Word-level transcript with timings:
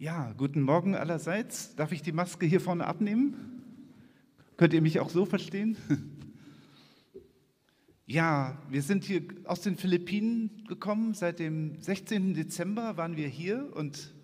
Ja, 0.00 0.32
guten 0.36 0.62
Morgen 0.62 0.94
allerseits. 0.94 1.74
Darf 1.74 1.90
ich 1.90 2.02
die 2.02 2.12
Maske 2.12 2.46
hier 2.46 2.60
vorne 2.60 2.86
abnehmen? 2.86 3.34
Könnt 4.56 4.72
ihr 4.72 4.80
mich 4.80 5.00
auch 5.00 5.10
so 5.10 5.26
verstehen? 5.26 5.76
Ja, 8.06 8.56
wir 8.70 8.80
sind 8.80 9.04
hier 9.04 9.20
aus 9.44 9.60
den 9.60 9.76
Philippinen 9.76 10.64
gekommen. 10.66 11.12
Seit 11.12 11.40
dem 11.40 11.78
16. 11.82 12.32
Dezember 12.32 12.96
waren 12.96 13.18
wir 13.18 13.28
hier 13.28 13.70
und 13.74 14.14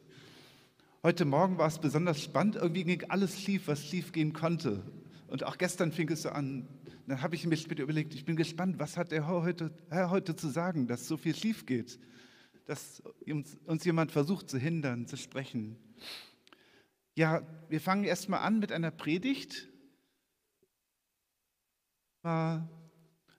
heute 1.02 1.26
Morgen 1.26 1.58
war 1.58 1.66
es 1.66 1.78
besonders 1.78 2.22
spannend. 2.22 2.56
Irgendwie 2.56 2.84
ging 2.84 3.04
alles 3.10 3.38
schief, 3.38 3.68
was 3.68 3.84
schief 3.84 4.12
gehen 4.12 4.32
konnte. 4.32 4.82
Und 5.26 5.44
auch 5.44 5.58
gestern 5.58 5.92
fing 5.92 6.10
es 6.10 6.22
so 6.22 6.30
an. 6.30 6.66
Dann 7.06 7.20
habe 7.20 7.34
ich 7.34 7.44
mir 7.46 7.58
später 7.58 7.82
überlegt, 7.82 8.14
ich 8.14 8.24
bin 8.24 8.36
gespannt, 8.36 8.78
was 8.78 8.96
hat 8.96 9.12
der 9.12 9.26
Herr 9.26 9.42
heute, 9.42 9.70
Herr 9.90 10.08
heute 10.08 10.34
zu 10.34 10.48
sagen, 10.48 10.86
dass 10.86 11.06
so 11.06 11.18
viel 11.18 11.34
schief 11.34 11.66
geht 11.66 11.98
dass 12.66 13.02
uns 13.26 13.84
jemand 13.84 14.12
versucht 14.12 14.48
zu 14.48 14.58
hindern, 14.58 15.06
zu 15.06 15.16
sprechen. 15.16 15.76
Ja, 17.14 17.46
wir 17.68 17.80
fangen 17.80 18.04
erstmal 18.04 18.40
an 18.40 18.58
mit 18.58 18.72
einer 18.72 18.90
Predigt. 18.90 19.68
War, 22.22 22.68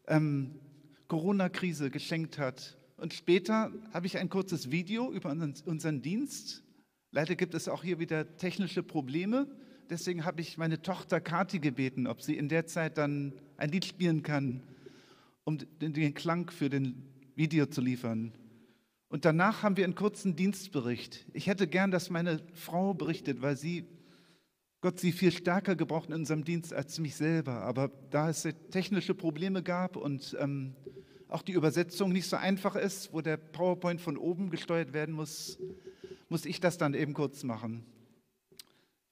ähm, 0.07 0.59
Corona-Krise 1.07 1.89
geschenkt 1.89 2.37
hat. 2.37 2.77
Und 2.97 3.13
später 3.13 3.71
habe 3.93 4.07
ich 4.07 4.17
ein 4.17 4.29
kurzes 4.29 4.71
Video 4.71 5.11
über 5.11 5.29
unseren, 5.29 6.01
Dienst. 6.01 6.63
Leider 7.11 7.35
gibt 7.35 7.53
es 7.53 7.67
auch 7.67 7.83
hier 7.83 7.99
wieder 7.99 8.37
technische 8.37 8.83
Probleme. 8.83 9.47
Deswegen 9.89 10.25
habe 10.25 10.41
ich 10.41 10.57
meine 10.57 10.81
Tochter 10.81 11.19
Kati 11.19 11.59
gebeten, 11.59 12.07
ob 12.07 12.21
sie 12.21 12.37
in 12.37 12.49
der 12.49 12.65
Zeit 12.67 12.97
dann 12.97 13.33
ein 13.57 13.69
Lied 13.69 13.85
spielen 13.85 14.23
kann, 14.23 14.63
um 15.43 15.57
den 15.57 16.13
Klang 16.13 16.49
für 16.49 16.69
den 16.69 17.03
Video 17.35 17.65
zu 17.65 17.81
liefern. 17.81 18.31
Und 19.15 19.23
danach 19.23 19.63
haben 19.63 19.77
wir 19.77 19.85
einen 19.85 19.95
kurzen 19.95 20.35
Dienstbericht. 20.35 21.25
Ich 21.31 21.47
hätte 21.47 21.67
gern, 21.67 21.89
dass 21.89 22.09
meine 22.09 22.41
Frau 22.53 22.93
berichtet, 22.93 23.41
weil 23.41 23.55
sie, 23.55 23.87
Gott 24.81 24.99
sie 24.99 25.13
viel 25.13 25.31
stärker 25.31 25.77
gebraucht 25.77 26.09
in 26.09 26.15
unserem 26.15 26.43
Dienst 26.43 26.73
als 26.73 26.99
mich 26.99 27.15
selber. 27.15 27.61
Aber 27.61 27.89
da 28.09 28.29
es 28.29 28.45
technische 28.71 29.15
Probleme 29.15 29.63
gab 29.63 29.95
und 29.95 30.35
ähm, 30.37 30.75
auch 31.29 31.43
die 31.43 31.53
Übersetzung 31.53 32.11
nicht 32.11 32.27
so 32.27 32.35
einfach 32.35 32.75
ist, 32.75 33.13
wo 33.13 33.21
der 33.21 33.37
PowerPoint 33.37 34.01
von 34.01 34.17
oben 34.17 34.49
gesteuert 34.49 34.91
werden 34.91 35.15
muss, 35.15 35.59
muss 36.27 36.45
ich 36.45 36.59
das 36.59 36.77
dann 36.77 36.93
eben 36.93 37.13
kurz 37.13 37.43
machen. 37.43 37.85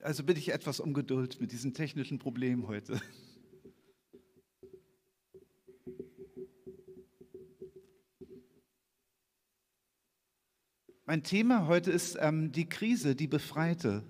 Also 0.02 0.26
bitte 0.26 0.42
ich 0.42 0.52
etwas 0.52 0.81
um 0.81 0.94
Geduld 0.94 1.40
mit 1.40 1.54
diesen 1.54 1.74
technischen 1.74 2.20
Problemen 2.20 2.68
heute. 2.68 3.00
Mein 11.06 11.22
Thema 11.22 11.68
heute 11.68 11.92
ist 11.92 12.18
ähm, 12.22 12.54
die 12.54 12.64
Krise, 12.64 13.14
die 13.14 13.28
Befreite. 13.28 14.04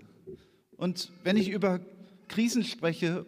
Und 0.77 1.11
wenn 1.23 1.37
ich 1.37 1.49
über 1.49 1.79
Krisen 2.27 2.63
spreche 2.63 3.25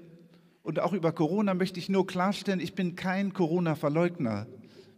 und 0.62 0.80
auch 0.80 0.94
über 0.94 1.12
Corona, 1.12 1.56
möchte 1.56 1.80
ich 1.80 1.90
nur 1.90 2.06
klarstellen, 2.06 2.60
ich 2.60 2.76
bin 2.76 2.96
kein 2.96 3.34
Corona-Verleugner. 3.34 4.46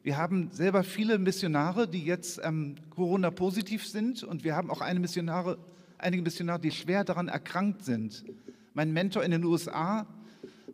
Wir 0.04 0.18
haben 0.18 0.50
selber 0.52 0.84
viele 0.84 1.18
Missionare, 1.18 1.88
die 1.88 2.04
jetzt 2.04 2.42
ähm, 2.44 2.76
Corona-positiv 2.90 3.88
sind 3.88 4.23
und 4.23 4.44
wir 4.44 4.58
haben 4.58 4.70
auch 4.70 4.82
Missionare, 4.95 5.58
einige 5.98 6.23
Missionare, 6.23 6.60
die 6.60 6.72
schwer 6.72 7.06
daran 7.06 7.30
erkrankt 7.30 7.86
sind. 7.86 8.26
Mein 8.73 8.92
Mentor 8.92 9.23
in 9.23 9.32
den 9.32 9.45
USA 9.45 10.06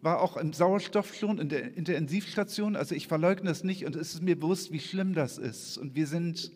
war 0.01 0.19
auch 0.19 0.35
im 0.35 0.51
Sauerstoff 0.51 1.13
schon 1.13 1.37
in 1.37 1.47
der 1.47 1.77
Intensivstation. 1.77 2.75
Also 2.75 2.95
ich 2.95 3.07
verleugne 3.07 3.51
es 3.51 3.63
nicht 3.63 3.85
und 3.85 3.95
es 3.95 4.15
ist 4.15 4.23
mir 4.23 4.39
bewusst, 4.39 4.71
wie 4.71 4.79
schlimm 4.79 5.13
das 5.13 5.37
ist. 5.37 5.77
Und 5.77 5.93
wir 5.93 6.07
sind 6.07 6.51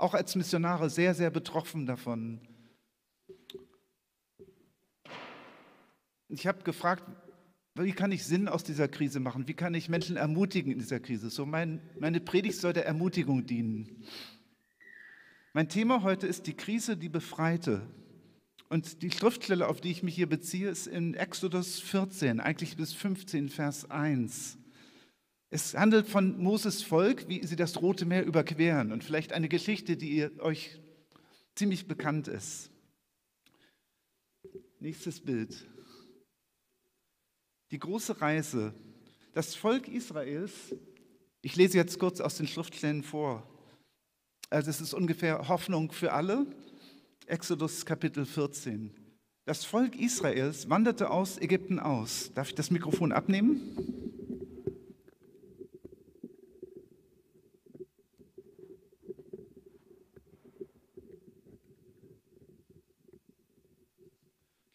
auch 0.00 0.14
als 0.14 0.36
Missionare 0.36 0.90
sehr, 0.90 1.14
sehr 1.14 1.30
betroffen 1.30 1.86
davon. 1.86 2.40
Ich 6.28 6.46
habe 6.46 6.62
gefragt, 6.62 7.04
wie 7.74 7.92
kann 7.92 8.12
ich 8.12 8.24
Sinn 8.24 8.48
aus 8.48 8.62
dieser 8.62 8.88
Krise 8.88 9.20
machen? 9.20 9.48
Wie 9.48 9.54
kann 9.54 9.74
ich 9.74 9.88
Menschen 9.88 10.16
ermutigen 10.16 10.72
in 10.72 10.78
dieser 10.78 11.00
Krise? 11.00 11.30
So 11.30 11.46
mein, 11.46 11.80
meine 11.98 12.20
Predigt 12.20 12.58
soll 12.58 12.72
der 12.72 12.86
Ermutigung 12.86 13.46
dienen. 13.46 14.04
Mein 15.52 15.68
Thema 15.68 16.02
heute 16.02 16.26
ist 16.26 16.46
die 16.46 16.54
Krise, 16.54 16.96
die 16.96 17.08
Befreite. 17.08 17.82
Und 18.68 19.02
die 19.02 19.10
Schriftstelle, 19.10 19.66
auf 19.66 19.80
die 19.80 19.90
ich 19.90 20.04
mich 20.04 20.14
hier 20.14 20.28
beziehe, 20.28 20.68
ist 20.68 20.86
in 20.86 21.14
Exodus 21.14 21.80
14, 21.80 22.38
eigentlich 22.38 22.76
bis 22.76 22.92
15, 22.92 23.48
Vers 23.48 23.90
1. 23.90 24.59
Es 25.52 25.74
handelt 25.74 26.06
von 26.06 26.40
Moses 26.40 26.80
Volk, 26.80 27.28
wie 27.28 27.44
sie 27.44 27.56
das 27.56 27.82
Rote 27.82 28.06
Meer 28.06 28.24
überqueren 28.24 28.92
und 28.92 29.02
vielleicht 29.02 29.32
eine 29.32 29.48
Geschichte, 29.48 29.96
die 29.96 30.30
euch 30.38 30.78
ziemlich 31.56 31.88
bekannt 31.88 32.28
ist. 32.28 32.70
Nächstes 34.78 35.20
Bild. 35.20 35.66
Die 37.72 37.80
große 37.80 38.20
Reise. 38.20 38.72
Das 39.34 39.56
Volk 39.56 39.88
Israels, 39.88 40.52
ich 41.42 41.56
lese 41.56 41.78
jetzt 41.78 41.98
kurz 41.98 42.20
aus 42.20 42.36
den 42.36 42.46
Schriftstellen 42.46 43.02
vor. 43.02 43.46
Also 44.50 44.70
es 44.70 44.80
ist 44.80 44.94
ungefähr 44.94 45.48
Hoffnung 45.48 45.90
für 45.90 46.12
alle. 46.12 46.46
Exodus 47.26 47.84
Kapitel 47.84 48.24
14. 48.24 48.94
Das 49.46 49.64
Volk 49.64 49.96
Israels 49.96 50.70
wanderte 50.70 51.10
aus 51.10 51.38
Ägypten 51.38 51.80
aus. 51.80 52.32
Darf 52.34 52.50
ich 52.50 52.54
das 52.54 52.70
Mikrofon 52.70 53.10
abnehmen? 53.10 54.09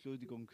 Entschuldigung. 0.06 0.48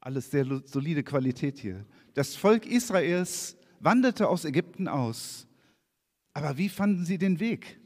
Alles 0.00 0.30
sehr 0.30 0.44
solide 0.66 1.02
Qualität 1.02 1.58
hier. 1.58 1.86
Das 2.12 2.36
Volk 2.36 2.66
Israels 2.66 3.56
wanderte 3.78 4.28
aus 4.28 4.44
Ägypten 4.44 4.86
aus. 4.86 5.46
Aber 6.34 6.58
wie 6.58 6.68
fanden 6.68 7.06
sie 7.06 7.16
den 7.16 7.40
Weg? 7.40 7.80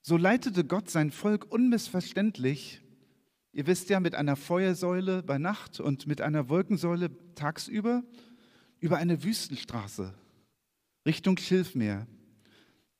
So 0.00 0.16
leitete 0.16 0.64
Gott 0.64 0.88
sein 0.88 1.10
Volk 1.10 1.44
unmissverständlich, 1.52 2.80
ihr 3.52 3.66
wisst 3.66 3.90
ja, 3.90 4.00
mit 4.00 4.14
einer 4.14 4.36
Feuersäule 4.36 5.22
bei 5.22 5.36
Nacht 5.36 5.78
und 5.78 6.06
mit 6.06 6.22
einer 6.22 6.48
Wolkensäule 6.48 7.10
tagsüber 7.34 8.02
über 8.80 8.96
eine 8.96 9.22
Wüstenstraße 9.22 10.14
Richtung 11.06 11.36
Schilfmeer 11.36 12.06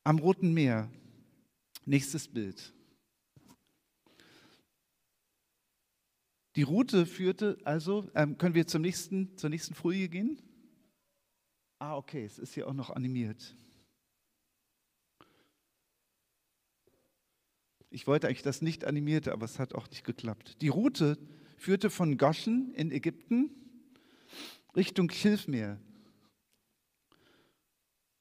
am 0.04 0.18
Roten 0.18 0.52
Meer. 0.52 0.90
Nächstes 1.86 2.28
Bild. 2.28 2.72
Die 6.56 6.62
Route 6.62 7.06
führte 7.06 7.58
also, 7.64 8.10
ähm, 8.14 8.36
können 8.36 8.54
wir 8.54 8.66
zum 8.66 8.82
nächsten, 8.82 9.36
zur 9.36 9.50
nächsten 9.50 9.74
Folie 9.74 10.08
gehen? 10.08 10.40
Ah, 11.78 11.96
okay, 11.96 12.24
es 12.24 12.38
ist 12.38 12.54
hier 12.54 12.68
auch 12.68 12.74
noch 12.74 12.90
animiert. 12.90 13.56
Ich 17.88 18.06
wollte 18.06 18.28
eigentlich 18.28 18.42
das 18.42 18.62
nicht 18.62 18.84
animierte, 18.84 19.32
aber 19.32 19.46
es 19.46 19.58
hat 19.58 19.74
auch 19.74 19.88
nicht 19.88 20.04
geklappt. 20.04 20.60
Die 20.60 20.68
Route 20.68 21.18
führte 21.56 21.90
von 21.90 22.18
Goshen 22.18 22.72
in 22.74 22.92
Ägypten 22.92 23.50
Richtung 24.76 25.10
Schilfmeer. 25.10 25.78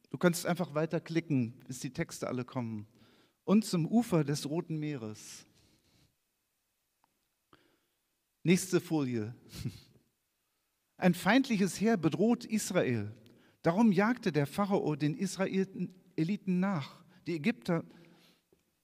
Du 0.09 0.17
kannst 0.17 0.45
einfach 0.45 0.73
weiter 0.73 0.99
klicken, 0.99 1.53
bis 1.67 1.79
die 1.79 1.93
Texte 1.93 2.27
alle 2.27 2.43
kommen. 2.43 2.87
Und 3.43 3.65
zum 3.65 3.85
Ufer 3.85 4.23
des 4.23 4.49
Roten 4.49 4.77
Meeres. 4.77 5.45
Nächste 8.43 8.81
Folie. 8.81 9.35
Ein 10.97 11.13
feindliches 11.13 11.79
Heer 11.79 11.97
bedroht 11.97 12.46
Israel. 12.46 13.13
Darum 13.61 13.91
jagte 13.91 14.31
der 14.31 14.47
Pharao 14.47 14.95
den 14.95 15.16
Israeliten 15.16 16.59
nach, 16.59 17.03
die 17.28 17.35
Ägypter, 17.35 17.84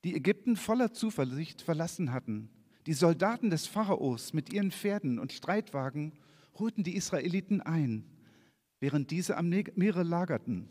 die 0.03 0.15
Ägypten 0.15 0.56
voller 0.56 0.94
Zuversicht 0.94 1.61
verlassen 1.61 2.11
hatten. 2.11 2.50
Die 2.85 2.94
Soldaten 2.94 3.50
des 3.50 3.65
Pharaos 3.65 4.33
mit 4.33 4.53
ihren 4.53 4.71
Pferden 4.71 5.18
und 5.18 5.33
Streitwagen 5.33 6.13
holten 6.56 6.84
die 6.84 6.96
Israeliten 6.96 7.62
ein, 7.62 8.06
während 8.80 9.12
diese 9.12 9.38
am 9.38 9.50
Meere 9.50 10.04
lagerten. 10.04 10.69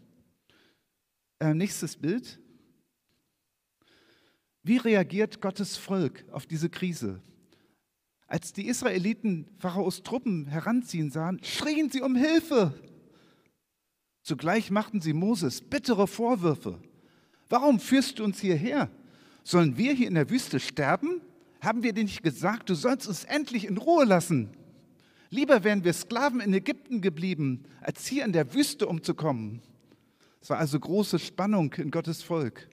Äh, 1.41 1.55
nächstes 1.55 1.97
Bild. 1.97 2.41
Wie 4.63 4.79
reagiert 4.79 5.41
Gottes 5.41 5.77
Volk 5.77 6.25
auf 6.33 6.47
diese 6.47 6.71
Krise? 6.71 7.21
Als 8.27 8.53
die 8.53 8.67
Israeliten 8.67 9.47
Pharaos 9.59 10.03
Truppen 10.03 10.47
heranziehen 10.47 11.11
sahen, 11.11 11.43
schrien 11.45 11.91
sie 11.91 12.01
um 12.01 12.17
Hilfe. 12.17 12.73
Zugleich 14.23 14.71
machten 14.71 15.03
sie 15.03 15.13
Moses 15.13 15.61
bittere 15.61 16.07
Vorwürfe. 16.07 16.81
Warum 17.51 17.79
führst 17.79 18.19
du 18.19 18.25
uns 18.25 18.41
hierher? 18.41 18.91
Sollen 19.43 19.77
wir 19.77 19.93
hier 19.93 20.09
in 20.09 20.15
der 20.15 20.31
Wüste 20.31 20.59
sterben? 20.59 21.21
Haben 21.61 21.83
wir 21.83 21.93
dir 21.93 22.05
nicht 22.05 22.23
gesagt, 22.23 22.71
du 22.71 22.75
sollst 22.75 23.07
uns 23.07 23.25
endlich 23.25 23.67
in 23.67 23.77
Ruhe 23.77 24.05
lassen? 24.05 24.49
Lieber 25.35 25.65
wären 25.65 25.83
wir 25.83 25.93
Sklaven 25.93 26.39
in 26.39 26.55
Ägypten 26.55 27.01
geblieben, 27.01 27.65
als 27.81 28.07
hier 28.07 28.25
in 28.25 28.33
der 28.33 28.55
Wüste 28.55 28.87
umzukommen. 28.87 29.63
Es 30.41 30.49
war 30.49 30.59
also 30.59 30.79
große 30.79 31.19
Spannung 31.19 31.73
in 31.73 31.91
Gottes 31.91 32.23
Volk. 32.23 32.69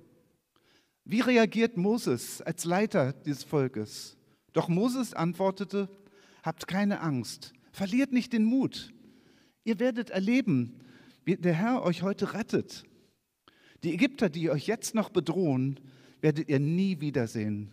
Wie 1.04 1.22
reagiert 1.22 1.76
Moses 1.76 2.40
als 2.40 2.64
Leiter 2.64 3.14
dieses 3.14 3.44
Volkes? 3.44 4.16
Doch 4.54 4.68
Moses 4.68 5.16
antwortete, 5.16 5.90
habt 6.44 6.68
keine 6.68 7.02
Angst, 7.02 7.52
verliert 7.72 8.12
nicht 8.12 8.32
den 8.32 8.44
Mut. 8.44 8.94
Ihr 9.64 9.80
werdet 9.80 10.12
erleben, 10.12 10.82
wie 11.26 11.38
der 11.38 11.56
Herr 11.56 11.82
euch 11.82 12.04
heute 12.04 12.36
rettet. 12.36 12.84
Die 13.84 13.92
Ägypter, 13.92 14.30
die 14.30 14.52
euch 14.52 14.68
jetzt 14.68 14.94
noch 14.94 15.10
bedrohen, 15.10 15.80
werdet 16.20 16.48
ihr 16.48 16.60
nie 16.60 17.02
wiedersehen. 17.02 17.72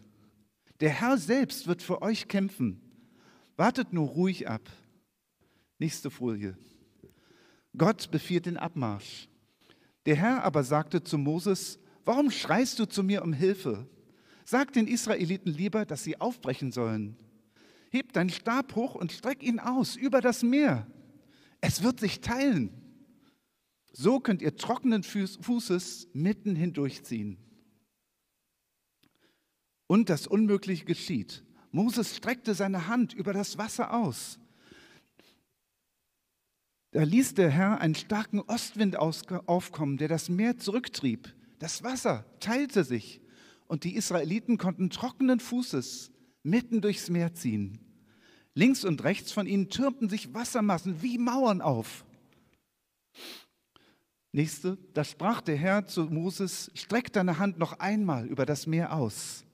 Der 0.80 0.88
Herr 0.88 1.18
selbst 1.18 1.66
wird 1.66 1.82
für 1.82 2.00
euch 2.00 2.26
kämpfen. 2.26 2.87
Wartet 3.58 3.92
nur 3.92 4.06
ruhig 4.06 4.48
ab. 4.48 4.70
Nächste 5.80 6.10
Folie. 6.12 6.56
Gott 7.76 8.08
befiehlt 8.12 8.46
den 8.46 8.56
Abmarsch. 8.56 9.28
Der 10.06 10.14
Herr 10.14 10.44
aber 10.44 10.62
sagte 10.62 11.02
zu 11.02 11.18
Moses, 11.18 11.80
warum 12.04 12.30
schreist 12.30 12.78
du 12.78 12.86
zu 12.86 13.02
mir 13.02 13.24
um 13.24 13.32
Hilfe? 13.32 13.88
Sag 14.44 14.72
den 14.74 14.86
Israeliten 14.86 15.50
lieber, 15.50 15.84
dass 15.84 16.04
sie 16.04 16.20
aufbrechen 16.20 16.70
sollen. 16.70 17.16
Heb 17.90 18.12
deinen 18.12 18.30
Stab 18.30 18.76
hoch 18.76 18.94
und 18.94 19.10
streck 19.10 19.42
ihn 19.42 19.58
aus 19.58 19.96
über 19.96 20.20
das 20.20 20.44
Meer. 20.44 20.86
Es 21.60 21.82
wird 21.82 21.98
sich 21.98 22.20
teilen. 22.20 22.70
So 23.90 24.20
könnt 24.20 24.40
ihr 24.40 24.54
trockenen 24.54 25.02
Fußes 25.02 26.10
mitten 26.12 26.54
hindurchziehen. 26.54 27.38
Und 29.88 30.10
das 30.10 30.28
Unmögliche 30.28 30.84
geschieht. 30.84 31.42
Moses 31.70 32.16
streckte 32.16 32.54
seine 32.54 32.88
Hand 32.88 33.12
über 33.12 33.32
das 33.32 33.58
Wasser 33.58 33.92
aus. 33.92 34.38
Da 36.90 37.02
ließ 37.02 37.34
der 37.34 37.50
Herr 37.50 37.80
einen 37.80 37.94
starken 37.94 38.40
Ostwind 38.40 38.96
aufkommen, 38.96 39.98
der 39.98 40.08
das 40.08 40.28
Meer 40.28 40.58
zurücktrieb. 40.58 41.34
Das 41.58 41.82
Wasser 41.82 42.24
teilte 42.40 42.84
sich 42.84 43.20
und 43.66 43.84
die 43.84 43.94
Israeliten 43.94 44.56
konnten 44.56 44.90
trockenen 44.90 45.40
Fußes 45.40 46.10
mitten 46.42 46.80
durchs 46.80 47.10
Meer 47.10 47.34
ziehen. 47.34 47.78
Links 48.54 48.84
und 48.84 49.04
rechts 49.04 49.32
von 49.32 49.46
ihnen 49.46 49.68
türmten 49.68 50.08
sich 50.08 50.32
Wassermassen 50.34 51.02
wie 51.02 51.18
Mauern 51.18 51.60
auf. 51.60 52.04
Nächste, 54.32 54.78
da 54.94 55.04
sprach 55.04 55.40
der 55.40 55.56
Herr 55.56 55.86
zu 55.86 56.04
Moses, 56.04 56.70
streck 56.74 57.12
deine 57.12 57.38
Hand 57.38 57.58
noch 57.58 57.78
einmal 57.78 58.26
über 58.26 58.46
das 58.46 58.66
Meer 58.66 58.94
aus. 58.94 59.44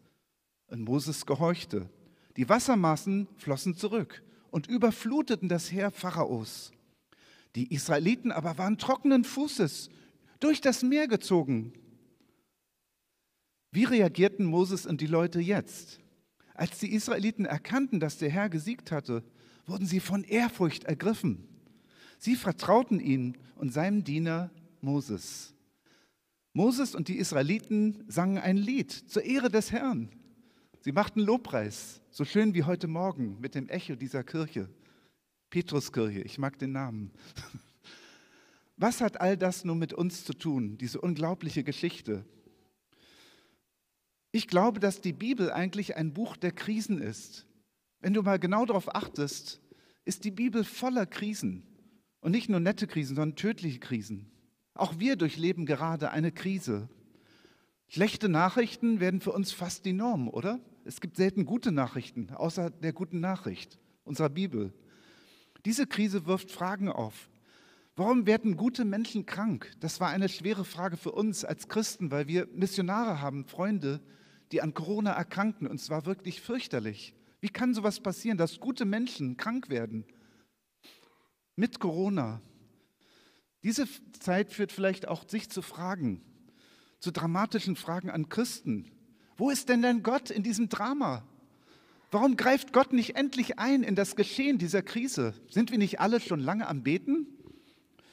Und 0.66 0.82
Moses 0.82 1.26
gehorchte. 1.26 1.88
Die 2.37 2.49
Wassermassen 2.49 3.29
flossen 3.37 3.77
zurück 3.77 4.23
und 4.51 4.67
überfluteten 4.67 5.49
das 5.49 5.71
Heer 5.71 5.91
Pharaos. 5.91 6.73
Die 7.55 7.73
Israeliten 7.73 8.33
aber 8.33 8.59
waren 8.59 8.79
trockenen 8.79 9.25
Fußes 9.25 9.89
durch 10.41 10.61
das 10.61 10.83
Meer 10.83 11.07
gezogen. 11.07 11.73
Wie 13.71 13.85
reagierten 13.85 14.45
Moses 14.45 14.87
und 14.87 15.01
die 15.01 15.07
Leute 15.07 15.41
jetzt? 15.41 16.01
Als 16.55 16.79
die 16.79 16.93
Israeliten 16.93 17.45
erkannten, 17.45 18.01
dass 18.01 18.19
der 18.19 18.31
Herr 18.31 18.49
gesiegt 18.49 18.93
hatte, 18.93 19.25
wurden 19.67 19.87
sie 19.87 20.01
von 20.01 20.23
Ehrfurcht 20.25 20.85
ergriffen. 20.85 21.49
Sie 22.19 22.37
vertrauten 22.37 23.01
ihm 23.01 23.35
und 23.57 23.73
seinem 23.73 24.05
Diener 24.05 24.51
Moses. 24.81 25.55
Moses 26.53 26.95
und 26.95 27.09
die 27.09 27.17
Israeliten 27.17 28.05
sangen 28.07 28.39
ein 28.39 28.57
Lied 28.57 28.93
zur 28.93 29.25
Ehre 29.25 29.51
des 29.51 29.73
Herrn. 29.73 30.09
Sie 30.85 30.93
machten 30.93 31.21
Lobpreis, 31.21 32.03
so 32.11 32.27
schön 32.27 32.53
wie 32.53 32.65
heute 32.65 32.89
Morgen 32.89 33.41
mit 33.41 33.55
dem 33.55 33.71
Echo 33.71 33.95
dieser 33.97 34.23
Kirche. 34.23 34.69
Petruskirche, 35.49 36.21
ich 36.21 36.37
mag 36.37 36.59
den 36.59 36.73
Namen. 36.73 37.11
Was 38.77 39.01
hat 39.01 39.19
all 39.19 39.39
das 39.39 39.65
nun 39.65 39.79
mit 39.79 39.95
uns 39.95 40.27
zu 40.27 40.35
tun, 40.35 40.77
diese 40.77 41.01
unglaubliche 41.01 41.65
Geschichte? 41.65 42.27
Ich 44.31 44.47
glaube, 44.47 44.79
dass 44.79 45.01
die 45.01 45.15
Bibel 45.15 45.51
eigentlich 45.51 45.97
ein 45.97 46.13
Buch 46.13 46.37
der 46.37 46.53
Krisen 46.53 47.01
ist. 47.01 47.47
Wenn 48.01 48.13
du 48.13 48.21
mal 48.21 48.39
genau 48.39 48.67
darauf 48.67 48.95
achtest, 48.95 49.63
ist 50.05 50.25
die 50.25 50.33
Bibel 50.33 50.65
voller 50.65 51.07
Krisen. 51.07 51.63
Und 52.21 52.33
nicht 52.33 52.51
nur 52.51 52.61
nette 52.61 52.87
Krisen, 52.87 53.17
sondern 53.17 53.37
tödliche 53.37 53.79
Krisen. 53.79 54.31
Auch 54.75 54.99
wir 54.99 55.17
durchleben 55.17 55.65
gerade 55.65 56.11
eine 56.11 56.31
Krise. 56.31 56.91
Schlechte 57.89 58.29
Nachrichten 58.29 59.01
werden 59.01 59.23
für 59.23 59.33
uns 59.33 59.51
fast 59.51 59.87
die 59.87 59.95
Norm, 59.95 60.29
oder? 60.29 60.61
Es 60.87 61.01
gibt 61.01 61.17
selten 61.17 61.47
gute 61.47 61.73
Nachrichten, 61.73 62.31
außer 62.31 62.69
der 62.69 62.93
guten 62.93 63.21
Nachricht 63.21 63.79
unserer 64.05 64.29
Bibel. 64.29 64.75
Diese 65.65 65.87
Krise 65.87 66.27
wirft 66.27 66.51
Fragen 66.51 66.91
auf. 66.91 67.31
Warum 67.97 68.27
werden 68.27 68.57
gute 68.57 68.85
Menschen 68.85 69.25
krank? 69.25 69.73
Das 69.81 69.99
war 70.01 70.11
eine 70.11 70.29
schwere 70.29 70.65
Frage 70.65 70.99
für 70.99 71.13
uns 71.13 71.45
als 71.45 71.69
Christen, 71.69 72.11
weil 72.11 72.29
wir 72.29 72.49
Missionare 72.53 73.23
haben, 73.23 73.47
Freunde, 73.47 74.03
die 74.53 74.61
an 74.61 74.75
Corona 74.75 75.13
erkrankten. 75.13 75.67
Und 75.67 75.81
es 75.81 75.89
war 75.89 76.05
wirklich 76.05 76.43
fürchterlich. 76.43 77.15
Wie 77.41 77.49
kann 77.49 77.73
sowas 77.73 78.01
passieren, 78.01 78.37
dass 78.37 78.61
gute 78.61 78.85
Menschen 78.85 79.39
krank 79.39 79.71
werden? 79.71 80.05
Mit 81.57 81.81
Corona. 81.81 82.43
Diese 83.63 83.87
Zeit 84.19 84.53
führt 84.53 84.73
vielleicht 84.73 85.09
auch 85.09 85.27
sich 85.27 85.49
zu 85.49 85.63
Fragen, 85.63 86.21
zu 86.99 87.11
dramatischen 87.11 87.77
Fragen 87.77 88.11
an 88.11 88.29
Christen. 88.29 88.91
Wo 89.37 89.51
ist 89.51 89.69
denn 89.69 89.83
denn 89.83 90.03
Gott 90.03 90.31
in 90.31 90.43
diesem 90.43 90.69
Drama? 90.69 91.25
Warum 92.11 92.37
greift 92.37 92.73
Gott 92.73 92.93
nicht 92.93 93.17
endlich 93.17 93.59
ein 93.59 93.83
in 93.83 93.97
das 93.97 94.15
Geschehen 94.15 94.59
dieser 94.59 94.83
Krise? 94.83 95.35
Sind 95.51 95.73
wir 95.73 95.79
nicht 95.79 95.99
alle 96.01 96.21
schon 96.21 96.39
lange 96.39 96.69
am 96.69 96.85
Beten? 96.85 97.27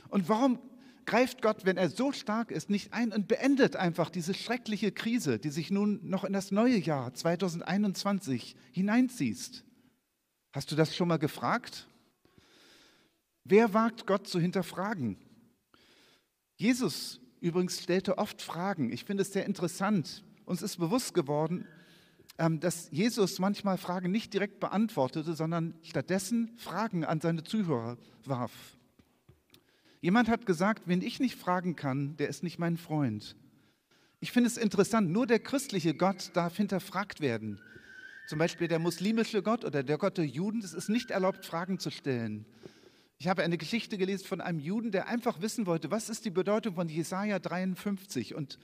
Und 0.09 0.27
warum 0.27 0.59
greift 1.05 1.41
Gott, 1.41 1.65
wenn 1.65 1.77
er 1.77 1.89
so 1.89 2.11
stark 2.11 2.49
ist, 2.49 2.69
nicht 2.69 2.93
ein 2.93 3.11
und 3.11 3.27
beendet 3.27 3.75
einfach 3.75 4.09
diese 4.09 4.33
schreckliche 4.33 4.91
Krise, 4.91 5.37
die 5.37 5.51
sich 5.51 5.69
nun 5.69 5.99
noch 6.03 6.23
in 6.23 6.33
das 6.33 6.51
neue 6.51 6.77
Jahr 6.77 7.13
2021 7.13 8.55
hineinzieht? 8.71 9.63
Hast 10.53 10.71
du 10.71 10.75
das 10.75 10.95
schon 10.95 11.07
mal 11.07 11.19
gefragt? 11.19 11.87
Wer 13.43 13.73
wagt 13.73 14.07
Gott 14.07 14.27
zu 14.27 14.39
hinterfragen? 14.39 15.17
Jesus 16.55 17.19
übrigens 17.39 17.81
stellte 17.81 18.17
oft 18.17 18.41
Fragen. 18.41 18.91
Ich 18.91 19.03
finde 19.03 19.23
es 19.23 19.33
sehr 19.33 19.45
interessant, 19.45 20.23
uns 20.51 20.61
ist 20.61 20.77
bewusst 20.77 21.13
geworden, 21.13 21.65
ähm, 22.37 22.59
dass 22.59 22.91
Jesus 22.91 23.39
manchmal 23.39 23.77
Fragen 23.77 24.11
nicht 24.11 24.33
direkt 24.33 24.59
beantwortete, 24.59 25.33
sondern 25.33 25.73
stattdessen 25.81 26.51
Fragen 26.57 27.05
an 27.05 27.21
seine 27.21 27.43
Zuhörer 27.43 27.97
warf. 28.25 28.51
Jemand 30.01 30.27
hat 30.27 30.45
gesagt, 30.45 30.83
wenn 30.87 31.01
ich 31.01 31.19
nicht 31.19 31.35
fragen 31.35 31.75
kann, 31.75 32.17
der 32.17 32.27
ist 32.27 32.43
nicht 32.43 32.59
mein 32.59 32.77
Freund. 32.77 33.35
Ich 34.19 34.31
finde 34.31 34.47
es 34.47 34.57
interessant, 34.57 35.09
nur 35.09 35.25
der 35.25 35.39
christliche 35.39 35.93
Gott 35.93 36.31
darf 36.33 36.57
hinterfragt 36.57 37.21
werden. 37.21 37.59
Zum 38.27 38.37
Beispiel 38.37 38.67
der 38.67 38.79
muslimische 38.79 39.41
Gott 39.41 39.63
oder 39.63 39.83
der 39.83 39.97
Gott 39.97 40.17
der 40.17 40.25
Juden, 40.25 40.59
es 40.59 40.73
ist 40.73 40.89
nicht 40.89 41.11
erlaubt, 41.11 41.45
Fragen 41.45 41.79
zu 41.79 41.89
stellen. 41.91 42.45
Ich 43.19 43.27
habe 43.27 43.43
eine 43.43 43.57
Geschichte 43.57 43.97
gelesen 43.97 44.25
von 44.25 44.41
einem 44.41 44.59
Juden, 44.59 44.91
der 44.91 45.07
einfach 45.07 45.41
wissen 45.41 45.65
wollte, 45.65 45.91
was 45.91 46.09
ist 46.09 46.25
die 46.25 46.29
Bedeutung 46.29 46.75
von 46.75 46.89
Jesaja 46.89 47.39
53? 47.39 48.35
Und 48.35 48.57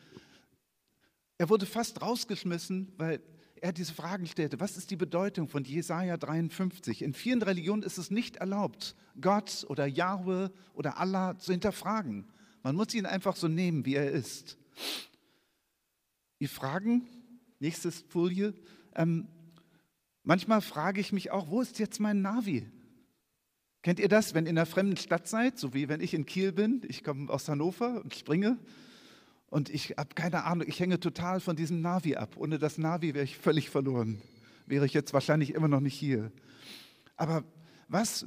er 1.37 1.49
wurde 1.49 1.65
fast 1.65 2.01
rausgeschmissen, 2.01 2.91
weil 2.97 3.21
er 3.61 3.73
diese 3.73 3.93
Fragen 3.93 4.27
stellte. 4.27 4.59
Was 4.59 4.77
ist 4.77 4.91
die 4.91 4.95
Bedeutung 4.95 5.47
von 5.47 5.63
Jesaja 5.63 6.17
53? 6.17 7.01
In 7.01 7.13
vielen 7.13 7.41
Religionen 7.41 7.83
ist 7.83 7.97
es 7.97 8.11
nicht 8.11 8.37
erlaubt, 8.37 8.95
Gott 9.19 9.65
oder 9.69 9.85
Yahweh 9.85 10.49
oder 10.73 10.97
Allah 10.99 11.37
zu 11.37 11.51
hinterfragen. 11.51 12.25
Man 12.63 12.75
muss 12.75 12.93
ihn 12.93 13.05
einfach 13.05 13.35
so 13.35 13.47
nehmen, 13.47 13.85
wie 13.85 13.95
er 13.95 14.11
ist. 14.11 14.57
Die 16.39 16.47
Fragen, 16.47 17.07
nächste 17.59 17.91
Folie. 17.91 18.53
Ähm, 18.95 19.27
manchmal 20.23 20.61
frage 20.61 21.01
ich 21.01 21.11
mich 21.11 21.31
auch, 21.31 21.49
wo 21.49 21.61
ist 21.61 21.79
jetzt 21.79 21.99
mein 21.99 22.21
Navi? 22.21 22.67
Kennt 23.81 23.99
ihr 23.99 24.09
das, 24.09 24.33
wenn 24.33 24.45
ihr 24.45 24.51
in 24.51 24.57
einer 24.57 24.65
fremden 24.65 24.97
Stadt 24.97 25.27
seid, 25.27 25.57
so 25.57 25.73
wie 25.73 25.87
wenn 25.87 26.01
ich 26.01 26.13
in 26.13 26.25
Kiel 26.25 26.51
bin? 26.51 26.81
Ich 26.87 27.03
komme 27.03 27.31
aus 27.31 27.47
Hannover 27.47 28.01
und 28.03 28.13
springe 28.15 28.59
und 29.49 29.69
ich 29.69 29.95
habe 29.97 30.13
keine 30.13 30.43
Ahnung, 30.43 30.67
ich 30.67 30.79
hänge 30.79 30.99
total 30.99 31.39
von 31.39 31.55
diesem 31.55 31.81
Navi 31.81 32.15
ab. 32.15 32.35
Ohne 32.37 32.59
das 32.59 32.77
Navi 32.77 33.13
wäre 33.13 33.23
ich 33.23 33.37
völlig 33.37 33.69
verloren. 33.69 34.21
Wäre 34.65 34.85
ich 34.85 34.93
jetzt 34.93 35.13
wahrscheinlich 35.13 35.53
immer 35.53 35.69
noch 35.69 35.79
nicht 35.79 35.95
hier. 35.95 36.31
Aber 37.15 37.43
was, 37.87 38.25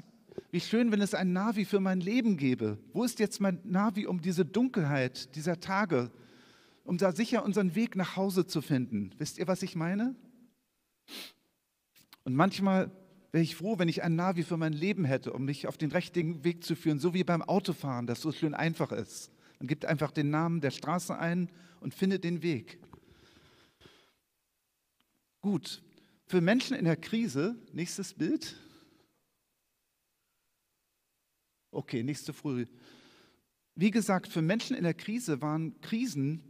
wie 0.50 0.60
schön, 0.60 0.90
wenn 0.92 1.02
es 1.02 1.14
ein 1.14 1.32
Navi 1.32 1.64
für 1.66 1.80
mein 1.80 2.00
Leben 2.00 2.36
gäbe. 2.36 2.78
Wo 2.92 3.04
ist 3.04 3.18
jetzt 3.18 3.40
mein 3.40 3.60
Navi, 3.64 4.06
um 4.06 4.22
diese 4.22 4.44
Dunkelheit 4.44 5.34
dieser 5.36 5.60
Tage, 5.60 6.10
um 6.84 6.96
da 6.96 7.12
sicher 7.12 7.44
unseren 7.44 7.74
Weg 7.74 7.96
nach 7.96 8.16
Hause 8.16 8.46
zu 8.46 8.62
finden? 8.62 9.10
Wisst 9.18 9.38
ihr, 9.38 9.46
was 9.46 9.62
ich 9.62 9.76
meine? 9.76 10.14
Und 12.24 12.34
manchmal 12.34 12.90
wäre 13.32 13.44
ich 13.44 13.56
froh, 13.56 13.78
wenn 13.78 13.88
ich 13.88 14.02
ein 14.02 14.16
Navi 14.16 14.42
für 14.42 14.56
mein 14.56 14.72
Leben 14.72 15.04
hätte, 15.04 15.32
um 15.32 15.44
mich 15.44 15.66
auf 15.66 15.76
den 15.76 15.92
richtigen 15.92 16.44
Weg 16.44 16.64
zu 16.64 16.74
führen, 16.74 16.98
so 16.98 17.12
wie 17.12 17.24
beim 17.24 17.42
Autofahren, 17.42 18.06
das 18.06 18.20
so 18.22 18.32
schön 18.32 18.54
einfach 18.54 18.92
ist. 18.92 19.30
Man 19.60 19.68
gibt 19.68 19.84
einfach 19.84 20.10
den 20.10 20.30
Namen 20.30 20.60
der 20.60 20.70
Straße 20.70 21.16
ein 21.16 21.50
und 21.80 21.94
findet 21.94 22.24
den 22.24 22.42
Weg. 22.42 22.80
Gut, 25.42 25.82
für 26.26 26.40
Menschen 26.40 26.76
in 26.76 26.86
der 26.86 26.96
Krise, 26.96 27.56
nächstes 27.72 28.14
Bild. 28.14 28.56
Okay, 31.70 32.02
nächste 32.02 32.32
Früh. 32.32 32.66
Wie 33.74 33.90
gesagt, 33.90 34.28
für 34.28 34.42
Menschen 34.42 34.74
in 34.74 34.82
der 34.84 34.94
Krise 34.94 35.42
waren 35.42 35.78
Krisen 35.82 36.42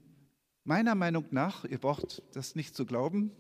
meiner 0.64 0.94
Meinung 0.94 1.26
nach, 1.30 1.64
ihr 1.64 1.78
braucht 1.78 2.22
das 2.32 2.54
nicht 2.54 2.76
zu 2.76 2.86
glauben, 2.86 3.32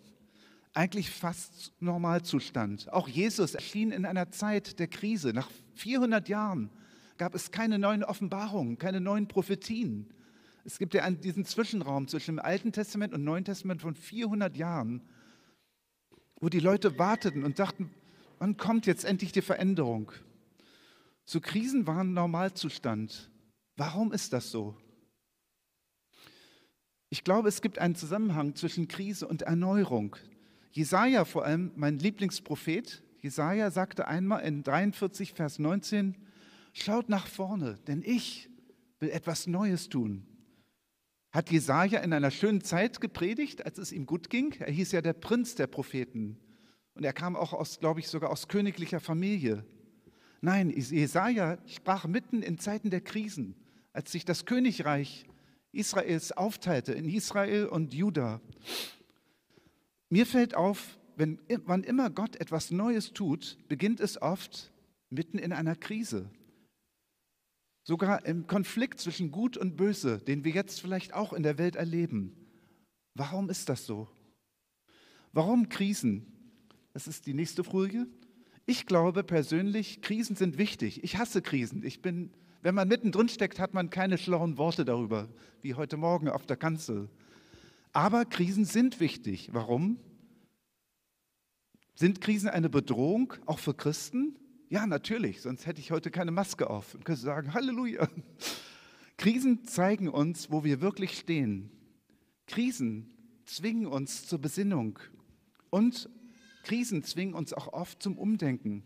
eigentlich 0.72 1.10
fast 1.10 1.72
Normalzustand. 1.80 2.92
Auch 2.92 3.08
Jesus 3.08 3.54
erschien 3.54 3.92
in 3.92 4.04
einer 4.04 4.30
Zeit 4.30 4.78
der 4.80 4.88
Krise. 4.88 5.32
Nach 5.32 5.50
400 5.74 6.28
Jahren 6.28 6.70
gab 7.20 7.34
es 7.34 7.50
keine 7.50 7.78
neuen 7.78 8.02
Offenbarungen, 8.02 8.78
keine 8.78 8.98
neuen 8.98 9.28
Prophetien. 9.28 10.08
Es 10.64 10.78
gibt 10.78 10.94
ja 10.94 11.10
diesen 11.10 11.44
Zwischenraum 11.44 12.08
zwischen 12.08 12.36
dem 12.36 12.38
Alten 12.38 12.72
Testament 12.72 13.12
und 13.12 13.24
Neuen 13.24 13.44
Testament 13.44 13.82
von 13.82 13.94
400 13.94 14.56
Jahren, 14.56 15.06
wo 16.40 16.48
die 16.48 16.60
Leute 16.60 16.98
warteten 16.98 17.44
und 17.44 17.58
dachten, 17.58 17.90
wann 18.38 18.56
kommt 18.56 18.86
jetzt 18.86 19.04
endlich 19.04 19.32
die 19.32 19.42
Veränderung? 19.42 20.12
So 21.26 21.42
Krisen 21.42 21.86
waren 21.86 22.14
Normalzustand. 22.14 23.30
Warum 23.76 24.12
ist 24.12 24.32
das 24.32 24.50
so? 24.50 24.74
Ich 27.10 27.22
glaube, 27.22 27.50
es 27.50 27.60
gibt 27.60 27.78
einen 27.78 27.96
Zusammenhang 27.96 28.54
zwischen 28.54 28.88
Krise 28.88 29.28
und 29.28 29.42
Erneuerung. 29.42 30.16
Jesaja 30.72 31.26
vor 31.26 31.44
allem, 31.44 31.72
mein 31.76 31.98
Lieblingsprophet, 31.98 33.02
Jesaja 33.20 33.70
sagte 33.70 34.08
einmal 34.08 34.40
in 34.40 34.62
43, 34.62 35.34
Vers 35.34 35.58
19, 35.58 36.16
schaut 36.72 37.08
nach 37.08 37.26
vorne, 37.26 37.78
denn 37.86 38.02
ich 38.04 38.48
will 38.98 39.10
etwas 39.10 39.46
Neues 39.46 39.88
tun. 39.88 40.26
Hat 41.32 41.50
Jesaja 41.50 42.00
in 42.00 42.12
einer 42.12 42.30
schönen 42.30 42.60
Zeit 42.60 43.00
gepredigt, 43.00 43.64
als 43.64 43.78
es 43.78 43.92
ihm 43.92 44.04
gut 44.04 44.30
ging? 44.30 44.54
Er 44.58 44.72
hieß 44.72 44.92
ja 44.92 45.00
der 45.00 45.12
Prinz 45.12 45.54
der 45.54 45.68
Propheten. 45.68 46.38
Und 46.94 47.04
er 47.04 47.12
kam 47.12 47.36
auch 47.36 47.52
aus, 47.52 47.78
glaube 47.78 48.00
ich, 48.00 48.08
sogar 48.08 48.30
aus 48.30 48.48
königlicher 48.48 49.00
Familie. 49.00 49.64
Nein, 50.40 50.70
Jesaja 50.70 51.58
sprach 51.66 52.06
mitten 52.06 52.42
in 52.42 52.58
Zeiten 52.58 52.90
der 52.90 53.00
Krisen, 53.00 53.54
als 53.92 54.10
sich 54.10 54.24
das 54.24 54.44
Königreich 54.44 55.26
Israels 55.72 56.32
aufteilte 56.32 56.92
in 56.92 57.08
Israel 57.08 57.66
und 57.66 57.94
Juda. 57.94 58.40
Mir 60.08 60.26
fällt 60.26 60.54
auf, 60.56 60.98
wenn, 61.16 61.38
wann 61.64 61.84
immer 61.84 62.10
Gott 62.10 62.36
etwas 62.36 62.72
Neues 62.72 63.12
tut, 63.12 63.58
beginnt 63.68 64.00
es 64.00 64.20
oft 64.20 64.72
mitten 65.10 65.38
in 65.38 65.52
einer 65.52 65.76
Krise. 65.76 66.28
Sogar 67.90 68.24
im 68.24 68.46
Konflikt 68.46 69.00
zwischen 69.00 69.32
Gut 69.32 69.56
und 69.56 69.76
Böse, 69.76 70.18
den 70.18 70.44
wir 70.44 70.52
jetzt 70.52 70.80
vielleicht 70.80 71.12
auch 71.12 71.32
in 71.32 71.42
der 71.42 71.58
Welt 71.58 71.74
erleben. 71.74 72.36
Warum 73.16 73.50
ist 73.50 73.68
das 73.68 73.84
so? 73.84 74.06
Warum 75.32 75.68
Krisen? 75.68 76.24
Das 76.92 77.08
ist 77.08 77.26
die 77.26 77.34
nächste 77.34 77.64
Folie. 77.64 78.06
Ich 78.64 78.86
glaube 78.86 79.24
persönlich, 79.24 80.02
Krisen 80.02 80.36
sind 80.36 80.56
wichtig. 80.56 81.02
Ich 81.02 81.18
hasse 81.18 81.42
Krisen. 81.42 81.84
Ich 81.84 82.00
bin, 82.00 82.30
wenn 82.62 82.76
man 82.76 82.86
mittendrin 82.86 83.28
steckt, 83.28 83.58
hat 83.58 83.74
man 83.74 83.90
keine 83.90 84.18
schlauen 84.18 84.56
Worte 84.56 84.84
darüber, 84.84 85.28
wie 85.60 85.74
heute 85.74 85.96
Morgen 85.96 86.28
auf 86.28 86.46
der 86.46 86.56
Kanzel. 86.56 87.10
Aber 87.92 88.24
Krisen 88.24 88.66
sind 88.66 89.00
wichtig. 89.00 89.48
Warum? 89.50 89.98
Sind 91.96 92.20
Krisen 92.20 92.50
eine 92.50 92.70
Bedrohung, 92.70 93.34
auch 93.46 93.58
für 93.58 93.74
Christen? 93.74 94.36
Ja, 94.72 94.86
natürlich, 94.86 95.40
sonst 95.40 95.66
hätte 95.66 95.80
ich 95.80 95.90
heute 95.90 96.12
keine 96.12 96.30
Maske 96.30 96.70
auf 96.70 96.94
und 96.94 97.04
könnte 97.04 97.20
sagen, 97.20 97.54
Halleluja. 97.54 98.08
Krisen 99.16 99.64
zeigen 99.64 100.08
uns, 100.08 100.52
wo 100.52 100.62
wir 100.62 100.80
wirklich 100.80 101.18
stehen. 101.18 101.72
Krisen 102.46 103.12
zwingen 103.46 103.86
uns 103.86 104.28
zur 104.28 104.38
Besinnung 104.38 105.00
und 105.70 106.08
Krisen 106.62 107.02
zwingen 107.02 107.34
uns 107.34 107.52
auch 107.52 107.72
oft 107.72 108.00
zum 108.00 108.16
Umdenken. 108.16 108.84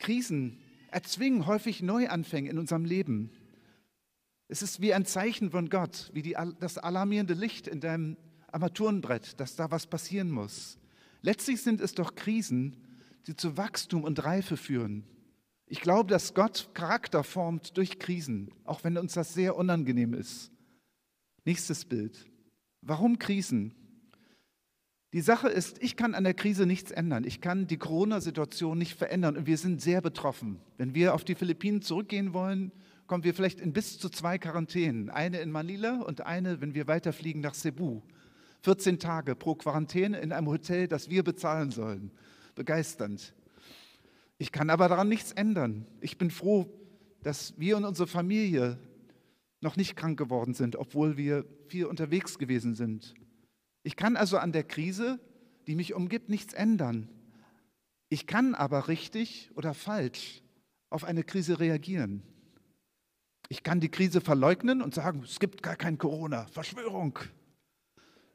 Krisen 0.00 0.58
erzwingen 0.90 1.46
häufig 1.46 1.80
Neuanfänge 1.80 2.50
in 2.50 2.58
unserem 2.58 2.84
Leben. 2.84 3.30
Es 4.48 4.60
ist 4.60 4.80
wie 4.80 4.92
ein 4.92 5.06
Zeichen 5.06 5.52
von 5.52 5.70
Gott, 5.70 6.10
wie 6.14 6.22
die, 6.22 6.36
das 6.58 6.78
alarmierende 6.78 7.34
Licht 7.34 7.68
in 7.68 7.78
deinem 7.78 8.16
Armaturenbrett, 8.50 9.38
dass 9.38 9.54
da 9.54 9.70
was 9.70 9.86
passieren 9.86 10.32
muss. 10.32 10.78
Letztlich 11.22 11.62
sind 11.62 11.80
es 11.80 11.94
doch 11.94 12.16
Krisen, 12.16 12.83
die 13.26 13.36
zu 13.36 13.56
Wachstum 13.56 14.04
und 14.04 14.24
Reife 14.24 14.56
führen. 14.56 15.04
Ich 15.66 15.80
glaube, 15.80 16.10
dass 16.10 16.34
Gott 16.34 16.70
Charakter 16.74 17.24
formt 17.24 17.76
durch 17.76 17.98
Krisen, 17.98 18.50
auch 18.64 18.84
wenn 18.84 18.98
uns 18.98 19.14
das 19.14 19.34
sehr 19.34 19.56
unangenehm 19.56 20.14
ist. 20.14 20.52
Nächstes 21.44 21.84
Bild. 21.84 22.26
Warum 22.82 23.18
Krisen? 23.18 23.74
Die 25.14 25.20
Sache 25.20 25.48
ist, 25.48 25.82
ich 25.82 25.96
kann 25.96 26.14
an 26.14 26.24
der 26.24 26.34
Krise 26.34 26.66
nichts 26.66 26.90
ändern. 26.90 27.24
Ich 27.24 27.40
kann 27.40 27.66
die 27.66 27.76
Corona-Situation 27.76 28.76
nicht 28.76 28.94
verändern 28.94 29.36
und 29.36 29.46
wir 29.46 29.58
sind 29.58 29.80
sehr 29.80 30.00
betroffen. 30.00 30.60
Wenn 30.76 30.94
wir 30.94 31.14
auf 31.14 31.24
die 31.24 31.36
Philippinen 31.36 31.82
zurückgehen 31.82 32.34
wollen, 32.34 32.72
kommen 33.06 33.22
wir 33.24 33.32
vielleicht 33.32 33.60
in 33.60 33.72
bis 33.72 33.98
zu 33.98 34.08
zwei 34.08 34.38
Quarantänen. 34.38 35.10
Eine 35.10 35.38
in 35.38 35.52
Manila 35.52 36.00
und 36.00 36.22
eine, 36.22 36.60
wenn 36.60 36.74
wir 36.74 36.88
weiterfliegen, 36.88 37.42
nach 37.42 37.54
Cebu. 37.54 38.00
14 38.62 38.98
Tage 38.98 39.36
pro 39.36 39.54
Quarantäne 39.54 40.18
in 40.18 40.32
einem 40.32 40.48
Hotel, 40.48 40.88
das 40.88 41.10
wir 41.10 41.22
bezahlen 41.22 41.70
sollen. 41.70 42.10
Begeisternd. 42.54 43.34
Ich 44.38 44.52
kann 44.52 44.70
aber 44.70 44.88
daran 44.88 45.08
nichts 45.08 45.32
ändern. 45.32 45.86
Ich 46.00 46.18
bin 46.18 46.30
froh, 46.30 46.68
dass 47.22 47.58
wir 47.58 47.76
und 47.76 47.84
unsere 47.84 48.08
Familie 48.08 48.78
noch 49.60 49.76
nicht 49.76 49.96
krank 49.96 50.18
geworden 50.18 50.54
sind, 50.54 50.76
obwohl 50.76 51.16
wir 51.16 51.44
viel 51.68 51.86
unterwegs 51.86 52.38
gewesen 52.38 52.74
sind. 52.74 53.14
Ich 53.82 53.96
kann 53.96 54.16
also 54.16 54.38
an 54.38 54.52
der 54.52 54.64
Krise, 54.64 55.18
die 55.66 55.74
mich 55.74 55.94
umgibt, 55.94 56.28
nichts 56.28 56.52
ändern. 56.52 57.08
Ich 58.08 58.26
kann 58.26 58.54
aber 58.54 58.88
richtig 58.88 59.50
oder 59.54 59.74
falsch 59.74 60.42
auf 60.90 61.04
eine 61.04 61.24
Krise 61.24 61.58
reagieren. 61.58 62.22
Ich 63.48 63.62
kann 63.62 63.80
die 63.80 63.90
Krise 63.90 64.20
verleugnen 64.20 64.82
und 64.82 64.94
sagen, 64.94 65.22
es 65.24 65.38
gibt 65.38 65.62
gar 65.62 65.76
kein 65.76 65.98
Corona, 65.98 66.46
Verschwörung. 66.46 67.18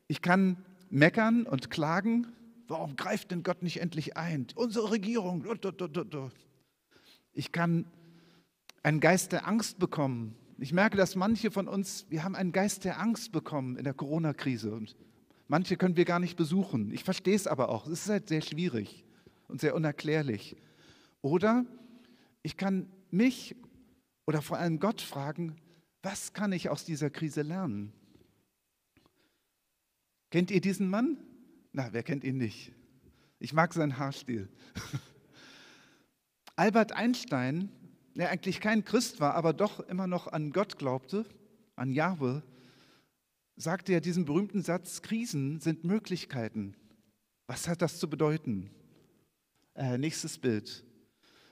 Ich 0.07 0.21
kann 0.21 0.65
meckern 0.89 1.45
und 1.45 1.69
klagen, 1.69 2.27
warum 2.69 2.95
greift 2.95 3.31
denn 3.31 3.43
Gott 3.43 3.63
nicht 3.63 3.81
endlich 3.81 4.15
ein? 4.15 4.47
Unsere 4.55 4.91
Regierung. 4.91 5.43
Ich 7.33 7.51
kann 7.51 7.85
einen 8.83 8.99
Geist 8.99 9.31
der 9.31 9.47
Angst 9.47 9.79
bekommen. 9.79 10.35
Ich 10.59 10.73
merke, 10.73 10.97
dass 10.97 11.15
manche 11.15 11.51
von 11.51 11.67
uns, 11.67 12.05
wir 12.09 12.23
haben 12.23 12.35
einen 12.35 12.51
Geist 12.51 12.85
der 12.85 12.99
Angst 12.99 13.31
bekommen 13.31 13.77
in 13.77 13.83
der 13.83 13.93
Corona-Krise 13.93 14.73
und 14.73 14.95
manche 15.47 15.77
können 15.77 15.97
wir 15.97 16.05
gar 16.05 16.19
nicht 16.19 16.37
besuchen. 16.37 16.91
Ich 16.91 17.03
verstehe 17.03 17.35
es 17.35 17.47
aber 17.47 17.69
auch. 17.69 17.87
Es 17.87 18.03
ist 18.03 18.09
halt 18.09 18.29
sehr 18.29 18.41
schwierig 18.41 19.05
und 19.47 19.61
sehr 19.61 19.75
unerklärlich. 19.75 20.57
Oder 21.21 21.65
ich 22.43 22.57
kann 22.57 22.87
mich 23.09 23.55
oder 24.27 24.41
vor 24.41 24.57
allem 24.57 24.79
Gott 24.79 25.01
fragen, 25.01 25.55
was 26.03 26.33
kann 26.33 26.51
ich 26.51 26.69
aus 26.69 26.85
dieser 26.85 27.09
Krise 27.09 27.41
lernen? 27.41 27.93
Kennt 30.29 30.51
ihr 30.51 30.61
diesen 30.61 30.89
Mann? 30.89 31.17
Na, 31.71 31.89
wer 31.91 32.03
kennt 32.03 32.23
ihn 32.23 32.37
nicht? 32.37 32.73
Ich 33.39 33.53
mag 33.53 33.73
seinen 33.73 33.97
Haarstil. 33.97 34.49
Albert 36.55 36.91
Einstein, 36.91 37.69
der 38.15 38.29
eigentlich 38.29 38.59
kein 38.59 38.83
Christ 38.83 39.19
war, 39.19 39.35
aber 39.35 39.53
doch 39.53 39.79
immer 39.81 40.07
noch 40.07 40.27
an 40.27 40.51
Gott 40.51 40.77
glaubte, 40.77 41.25
an 41.75 41.91
Jahwe, 41.91 42.43
sagte 43.55 43.93
ja 43.93 43.99
diesen 43.99 44.25
berühmten 44.25 44.61
Satz, 44.61 45.01
Krisen 45.01 45.59
sind 45.59 45.83
Möglichkeiten. 45.83 46.75
Was 47.47 47.67
hat 47.67 47.81
das 47.81 47.99
zu 47.99 48.09
bedeuten? 48.09 48.71
Äh, 49.75 49.97
nächstes 49.97 50.37
Bild. 50.37 50.83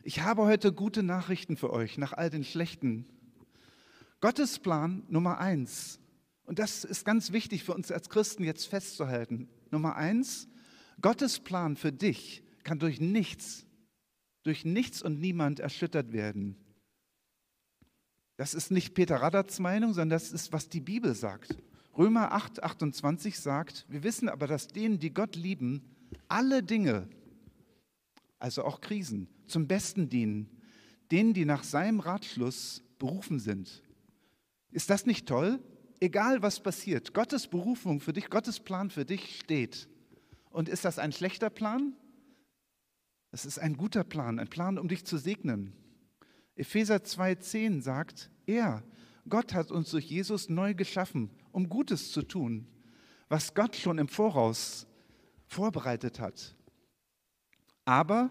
Ich 0.03 0.21
habe 0.21 0.43
heute 0.43 0.73
gute 0.73 1.03
Nachrichten 1.03 1.57
für 1.57 1.71
euch 1.71 1.97
nach 1.97 2.13
all 2.13 2.29
den 2.29 2.43
schlechten. 2.43 3.05
Gottes 4.19 4.59
Plan 4.59 5.03
Nummer 5.09 5.37
eins. 5.37 5.99
Und 6.43 6.59
das 6.59 6.83
ist 6.83 7.05
ganz 7.05 7.31
wichtig 7.31 7.63
für 7.63 7.73
uns 7.73 7.91
als 7.91 8.09
Christen 8.09 8.43
jetzt 8.43 8.67
festzuhalten. 8.67 9.49
Nummer 9.71 9.95
eins, 9.95 10.47
Gottes 11.01 11.39
Plan 11.39 11.75
für 11.75 11.91
dich 11.91 12.43
kann 12.63 12.79
durch 12.79 12.99
nichts, 12.99 13.65
durch 14.43 14.65
nichts 14.65 15.01
und 15.01 15.19
niemand 15.19 15.59
erschüttert 15.59 16.11
werden. 16.11 16.57
Das 18.35 18.53
ist 18.53 18.71
nicht 18.71 18.93
Peter 18.93 19.17
Raddatz 19.17 19.59
Meinung, 19.59 19.93
sondern 19.93 20.11
das 20.11 20.31
ist, 20.31 20.53
was 20.53 20.69
die 20.69 20.81
Bibel 20.81 21.15
sagt. 21.15 21.57
Römer 21.97 22.31
8, 22.31 22.63
28 22.63 23.39
sagt, 23.39 23.85
wir 23.89 24.03
wissen 24.03 24.29
aber, 24.29 24.45
dass 24.45 24.67
denen, 24.67 24.99
die 24.99 25.13
Gott 25.13 25.35
lieben, 25.35 25.83
alle 26.27 26.61
Dinge, 26.61 27.07
also 28.37 28.63
auch 28.63 28.81
Krisen, 28.81 29.27
zum 29.47 29.67
Besten 29.67 30.07
dienen, 30.07 30.49
denen, 31.11 31.33
die 31.33 31.45
nach 31.45 31.63
seinem 31.63 31.99
Ratschluss 31.99 32.83
berufen 32.99 33.39
sind. 33.39 33.81
Ist 34.71 34.89
das 34.89 35.05
nicht 35.05 35.27
toll? 35.27 35.59
Egal 35.99 36.41
was 36.41 36.59
passiert, 36.59 37.13
Gottes 37.13 37.47
Berufung 37.47 37.99
für 37.99 38.13
dich, 38.13 38.29
Gottes 38.29 38.59
Plan 38.59 38.89
für 38.89 39.05
dich 39.05 39.39
steht. 39.39 39.89
Und 40.49 40.69
ist 40.69 40.85
das 40.85 40.99
ein 40.99 41.11
schlechter 41.11 41.49
Plan? 41.49 41.95
Es 43.31 43.45
ist 43.45 43.59
ein 43.59 43.77
guter 43.77 44.03
Plan, 44.03 44.39
ein 44.39 44.47
Plan, 44.47 44.77
um 44.77 44.87
dich 44.87 45.05
zu 45.05 45.17
segnen. 45.17 45.73
Epheser 46.55 46.97
2,10 46.97 47.81
sagt, 47.81 48.29
er, 48.45 48.83
Gott 49.27 49.53
hat 49.53 49.71
uns 49.71 49.91
durch 49.91 50.05
Jesus 50.05 50.49
neu 50.49 50.73
geschaffen, 50.73 51.29
um 51.51 51.69
Gutes 51.69 52.11
zu 52.11 52.21
tun, 52.21 52.67
was 53.27 53.53
Gott 53.53 53.75
schon 53.75 53.97
im 53.97 54.07
Voraus 54.07 54.87
vorbereitet 55.45 56.19
hat. 56.19 56.55
Aber 57.85 58.29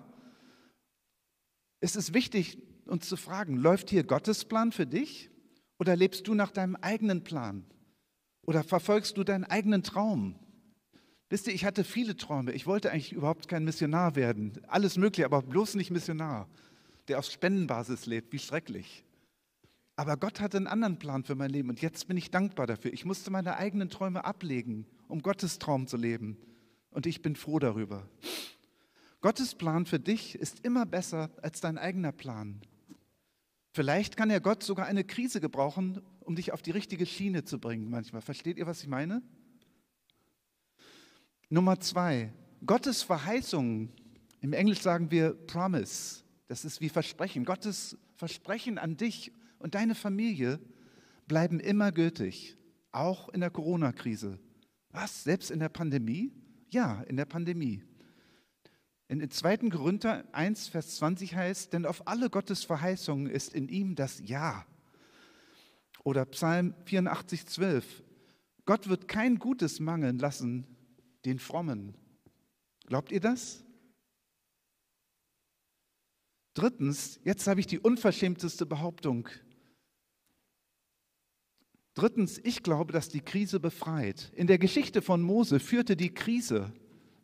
es 1.80 1.96
ist 1.96 2.14
wichtig, 2.14 2.58
uns 2.86 3.08
zu 3.08 3.16
fragen, 3.16 3.56
läuft 3.56 3.90
hier 3.90 4.04
Gottes 4.04 4.44
Plan 4.44 4.72
für 4.72 4.86
dich 4.86 5.30
oder 5.78 5.96
lebst 5.96 6.26
du 6.26 6.34
nach 6.34 6.50
deinem 6.50 6.76
eigenen 6.76 7.24
Plan? 7.24 7.64
Oder 8.42 8.62
verfolgst 8.62 9.16
du 9.16 9.24
deinen 9.24 9.44
eigenen 9.44 9.82
Traum? 9.82 10.36
Wisst 11.28 11.48
ihr, 11.48 11.54
ich 11.54 11.64
hatte 11.64 11.82
viele 11.82 12.16
Träume. 12.16 12.52
Ich 12.52 12.66
wollte 12.66 12.92
eigentlich 12.92 13.12
überhaupt 13.12 13.48
kein 13.48 13.64
Missionar 13.64 14.14
werden. 14.14 14.52
Alles 14.68 14.96
Mögliche, 14.96 15.24
aber 15.24 15.42
bloß 15.42 15.74
nicht 15.74 15.90
Missionar, 15.90 16.48
der 17.08 17.18
auf 17.18 17.26
Spendenbasis 17.26 18.06
lebt. 18.06 18.32
Wie 18.32 18.38
schrecklich. 18.38 19.04
Aber 19.96 20.16
Gott 20.16 20.40
hatte 20.40 20.58
einen 20.58 20.66
anderen 20.66 20.98
Plan 20.98 21.24
für 21.24 21.34
mein 21.34 21.50
Leben 21.50 21.70
und 21.70 21.80
jetzt 21.80 22.06
bin 22.06 22.16
ich 22.16 22.30
dankbar 22.30 22.66
dafür. 22.66 22.92
Ich 22.92 23.04
musste 23.04 23.30
meine 23.30 23.56
eigenen 23.56 23.88
Träume 23.88 24.24
ablegen, 24.24 24.86
um 25.08 25.22
Gottes 25.22 25.58
Traum 25.58 25.86
zu 25.86 25.96
leben. 25.96 26.36
Und 26.90 27.06
ich 27.06 27.22
bin 27.22 27.34
froh 27.34 27.58
darüber. 27.58 28.08
Gottes 29.22 29.54
Plan 29.54 29.86
für 29.86 29.98
dich 29.98 30.36
ist 30.36 30.64
immer 30.64 30.86
besser 30.86 31.30
als 31.42 31.60
dein 31.60 31.78
eigener 31.78 32.12
Plan. 32.12 32.60
Vielleicht 33.76 34.16
kann 34.16 34.30
ja 34.30 34.38
Gott 34.38 34.62
sogar 34.62 34.86
eine 34.86 35.04
Krise 35.04 35.38
gebrauchen, 35.38 36.00
um 36.20 36.34
dich 36.34 36.50
auf 36.52 36.62
die 36.62 36.70
richtige 36.70 37.04
Schiene 37.04 37.44
zu 37.44 37.58
bringen 37.58 37.90
manchmal. 37.90 38.22
Versteht 38.22 38.56
ihr, 38.56 38.66
was 38.66 38.80
ich 38.80 38.88
meine? 38.88 39.20
Nummer 41.50 41.78
zwei, 41.78 42.32
Gottes 42.64 43.02
Verheißungen. 43.02 43.92
Im 44.40 44.54
Englisch 44.54 44.80
sagen 44.80 45.10
wir 45.10 45.34
Promise. 45.34 46.22
Das 46.48 46.64
ist 46.64 46.80
wie 46.80 46.88
Versprechen. 46.88 47.44
Gottes 47.44 47.98
Versprechen 48.14 48.78
an 48.78 48.96
dich 48.96 49.30
und 49.58 49.74
deine 49.74 49.94
Familie 49.94 50.58
bleiben 51.28 51.60
immer 51.60 51.92
gültig, 51.92 52.56
auch 52.92 53.28
in 53.28 53.40
der 53.40 53.50
Corona-Krise. 53.50 54.38
Was? 54.88 55.24
Selbst 55.24 55.50
in 55.50 55.58
der 55.58 55.68
Pandemie? 55.68 56.32
Ja, 56.70 57.02
in 57.02 57.18
der 57.18 57.26
Pandemie. 57.26 57.82
In 59.08 59.30
2. 59.30 59.70
Korinther 59.70 60.24
1, 60.32 60.68
Vers 60.68 60.96
20 60.96 61.34
heißt, 61.34 61.72
denn 61.72 61.86
auf 61.86 62.08
alle 62.08 62.28
Gottes 62.28 62.64
Verheißungen 62.64 63.28
ist 63.28 63.54
in 63.54 63.68
ihm 63.68 63.94
das 63.94 64.20
Ja. 64.24 64.66
Oder 66.02 66.24
Psalm 66.26 66.74
84, 66.84 67.46
12. 67.46 68.02
Gott 68.64 68.88
wird 68.88 69.06
kein 69.06 69.38
Gutes 69.38 69.78
mangeln 69.78 70.18
lassen 70.18 70.66
den 71.24 71.38
Frommen. 71.38 71.94
Glaubt 72.86 73.12
ihr 73.12 73.20
das? 73.20 73.64
Drittens, 76.54 77.20
jetzt 77.24 77.46
habe 77.46 77.60
ich 77.60 77.66
die 77.66 77.78
unverschämteste 77.78 78.66
Behauptung. 78.66 79.28
Drittens, 81.94 82.38
ich 82.38 82.62
glaube, 82.62 82.92
dass 82.92 83.08
die 83.08 83.20
Krise 83.20 83.60
befreit. 83.60 84.32
In 84.34 84.46
der 84.46 84.58
Geschichte 84.58 85.02
von 85.02 85.22
Mose 85.22 85.60
führte 85.60 85.96
die 85.96 86.14
Krise, 86.14 86.72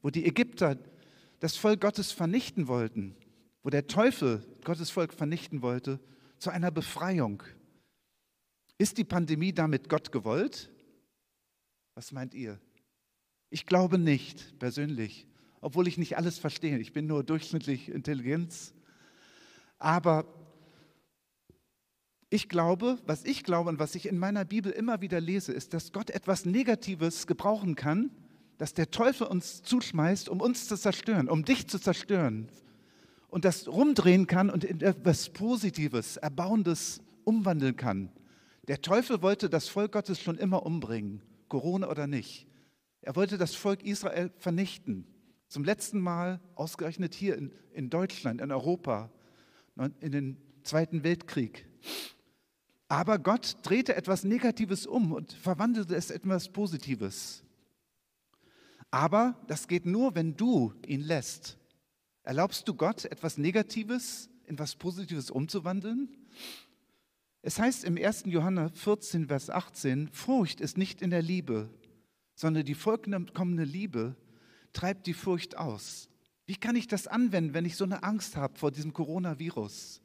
wo 0.00 0.10
die 0.10 0.26
Ägypter 0.26 0.76
das 1.42 1.56
Volk 1.56 1.80
Gottes 1.80 2.12
vernichten 2.12 2.68
wollten, 2.68 3.16
wo 3.64 3.70
der 3.70 3.88
Teufel 3.88 4.46
Gottes 4.62 4.90
Volk 4.90 5.12
vernichten 5.12 5.60
wollte, 5.60 5.98
zu 6.38 6.50
einer 6.50 6.70
Befreiung. 6.70 7.42
Ist 8.78 8.96
die 8.96 9.02
Pandemie 9.02 9.52
damit 9.52 9.88
Gott 9.88 10.12
gewollt? 10.12 10.70
Was 11.96 12.12
meint 12.12 12.32
ihr? 12.34 12.60
Ich 13.50 13.66
glaube 13.66 13.98
nicht, 13.98 14.56
persönlich, 14.60 15.26
obwohl 15.60 15.88
ich 15.88 15.98
nicht 15.98 16.16
alles 16.16 16.38
verstehe. 16.38 16.78
Ich 16.78 16.92
bin 16.92 17.08
nur 17.08 17.24
durchschnittlich 17.24 17.88
Intelligenz. 17.88 18.72
Aber 19.80 20.24
ich 22.30 22.48
glaube, 22.48 23.00
was 23.04 23.24
ich 23.24 23.42
glaube 23.42 23.68
und 23.70 23.80
was 23.80 23.96
ich 23.96 24.06
in 24.06 24.16
meiner 24.16 24.44
Bibel 24.44 24.70
immer 24.70 25.00
wieder 25.00 25.20
lese, 25.20 25.52
ist, 25.52 25.74
dass 25.74 25.90
Gott 25.90 26.10
etwas 26.10 26.44
Negatives 26.44 27.26
gebrauchen 27.26 27.74
kann, 27.74 28.12
dass 28.62 28.74
der 28.74 28.92
Teufel 28.92 29.26
uns 29.26 29.60
zuschmeißt, 29.64 30.28
um 30.28 30.40
uns 30.40 30.68
zu 30.68 30.76
zerstören, 30.76 31.28
um 31.28 31.44
dich 31.44 31.66
zu 31.66 31.80
zerstören. 31.80 32.48
Und 33.26 33.44
das 33.44 33.66
rumdrehen 33.66 34.28
kann 34.28 34.50
und 34.50 34.62
in 34.62 34.80
etwas 34.82 35.30
Positives, 35.30 36.16
Erbauendes 36.16 37.02
umwandeln 37.24 37.74
kann. 37.74 38.12
Der 38.68 38.80
Teufel 38.80 39.20
wollte 39.20 39.50
das 39.50 39.66
Volk 39.66 39.90
Gottes 39.90 40.20
schon 40.20 40.38
immer 40.38 40.64
umbringen, 40.64 41.22
Corona 41.48 41.88
oder 41.88 42.06
nicht. 42.06 42.46
Er 43.00 43.16
wollte 43.16 43.36
das 43.36 43.56
Volk 43.56 43.82
Israel 43.82 44.30
vernichten. 44.38 45.08
Zum 45.48 45.64
letzten 45.64 45.98
Mal 45.98 46.40
ausgerechnet 46.54 47.14
hier 47.14 47.36
in, 47.36 47.50
in 47.72 47.90
Deutschland, 47.90 48.40
in 48.40 48.52
Europa, 48.52 49.10
in 49.98 50.12
den 50.12 50.36
Zweiten 50.62 51.02
Weltkrieg. 51.02 51.66
Aber 52.86 53.18
Gott 53.18 53.56
drehte 53.64 53.96
etwas 53.96 54.22
Negatives 54.22 54.86
um 54.86 55.10
und 55.10 55.32
verwandelte 55.32 55.96
es 55.96 56.10
in 56.10 56.18
etwas 56.18 56.48
Positives. 56.48 57.41
Aber 58.92 59.34
das 59.46 59.68
geht 59.68 59.86
nur, 59.86 60.14
wenn 60.14 60.36
du 60.36 60.74
ihn 60.86 61.00
lässt. 61.00 61.58
Erlaubst 62.24 62.68
du 62.68 62.74
Gott, 62.74 63.06
etwas 63.06 63.38
Negatives 63.38 64.28
in 64.44 64.54
etwas 64.54 64.76
Positives 64.76 65.30
umzuwandeln? 65.30 66.14
Es 67.40 67.58
heißt 67.58 67.84
im 67.84 67.96
1. 67.96 68.24
Johannes 68.26 68.72
14, 68.74 69.28
Vers 69.28 69.48
18, 69.48 70.08
Furcht 70.08 70.60
ist 70.60 70.76
nicht 70.76 71.00
in 71.00 71.08
der 71.08 71.22
Liebe, 71.22 71.70
sondern 72.34 72.66
die 72.66 72.74
vollkommene 72.74 73.64
Liebe 73.64 74.14
treibt 74.74 75.06
die 75.06 75.14
Furcht 75.14 75.56
aus. 75.56 76.10
Wie 76.44 76.56
kann 76.56 76.76
ich 76.76 76.86
das 76.86 77.06
anwenden, 77.06 77.54
wenn 77.54 77.64
ich 77.64 77.76
so 77.76 77.84
eine 77.84 78.02
Angst 78.02 78.36
habe 78.36 78.58
vor 78.58 78.70
diesem 78.70 78.92
Coronavirus? 78.92 80.02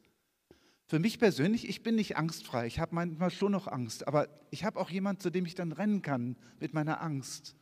Für 0.85 0.99
mich 0.99 1.19
persönlich, 1.19 1.67
ich 1.67 1.83
bin 1.83 1.95
nicht 1.95 2.15
angstfrei. 2.15 2.67
Ich 2.67 2.79
habe 2.79 2.95
manchmal 2.95 3.31
schon 3.31 3.51
noch 3.51 3.67
Angst, 3.67 4.07
aber 4.07 4.29
ich 4.49 4.63
habe 4.63 4.79
auch 4.79 4.89
jemanden, 4.89 5.19
zu 5.19 5.29
dem 5.29 5.45
ich 5.45 5.55
dann 5.55 5.73
rennen 5.73 6.01
kann 6.01 6.37
mit 6.61 6.73
meiner 6.73 7.01
Angst 7.01 7.57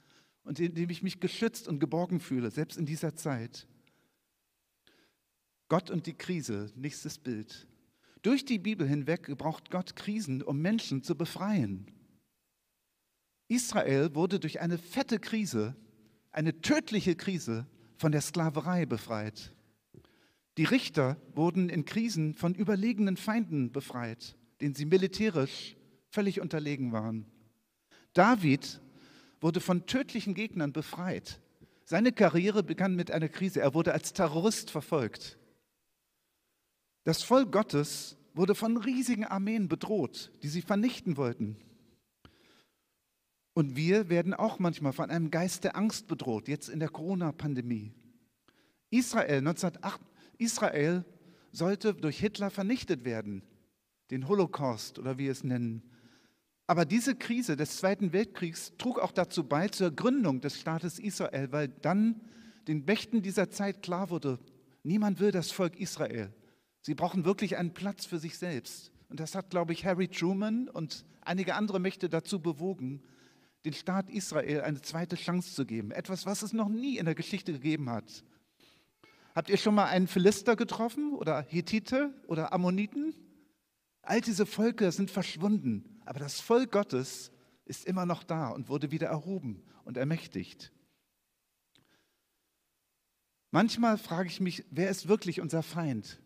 und 0.45 0.59
in 0.59 0.73
dem 0.75 0.89
ich 0.89 1.03
mich 1.03 1.19
geschützt 1.19 1.67
und 1.67 1.79
geborgen 1.79 2.19
fühle, 2.19 2.51
selbst 2.51 2.77
in 2.77 2.85
dieser 2.85 3.15
Zeit. 3.15 3.67
Gott 5.67 5.89
und 5.89 6.05
die 6.05 6.13
Krise, 6.13 6.71
nächstes 6.75 7.17
Bild. 7.17 7.67
Durch 8.21 8.45
die 8.45 8.59
Bibel 8.59 8.87
hinweg 8.87 9.23
gebraucht 9.23 9.71
Gott 9.71 9.95
Krisen, 9.95 10.41
um 10.41 10.61
Menschen 10.61 11.03
zu 11.03 11.15
befreien. 11.15 11.87
Israel 13.47 14.15
wurde 14.15 14.39
durch 14.39 14.61
eine 14.61 14.77
fette 14.77 15.19
Krise, 15.19 15.75
eine 16.31 16.61
tödliche 16.61 17.15
Krise 17.15 17.67
von 17.97 18.11
der 18.11 18.21
Sklaverei 18.21 18.85
befreit. 18.85 19.53
Die 20.57 20.63
Richter 20.63 21.17
wurden 21.33 21.69
in 21.69 21.85
Krisen 21.85 22.33
von 22.33 22.55
überlegenen 22.55 23.17
Feinden 23.17 23.71
befreit, 23.71 24.35
denen 24.61 24.73
sie 24.73 24.85
militärisch 24.85 25.75
völlig 26.09 26.39
unterlegen 26.39 26.91
waren. 26.91 27.25
David 28.13 28.79
wurde 29.45 29.61
von 29.61 29.85
tödlichen 29.85 30.33
Gegnern 30.33 30.73
befreit. 30.73 31.39
Seine 31.83 32.11
Karriere 32.11 32.63
begann 32.63 32.95
mit 32.95 33.11
einer 33.11 33.29
Krise. 33.29 33.61
Er 33.61 33.75
wurde 33.75 33.93
als 33.93 34.11
Terrorist 34.11 34.71
verfolgt. 34.71 35.37
Das 37.03 37.21
Volk 37.21 37.51
Gottes 37.51 38.17
wurde 38.33 38.55
von 38.55 38.75
riesigen 38.75 39.23
Armeen 39.23 39.67
bedroht, 39.67 40.31
die 40.41 40.47
sie 40.47 40.63
vernichten 40.63 41.15
wollten. 41.15 41.57
Und 43.53 43.75
wir 43.75 44.09
werden 44.09 44.33
auch 44.33 44.57
manchmal 44.57 44.93
von 44.93 45.11
einem 45.11 45.29
Geist 45.29 45.63
der 45.63 45.75
Angst 45.75 46.07
bedroht, 46.07 46.47
jetzt 46.47 46.67
in 46.67 46.79
der 46.79 46.89
Corona-Pandemie. 46.89 47.93
Israel, 48.89 49.37
1908, 49.37 50.01
Israel 50.39 51.05
sollte 51.51 51.93
durch 51.93 52.17
Hitler 52.17 52.49
vernichtet 52.49 53.05
werden, 53.05 53.43
den 54.09 54.27
Holocaust 54.27 54.97
oder 54.97 55.19
wie 55.19 55.25
wir 55.25 55.31
es 55.31 55.43
nennen. 55.43 55.83
Aber 56.67 56.85
diese 56.85 57.15
Krise 57.15 57.55
des 57.55 57.77
Zweiten 57.77 58.11
Weltkriegs 58.11 58.73
trug 58.77 58.99
auch 58.99 59.11
dazu 59.11 59.43
bei 59.43 59.67
zur 59.67 59.91
Gründung 59.91 60.41
des 60.41 60.59
Staates 60.59 60.97
Israel, 60.97 61.51
weil 61.51 61.67
dann 61.67 62.21
den 62.67 62.85
Mächten 62.85 63.21
dieser 63.21 63.49
Zeit 63.51 63.83
klar 63.83 64.09
wurde, 64.09 64.39
niemand 64.83 65.19
will 65.19 65.31
das 65.31 65.51
Volk 65.51 65.79
Israel. 65.79 66.33
Sie 66.81 66.95
brauchen 66.95 67.25
wirklich 67.25 67.57
einen 67.57 67.73
Platz 67.73 68.05
für 68.05 68.17
sich 68.17 68.37
selbst. 68.37 68.91
Und 69.09 69.19
das 69.19 69.35
hat, 69.35 69.51
glaube 69.51 69.73
ich, 69.73 69.85
Harry 69.85 70.07
Truman 70.07 70.67
und 70.67 71.05
einige 71.21 71.55
andere 71.55 71.79
Mächte 71.79 72.09
dazu 72.09 72.39
bewogen, 72.39 73.03
den 73.65 73.73
Staat 73.73 74.09
Israel 74.09 74.61
eine 74.61 74.81
zweite 74.81 75.15
Chance 75.15 75.53
zu 75.53 75.65
geben. 75.65 75.91
Etwas, 75.91 76.25
was 76.25 76.41
es 76.41 76.53
noch 76.53 76.69
nie 76.69 76.97
in 76.97 77.05
der 77.05 77.15
Geschichte 77.15 77.53
gegeben 77.53 77.89
hat. 77.89 78.23
Habt 79.35 79.49
ihr 79.49 79.57
schon 79.57 79.75
mal 79.75 79.85
einen 79.85 80.07
Philister 80.07 80.55
getroffen 80.55 81.13
oder 81.13 81.41
Hethite 81.41 82.13
oder 82.27 82.53
Ammoniten? 82.53 83.13
All 84.01 84.21
diese 84.21 84.45
Völker 84.45 84.91
sind 84.91 85.11
verschwunden, 85.11 85.94
aber 86.05 86.19
das 86.19 86.39
Volk 86.39 86.71
Gottes 86.71 87.31
ist 87.65 87.85
immer 87.85 88.05
noch 88.05 88.23
da 88.23 88.49
und 88.49 88.69
wurde 88.69 88.91
wieder 88.91 89.07
erhoben 89.07 89.63
und 89.83 89.97
ermächtigt. 89.97 90.71
Manchmal 93.51 93.97
frage 93.97 94.29
ich 94.29 94.39
mich, 94.39 94.65
wer 94.69 94.89
ist 94.89 95.07
wirklich 95.07 95.41
unser 95.41 95.63
Feind? 95.63 96.19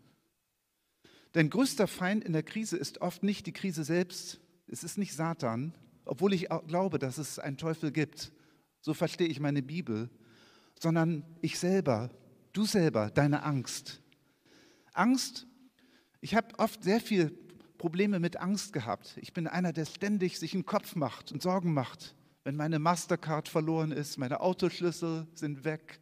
Denn 1.36 1.50
größter 1.50 1.88
Feind 1.88 2.24
in 2.24 2.34
der 2.34 2.44
Krise 2.44 2.76
ist 2.76 3.02
oft 3.02 3.24
nicht 3.24 3.46
die 3.46 3.54
Krise 3.54 3.84
selbst, 3.84 4.40
es 4.68 4.84
ist 4.84 4.98
nicht 4.98 5.14
Satan, 5.14 5.74
obwohl 6.06 6.34
ich 6.34 6.48
glaube, 6.68 6.98
dass 6.98 7.18
es 7.18 7.38
einen 7.38 7.58
Teufel 7.58 7.92
gibt, 7.92 8.32
so 8.82 8.94
verstehe 8.94 9.28
ich 9.28 9.40
meine 9.40 9.62
Bibel, 9.62 10.10
sondern 10.80 11.24
ich 11.42 11.60
selber, 11.60 12.10
du 12.54 12.66
selber, 12.66 13.12
deine 13.12 13.44
Angst. 13.44 14.02
Angst, 14.94 15.46
ich 16.22 16.36
habe 16.36 16.58
oft 16.58 16.84
sehr 16.84 17.00
viel 17.00 17.38
Probleme 17.80 18.20
mit 18.20 18.38
Angst 18.38 18.74
gehabt. 18.74 19.18
Ich 19.20 19.34
bin 19.34 19.48
einer, 19.48 19.74
der 19.74 19.86
ständig 19.86 20.38
sich 20.38 20.54
einen 20.54 20.68
Kopf 20.68 20.96
macht 20.96 21.32
und 21.32 21.42
Sorgen 21.42 21.74
macht, 21.74 22.14
wenn 22.44 22.56
meine 22.56 22.78
Mastercard 22.78 23.48
verloren 23.48 23.92
ist, 23.92 24.18
meine 24.18 24.42
Autoschlüssel 24.42 25.26
sind 25.34 25.64
weg. 25.64 26.00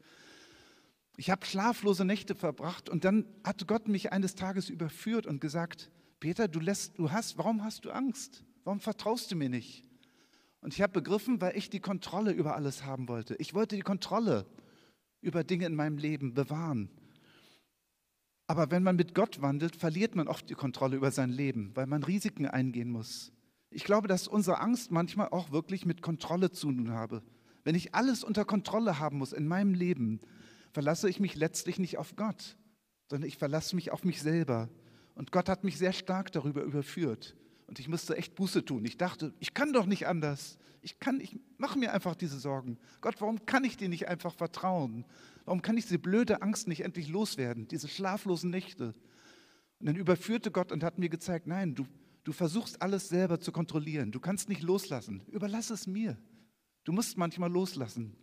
Ich 1.15 1.29
habe 1.29 1.45
schlaflose 1.45 2.03
Nächte 2.03 2.35
verbracht 2.35 2.89
und 2.89 3.05
dann 3.05 3.25
hat 3.43 3.65
Gott 3.67 3.87
mich 3.87 4.11
eines 4.11 4.35
Tages 4.35 4.69
überführt 4.69 5.25
und 5.25 5.39
gesagt, 5.39 5.89
Peter, 6.19 6.47
du 6.47 6.59
lässt, 6.59 6.97
du 6.97 7.11
hast, 7.11 7.37
warum 7.37 7.63
hast 7.63 7.85
du 7.85 7.91
Angst? 7.91 8.43
Warum 8.63 8.79
vertraust 8.79 9.31
du 9.31 9.35
mir 9.35 9.49
nicht? 9.49 9.83
Und 10.61 10.73
ich 10.73 10.81
habe 10.81 10.93
begriffen, 10.93 11.39
weil 11.41 11.55
ich 11.55 11.69
die 11.69 11.79
Kontrolle 11.79 12.31
über 12.31 12.55
alles 12.55 12.83
haben 12.85 13.07
wollte. 13.07 13.35
Ich 13.35 13.53
wollte 13.53 13.75
die 13.75 13.83
Kontrolle 13.83 14.47
über 15.21 15.43
Dinge 15.43 15.67
in 15.67 15.75
meinem 15.75 15.99
Leben 15.99 16.33
bewahren. 16.33 16.89
Aber 18.47 18.71
wenn 18.71 18.81
man 18.83 18.95
mit 18.95 19.13
Gott 19.13 19.41
wandelt, 19.41 19.75
verliert 19.75 20.15
man 20.15 20.29
oft 20.29 20.49
die 20.49 20.55
Kontrolle 20.55 20.95
über 20.95 21.11
sein 21.11 21.29
Leben, 21.29 21.71
weil 21.75 21.85
man 21.85 22.03
Risiken 22.03 22.47
eingehen 22.47 22.89
muss. 22.89 23.33
Ich 23.69 23.83
glaube, 23.83 24.07
dass 24.07 24.29
unsere 24.29 24.59
Angst 24.59 24.89
manchmal 24.89 25.27
auch 25.29 25.51
wirklich 25.51 25.85
mit 25.85 26.01
Kontrolle 26.01 26.51
zu 26.51 26.71
tun 26.71 26.91
habe. 26.91 27.21
Wenn 27.65 27.75
ich 27.75 27.93
alles 27.93 28.23
unter 28.23 28.45
Kontrolle 28.45 28.99
haben 28.99 29.17
muss 29.17 29.33
in 29.33 29.45
meinem 29.45 29.73
Leben, 29.73 30.21
verlasse 30.71 31.09
ich 31.09 31.19
mich 31.19 31.35
letztlich 31.35 31.77
nicht 31.77 31.97
auf 31.97 32.15
Gott, 32.15 32.57
sondern 33.09 33.27
ich 33.27 33.37
verlasse 33.37 33.75
mich 33.75 33.91
auf 33.91 34.05
mich 34.05 34.21
selber. 34.21 34.69
Und 35.15 35.33
Gott 35.33 35.49
hat 35.49 35.65
mich 35.65 35.77
sehr 35.77 35.91
stark 35.91 36.31
darüber 36.31 36.63
überführt. 36.63 37.35
Und 37.67 37.79
ich 37.79 37.87
musste 37.89 38.15
echt 38.17 38.35
Buße 38.35 38.63
tun. 38.65 38.85
Ich 38.85 38.97
dachte, 38.97 39.33
ich 39.39 39.53
kann 39.53 39.73
doch 39.73 39.85
nicht 39.85 40.07
anders. 40.07 40.57
Ich 40.81 40.99
kann, 40.99 41.19
ich 41.19 41.37
mache 41.57 41.77
mir 41.77 41.93
einfach 41.93 42.15
diese 42.15 42.39
Sorgen. 42.39 42.79
Gott, 43.01 43.19
warum 43.19 43.45
kann 43.45 43.65
ich 43.65 43.75
dir 43.75 43.89
nicht 43.89 44.07
einfach 44.07 44.33
vertrauen? 44.33 45.05
Warum 45.45 45.61
kann 45.61 45.77
ich 45.77 45.83
diese 45.83 45.99
blöde 45.99 46.41
Angst 46.41 46.67
nicht 46.67 46.81
endlich 46.81 47.09
loswerden, 47.09 47.67
diese 47.67 47.89
schlaflosen 47.89 48.49
Nächte? 48.49 48.95
Und 49.79 49.85
dann 49.85 49.95
überführte 49.97 50.49
Gott 50.49 50.71
und 50.71 50.83
hat 50.83 50.97
mir 50.97 51.09
gezeigt, 51.09 51.45
nein, 51.45 51.75
du, 51.75 51.85
du 52.23 52.31
versuchst 52.31 52.81
alles 52.81 53.09
selber 53.09 53.39
zu 53.41 53.51
kontrollieren. 53.51 54.11
Du 54.11 54.21
kannst 54.21 54.47
nicht 54.47 54.61
loslassen. 54.61 55.23
Überlass 55.27 55.69
es 55.69 55.87
mir. 55.87 56.17
Du 56.85 56.93
musst 56.93 57.17
manchmal 57.17 57.51
loslassen. 57.51 58.15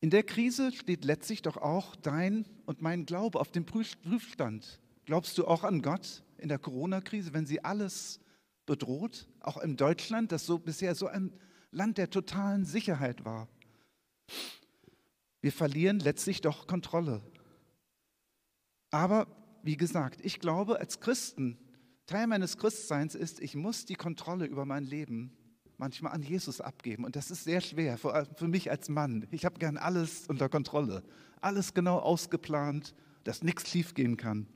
In 0.00 0.10
der 0.10 0.24
Krise 0.24 0.72
steht 0.72 1.04
letztlich 1.04 1.40
doch 1.42 1.56
auch 1.56 1.96
dein 1.96 2.44
und 2.66 2.82
mein 2.82 3.06
Glaube 3.06 3.40
auf 3.40 3.50
dem 3.50 3.64
Prüfstand. 3.64 4.80
Glaubst 5.06 5.38
du 5.38 5.46
auch 5.46 5.64
an 5.64 5.80
Gott 5.80 6.22
in 6.42 6.48
der 6.48 6.58
Corona-Krise, 6.58 7.32
wenn 7.32 7.46
sie 7.46 7.64
alles 7.64 8.20
bedroht? 8.66 9.28
Auch 9.40 9.58
in 9.58 9.76
Deutschland, 9.76 10.32
das 10.32 10.44
so 10.46 10.58
bisher 10.58 10.94
so 10.94 11.06
ein 11.06 11.32
Land 11.70 11.98
der 11.98 12.10
totalen 12.10 12.64
Sicherheit 12.64 13.24
war. 13.24 13.48
Wir 15.40 15.52
verlieren 15.52 15.98
letztlich 15.98 16.40
doch 16.40 16.66
Kontrolle. 16.66 17.22
Aber 18.90 19.26
wie 19.62 19.76
gesagt, 19.76 20.20
ich 20.22 20.38
glaube, 20.38 20.78
als 20.78 21.00
Christen, 21.00 21.58
Teil 22.06 22.26
meines 22.26 22.58
Christseins 22.58 23.14
ist, 23.14 23.40
ich 23.40 23.54
muss 23.54 23.86
die 23.86 23.94
Kontrolle 23.94 24.44
über 24.44 24.64
mein 24.64 24.84
Leben 24.84 25.36
manchmal 25.78 26.12
an 26.12 26.22
Jesus 26.22 26.60
abgeben. 26.60 27.04
Und 27.04 27.16
das 27.16 27.30
ist 27.30 27.44
sehr 27.44 27.60
schwer, 27.60 27.98
vor 27.98 28.14
allem 28.14 28.28
für 28.36 28.48
mich 28.48 28.70
als 28.70 28.88
Mann. 28.88 29.26
Ich 29.30 29.44
habe 29.44 29.58
gern 29.58 29.76
alles 29.76 30.28
unter 30.28 30.48
Kontrolle, 30.48 31.02
alles 31.40 31.74
genau 31.74 31.98
ausgeplant, 31.98 32.94
dass 33.24 33.42
nichts 33.42 33.70
schiefgehen 33.70 34.16
kann. 34.16 34.46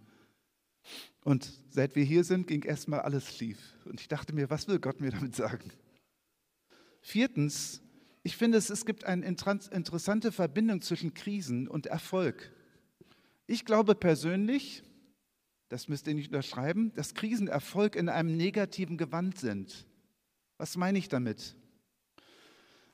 Und 1.25 1.53
seit 1.71 1.97
wir 1.97 2.05
hier 2.05 2.25
sind, 2.25 2.47
ging 2.47 2.63
erstmal 2.63 3.01
alles 3.01 3.35
schief. 3.37 3.59
Und 3.85 4.01
ich 4.01 4.09
dachte 4.09 4.33
mir, 4.33 4.51
was 4.51 4.69
will 4.69 4.79
Gott 4.79 5.01
mir 5.01 5.11
damit 5.11 5.35
sagen? 5.35 5.73
Viertens, 7.01 7.83
ich 8.23 8.37
finde, 8.37 8.59
es, 8.59 8.71
es 8.71 8.85
gibt 8.85 9.05
eine 9.05 9.25
interessante 9.25 10.33
Verbindung 10.33 10.83
zwischen 10.83 11.15
Krisen 11.15 11.69
und 11.69 11.87
Erfolg. 11.87 12.53
Ich 13.47 13.65
glaube 13.65 13.95
persönlich, 13.95 14.83
das 15.69 15.89
müsst 15.89 16.07
ihr 16.07 16.15
nicht 16.15 16.29
unterschreiben, 16.29 16.93
dass 16.95 17.15
Krisen 17.15 17.49
Erfolg 17.49 17.97
in 17.97 18.09
einem 18.09 18.37
negativen 18.37 18.97
Gewand 18.99 19.39
sind. 19.39 19.87
Was 20.59 20.77
meine 20.77 20.99
ich 20.99 21.09
damit? 21.09 21.57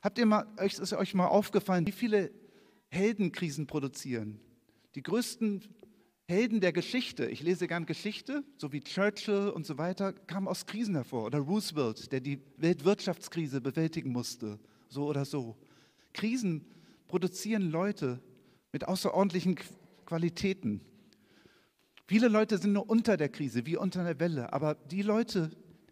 Habt 0.01 0.17
ihr 0.17 0.25
mal, 0.25 0.45
ist 0.59 0.93
euch 0.93 1.13
mal 1.13 1.27
aufgefallen, 1.27 1.87
wie 1.87 1.91
viele 1.91 2.31
Heldenkrisen 2.89 3.67
produzieren? 3.67 4.39
Die 4.95 5.01
größten 5.01 5.63
Helden 6.25 6.61
der 6.61 6.71
Geschichte, 6.71 7.25
ich 7.25 7.41
lese 7.41 7.67
gern 7.67 7.85
Geschichte, 7.85 8.43
so 8.57 8.71
wie 8.71 8.79
Churchill 8.79 9.49
und 9.49 9.65
so 9.65 9.77
weiter, 9.77 10.13
kamen 10.13 10.47
aus 10.47 10.65
Krisen 10.65 10.95
hervor. 10.95 11.25
Oder 11.25 11.39
Roosevelt, 11.39 12.11
der 12.13 12.21
die 12.21 12.39
Weltwirtschaftskrise 12.57 13.59
bewältigen 13.59 14.11
musste 14.11 14.59
so 14.93 15.05
oder 15.05 15.25
so. 15.25 15.57
Krisen 16.13 16.65
produzieren 17.07 17.69
Leute 17.69 18.21
mit 18.71 18.87
außerordentlichen 18.87 19.57
Qualitäten. 20.05 20.81
Viele 22.07 22.27
Leute 22.27 22.57
sind 22.57 22.73
nur 22.73 22.89
unter 22.89 23.17
der 23.17 23.29
Krise, 23.29 23.65
wie 23.65 23.75
unter 23.75 24.03
der 24.03 24.19
Welle, 24.19 24.53
aber 24.53 24.75
die 24.75 25.01
Leute, 25.01 25.49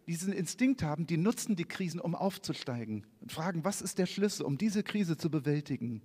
die 0.07 0.11
diesen 0.11 0.33
Instinkt 0.33 0.83
haben, 0.83 1.07
die 1.07 1.17
nutzen 1.17 1.55
die 1.55 1.65
Krisen, 1.65 1.99
um 1.99 2.15
aufzusteigen 2.15 3.05
und 3.19 3.31
fragen, 3.31 3.63
was 3.63 3.81
ist 3.81 3.97
der 3.97 4.05
Schlüssel, 4.05 4.45
um 4.45 4.57
diese 4.57 4.83
Krise 4.83 5.17
zu 5.17 5.29
bewältigen. 5.29 6.01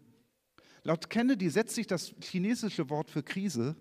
Laut 0.83 1.11
Kennedy 1.11 1.51
setzt 1.51 1.75
sich 1.75 1.87
das 1.87 2.15
chinesische 2.21 2.89
Wort 2.89 3.11
für 3.11 3.23
Krise 3.23 3.77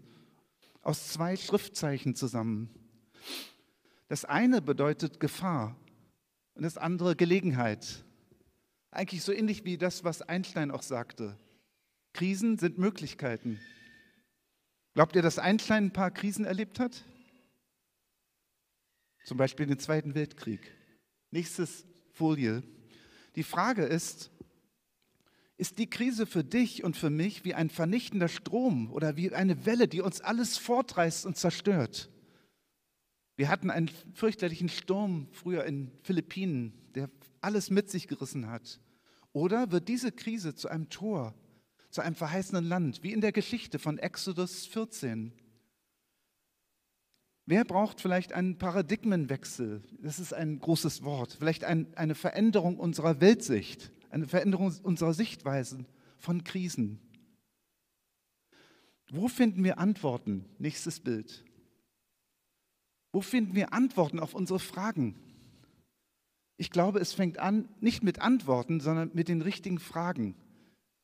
aus 0.85 1.07
zwei 1.09 1.35
Schriftzeichen 1.35 2.15
zusammen. 2.15 2.69
Das 4.07 4.23
eine 4.23 4.61
bedeutet 4.61 5.19
Gefahr 5.19 5.75
und 6.53 6.61
das 6.61 6.77
andere 6.77 7.15
Gelegenheit. 7.15 8.05
Eigentlich 8.91 9.23
so 9.23 9.33
ähnlich 9.33 9.65
wie 9.65 9.77
das, 9.77 10.03
was 10.03 10.21
Einstein 10.21 10.69
auch 10.69 10.83
sagte. 10.83 11.37
Krisen 12.13 12.59
sind 12.59 12.77
Möglichkeiten. 12.77 13.59
Glaubt 14.93 15.15
ihr, 15.15 15.23
dass 15.23 15.39
Einstein 15.39 15.85
ein 15.85 15.93
paar 15.93 16.11
Krisen 16.11 16.45
erlebt 16.45 16.79
hat? 16.79 17.03
Zum 19.25 19.37
Beispiel 19.37 19.65
den 19.65 19.79
Zweiten 19.79 20.13
Weltkrieg. 20.13 20.71
Nächstes 21.31 21.83
Folie. 22.13 22.61
Die 23.35 23.43
Frage 23.43 23.83
ist, 23.83 24.29
ist 25.57 25.77
die 25.77 25.89
Krise 25.89 26.25
für 26.25 26.43
dich 26.43 26.83
und 26.83 26.97
für 26.97 27.09
mich 27.09 27.45
wie 27.45 27.53
ein 27.53 27.69
vernichtender 27.69 28.27
Strom 28.27 28.91
oder 28.91 29.15
wie 29.15 29.33
eine 29.33 29.65
Welle, 29.65 29.87
die 29.87 30.01
uns 30.01 30.21
alles 30.21 30.57
fortreißt 30.57 31.25
und 31.25 31.37
zerstört? 31.37 32.09
Wir 33.37 33.49
hatten 33.49 33.69
einen 33.69 33.89
fürchterlichen 34.13 34.69
Sturm 34.69 35.27
früher 35.31 35.65
in 35.65 35.91
Philippinen, 36.03 36.73
der 36.95 37.09
alles 37.41 37.69
mit 37.69 37.89
sich 37.89 38.07
gerissen 38.07 38.49
hat. 38.49 38.79
Oder 39.33 39.71
wird 39.71 39.89
diese 39.89 40.11
Krise 40.11 40.55
zu 40.55 40.69
einem 40.69 40.89
Tor, 40.89 41.33
zu 41.89 42.01
einem 42.01 42.15
verheißenen 42.15 42.65
Land, 42.65 43.03
wie 43.03 43.11
in 43.11 43.21
der 43.21 43.33
Geschichte 43.33 43.79
von 43.79 43.97
Exodus 43.97 44.65
14? 44.67 45.33
Wer 47.45 47.63
braucht 47.63 48.01
vielleicht 48.01 48.33
einen 48.33 48.57
Paradigmenwechsel? 48.57 49.83
Das 49.99 50.19
ist 50.19 50.33
ein 50.33 50.59
großes 50.59 51.03
Wort. 51.03 51.35
Vielleicht 51.37 51.63
ein, 51.63 51.93
eine 51.95 52.15
Veränderung 52.15 52.79
unserer 52.79 53.21
Weltsicht, 53.21 53.91
eine 54.15 54.27
Veränderung 54.27 54.73
unserer 54.81 55.13
Sichtweisen 55.13 55.85
von 56.17 56.45
Krisen. 56.45 56.99
Wo 59.09 59.27
finden 59.27 59.61
wir 59.65 59.77
Antworten? 59.77 60.45
Nächstes 60.57 61.01
Bild. 61.01 61.43
Wo 63.11 63.19
finden 63.19 63.55
wir 63.55 63.73
Antworten 63.73 64.19
auf 64.21 64.33
unsere 64.33 64.59
Fragen? 64.59 65.19
Ich 66.55 66.71
glaube, 66.71 66.99
es 66.99 67.11
fängt 67.11 67.39
an 67.39 67.67
nicht 67.81 68.03
mit 68.03 68.21
Antworten, 68.21 68.79
sondern 68.79 69.11
mit 69.13 69.27
den 69.27 69.41
richtigen 69.41 69.79
Fragen. 69.79 70.35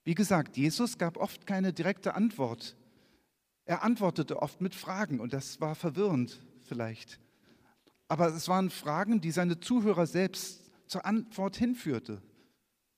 Wie 0.05 0.15
gesagt, 0.15 0.55
Jesus 0.55 0.97
gab 0.97 1.17
oft 1.17 1.45
keine 1.45 1.73
direkte 1.73 2.15
Antwort. 2.15 2.77
Er 3.65 3.83
antwortete 3.83 4.41
oft 4.41 4.61
mit 4.61 4.73
Fragen 4.73 5.19
und 5.19 5.33
das 5.33 5.59
war 5.59 5.75
verwirrend 5.75 6.41
vielleicht. 6.63 7.19
Aber 8.07 8.27
es 8.27 8.47
waren 8.47 8.69
Fragen, 8.69 9.19
die 9.19 9.31
seine 9.31 9.59
Zuhörer 9.59 10.07
selbst 10.07 10.71
zur 10.87 11.05
Antwort 11.05 11.57
hinführte. 11.57 12.21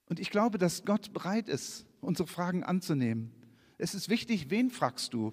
Und 0.05 0.19
ich 0.19 0.29
glaube, 0.29 0.57
dass 0.57 0.85
Gott 0.85 1.13
bereit 1.13 1.49
ist, 1.49 1.85
unsere 2.01 2.27
Fragen 2.27 2.63
anzunehmen. 2.63 3.31
Es 3.77 3.95
ist 3.95 4.09
wichtig, 4.09 4.49
wen 4.49 4.69
fragst 4.69 5.13
du? 5.13 5.31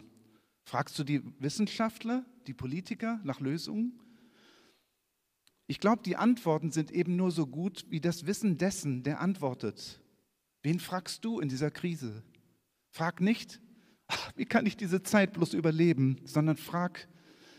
Fragst 0.65 0.99
du 0.99 1.05
die 1.05 1.23
Wissenschaftler, 1.41 2.25
die 2.47 2.55
Politiker 2.55 3.21
nach 3.25 3.41
Lösungen? 3.41 3.99
Ich 5.67 5.79
glaube, 5.79 6.03
die 6.03 6.17
Antworten 6.17 6.71
sind 6.71 6.91
eben 6.91 7.17
nur 7.17 7.31
so 7.31 7.47
gut 7.47 7.87
wie 7.91 8.01
das 8.01 8.27
Wissen 8.27 8.59
dessen, 8.59 9.03
der 9.03 9.21
antwortet. 9.21 10.01
Wen 10.63 10.81
fragst 10.81 11.25
du 11.25 11.41
in 11.41 11.49
dieser 11.49 11.71
Krise? 11.71 12.23
Frag 12.91 13.21
nicht, 13.21 13.61
wie 14.35 14.47
kann 14.47 14.67
ich 14.67 14.77
diese 14.77 15.03
Zeit 15.03 15.33
bloß 15.33 15.55
überleben, 15.55 16.21
sondern 16.25 16.57
frag, 16.57 17.09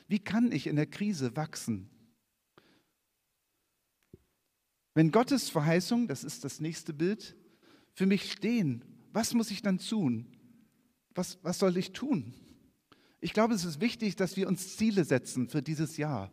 wie 0.08 0.20
kann 0.20 0.52
ich 0.52 0.68
in 0.68 0.76
der 0.76 0.88
Krise 0.88 1.36
wachsen? 1.36 1.90
Wenn 4.94 5.12
Gottes 5.12 5.50
Verheißung, 5.50 6.08
das 6.08 6.24
ist 6.24 6.44
das 6.44 6.60
nächste 6.60 6.94
Bild, 6.94 7.36
für 7.94 8.06
mich 8.06 8.32
stehen, 8.32 8.84
was 9.14 9.34
muss 9.34 9.52
ich 9.52 9.62
dann 9.62 9.78
tun? 9.78 10.28
Was, 11.14 11.40
was 11.44 11.60
soll 11.60 11.78
ich 11.78 11.92
tun? 11.92 12.34
Ich 13.20 13.34
glaube, 13.34 13.54
es 13.54 13.66
ist 13.66 13.82
wichtig, 13.82 14.16
dass 14.16 14.36
wir 14.36 14.48
uns 14.48 14.78
Ziele 14.78 15.04
setzen 15.04 15.48
für 15.48 15.62
dieses 15.62 15.98
Jahr. 15.98 16.32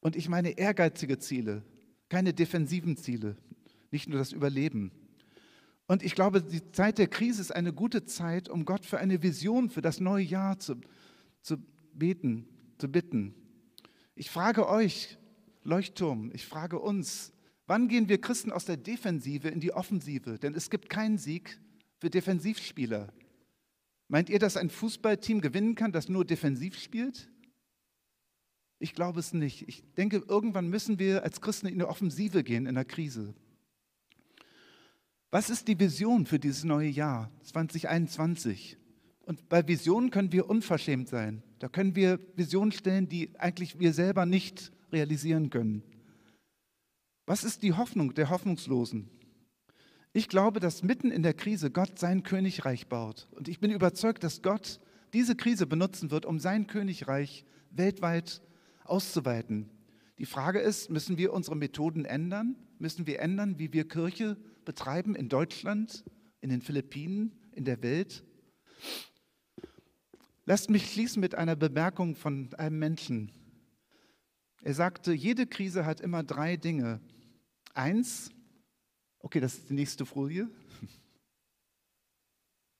Und 0.00 0.14
ich 0.14 0.28
meine 0.28 0.50
ehrgeizige 0.50 1.18
Ziele, 1.18 1.64
keine 2.08 2.32
defensiven 2.32 2.96
Ziele, 2.96 3.36
nicht 3.90 4.08
nur 4.08 4.18
das 4.18 4.32
Überleben. 4.32 4.92
Und 5.88 6.02
ich 6.02 6.14
glaube, 6.14 6.42
die 6.42 6.70
Zeit 6.72 6.98
der 6.98 7.08
Krise 7.08 7.40
ist 7.40 7.54
eine 7.54 7.72
gute 7.72 8.04
Zeit, 8.04 8.48
um 8.48 8.64
Gott 8.64 8.86
für 8.86 8.98
eine 8.98 9.22
Vision 9.22 9.70
für 9.70 9.82
das 9.82 10.00
neue 10.00 10.24
Jahr 10.24 10.58
zu, 10.58 10.76
zu 11.42 11.56
beten, 11.92 12.46
zu 12.78 12.88
bitten. 12.88 13.34
Ich 14.14 14.30
frage 14.30 14.68
euch, 14.68 15.18
Leuchtturm, 15.66 16.30
ich 16.32 16.46
frage 16.46 16.78
uns, 16.78 17.32
wann 17.66 17.88
gehen 17.88 18.08
wir 18.08 18.20
Christen 18.20 18.52
aus 18.52 18.64
der 18.64 18.76
Defensive 18.76 19.48
in 19.48 19.60
die 19.60 19.72
Offensive? 19.72 20.38
Denn 20.38 20.54
es 20.54 20.70
gibt 20.70 20.88
keinen 20.88 21.18
Sieg 21.18 21.60
für 21.98 22.08
Defensivspieler. 22.08 23.12
Meint 24.08 24.30
ihr, 24.30 24.38
dass 24.38 24.56
ein 24.56 24.70
Fußballteam 24.70 25.40
gewinnen 25.40 25.74
kann, 25.74 25.90
das 25.90 26.08
nur 26.08 26.24
defensiv 26.24 26.78
spielt? 26.78 27.28
Ich 28.78 28.94
glaube 28.94 29.18
es 29.18 29.32
nicht. 29.32 29.68
Ich 29.68 29.82
denke, 29.94 30.22
irgendwann 30.28 30.68
müssen 30.68 30.98
wir 30.98 31.24
als 31.24 31.40
Christen 31.40 31.66
in 31.66 31.74
eine 31.74 31.88
Offensive 31.88 32.44
gehen 32.44 32.66
in 32.66 32.76
der 32.76 32.84
Krise. 32.84 33.34
Was 35.32 35.50
ist 35.50 35.66
die 35.66 35.80
Vision 35.80 36.26
für 36.26 36.38
dieses 36.38 36.62
neue 36.62 36.88
Jahr 36.88 37.32
2021? 37.42 38.78
Und 39.22 39.48
bei 39.48 39.66
Visionen 39.66 40.10
können 40.10 40.30
wir 40.30 40.48
unverschämt 40.48 41.08
sein. 41.08 41.42
Da 41.58 41.68
können 41.68 41.96
wir 41.96 42.20
Visionen 42.36 42.70
stellen, 42.70 43.08
die 43.08 43.36
eigentlich 43.40 43.80
wir 43.80 43.92
selber 43.92 44.24
nicht 44.24 44.70
realisieren 44.96 45.50
können. 45.50 45.82
Was 47.26 47.44
ist 47.44 47.62
die 47.62 47.74
Hoffnung 47.74 48.14
der 48.14 48.30
Hoffnungslosen? 48.30 49.10
Ich 50.12 50.28
glaube, 50.28 50.60
dass 50.60 50.82
mitten 50.82 51.10
in 51.10 51.22
der 51.22 51.34
Krise 51.34 51.70
Gott 51.70 51.98
sein 51.98 52.22
Königreich 52.22 52.86
baut. 52.86 53.28
Und 53.32 53.48
ich 53.48 53.60
bin 53.60 53.70
überzeugt, 53.70 54.24
dass 54.24 54.40
Gott 54.40 54.80
diese 55.12 55.36
Krise 55.36 55.66
benutzen 55.66 56.10
wird, 56.10 56.24
um 56.24 56.38
sein 56.38 56.66
Königreich 56.66 57.44
weltweit 57.70 58.40
auszuweiten. 58.84 59.68
Die 60.18 60.24
Frage 60.24 60.60
ist, 60.60 60.88
müssen 60.88 61.18
wir 61.18 61.34
unsere 61.34 61.56
Methoden 61.56 62.06
ändern? 62.06 62.56
Müssen 62.78 63.06
wir 63.06 63.20
ändern, 63.20 63.58
wie 63.58 63.72
wir 63.74 63.86
Kirche 63.86 64.38
betreiben 64.64 65.14
in 65.14 65.28
Deutschland, 65.28 66.04
in 66.40 66.48
den 66.48 66.62
Philippinen, 66.62 67.32
in 67.52 67.66
der 67.66 67.82
Welt? 67.82 68.24
Lasst 70.46 70.70
mich 70.70 70.90
schließen 70.90 71.20
mit 71.20 71.34
einer 71.34 71.56
Bemerkung 71.56 72.14
von 72.14 72.54
einem 72.54 72.78
Menschen. 72.78 73.32
Er 74.62 74.74
sagte, 74.74 75.12
jede 75.12 75.46
Krise 75.46 75.86
hat 75.86 76.00
immer 76.00 76.22
drei 76.22 76.56
Dinge. 76.56 77.00
Eins, 77.74 78.30
okay, 79.18 79.40
das 79.40 79.54
ist 79.54 79.70
die 79.70 79.74
nächste 79.74 80.06
Folie. 80.06 80.48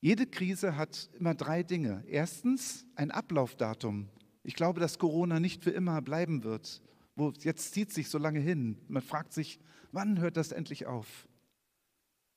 Jede 0.01 0.27
Krise 0.27 0.77
hat 0.77 1.11
immer 1.19 1.35
drei 1.35 1.63
Dinge. 1.63 2.05
Erstens 2.07 2.87
ein 2.95 3.11
Ablaufdatum. 3.11 4.09
Ich 4.43 4.55
glaube, 4.55 4.79
dass 4.79 4.99
Corona 4.99 5.41
nicht 5.41 5.65
für 5.65 5.71
immer 5.71 6.01
bleiben 6.03 6.45
wird. 6.45 6.83
Wo, 7.17 7.33
jetzt 7.41 7.73
zieht 7.73 7.93
sich 7.93 8.09
so 8.09 8.19
lange 8.19 8.39
hin. 8.39 8.79
Man 8.89 9.03
fragt 9.03 9.33
sich, 9.33 9.59
wann 9.91 10.21
hört 10.21 10.37
das 10.37 10.53
endlich 10.53 10.87
auf? 10.87 11.27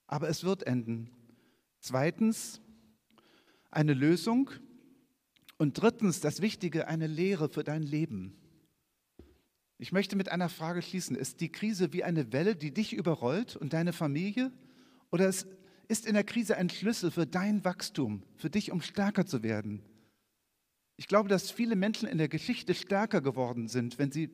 Aber 0.07 0.29
es 0.29 0.43
wird 0.43 0.63
enden. 0.63 1.11
Zweitens 1.79 2.61
eine 3.69 3.93
Lösung. 3.93 4.49
Und 5.57 5.79
drittens, 5.81 6.21
das 6.21 6.41
Wichtige, 6.41 6.87
eine 6.87 7.07
Lehre 7.07 7.49
für 7.49 7.63
dein 7.63 7.83
Leben. 7.83 8.38
Ich 9.81 9.93
möchte 9.93 10.17
mit 10.17 10.29
einer 10.29 10.49
Frage 10.49 10.81
schließen. 10.81 11.15
Ist 11.15 11.39
die 11.39 11.51
Krise 11.51 11.93
wie 11.93 12.03
eine 12.03 12.33
Welle, 12.33 12.57
die 12.57 12.73
dich 12.73 12.93
überrollt 12.93 13.55
und 13.55 13.71
deine 13.71 13.93
Familie? 13.93 14.51
Oder 15.09 15.29
ist 15.29 16.05
in 16.05 16.13
der 16.13 16.25
Krise 16.25 16.57
ein 16.57 16.69
Schlüssel 16.69 17.11
für 17.11 17.25
dein 17.25 17.63
Wachstum, 17.63 18.21
für 18.35 18.49
dich, 18.49 18.73
um 18.73 18.81
stärker 18.81 19.25
zu 19.25 19.41
werden? 19.41 19.81
Ich 20.97 21.07
glaube, 21.07 21.29
dass 21.29 21.49
viele 21.49 21.77
Menschen 21.77 22.09
in 22.09 22.17
der 22.17 22.27
Geschichte 22.27 22.75
stärker 22.75 23.21
geworden 23.21 23.69
sind, 23.69 23.97
wenn 23.97 24.11
sie, 24.11 24.29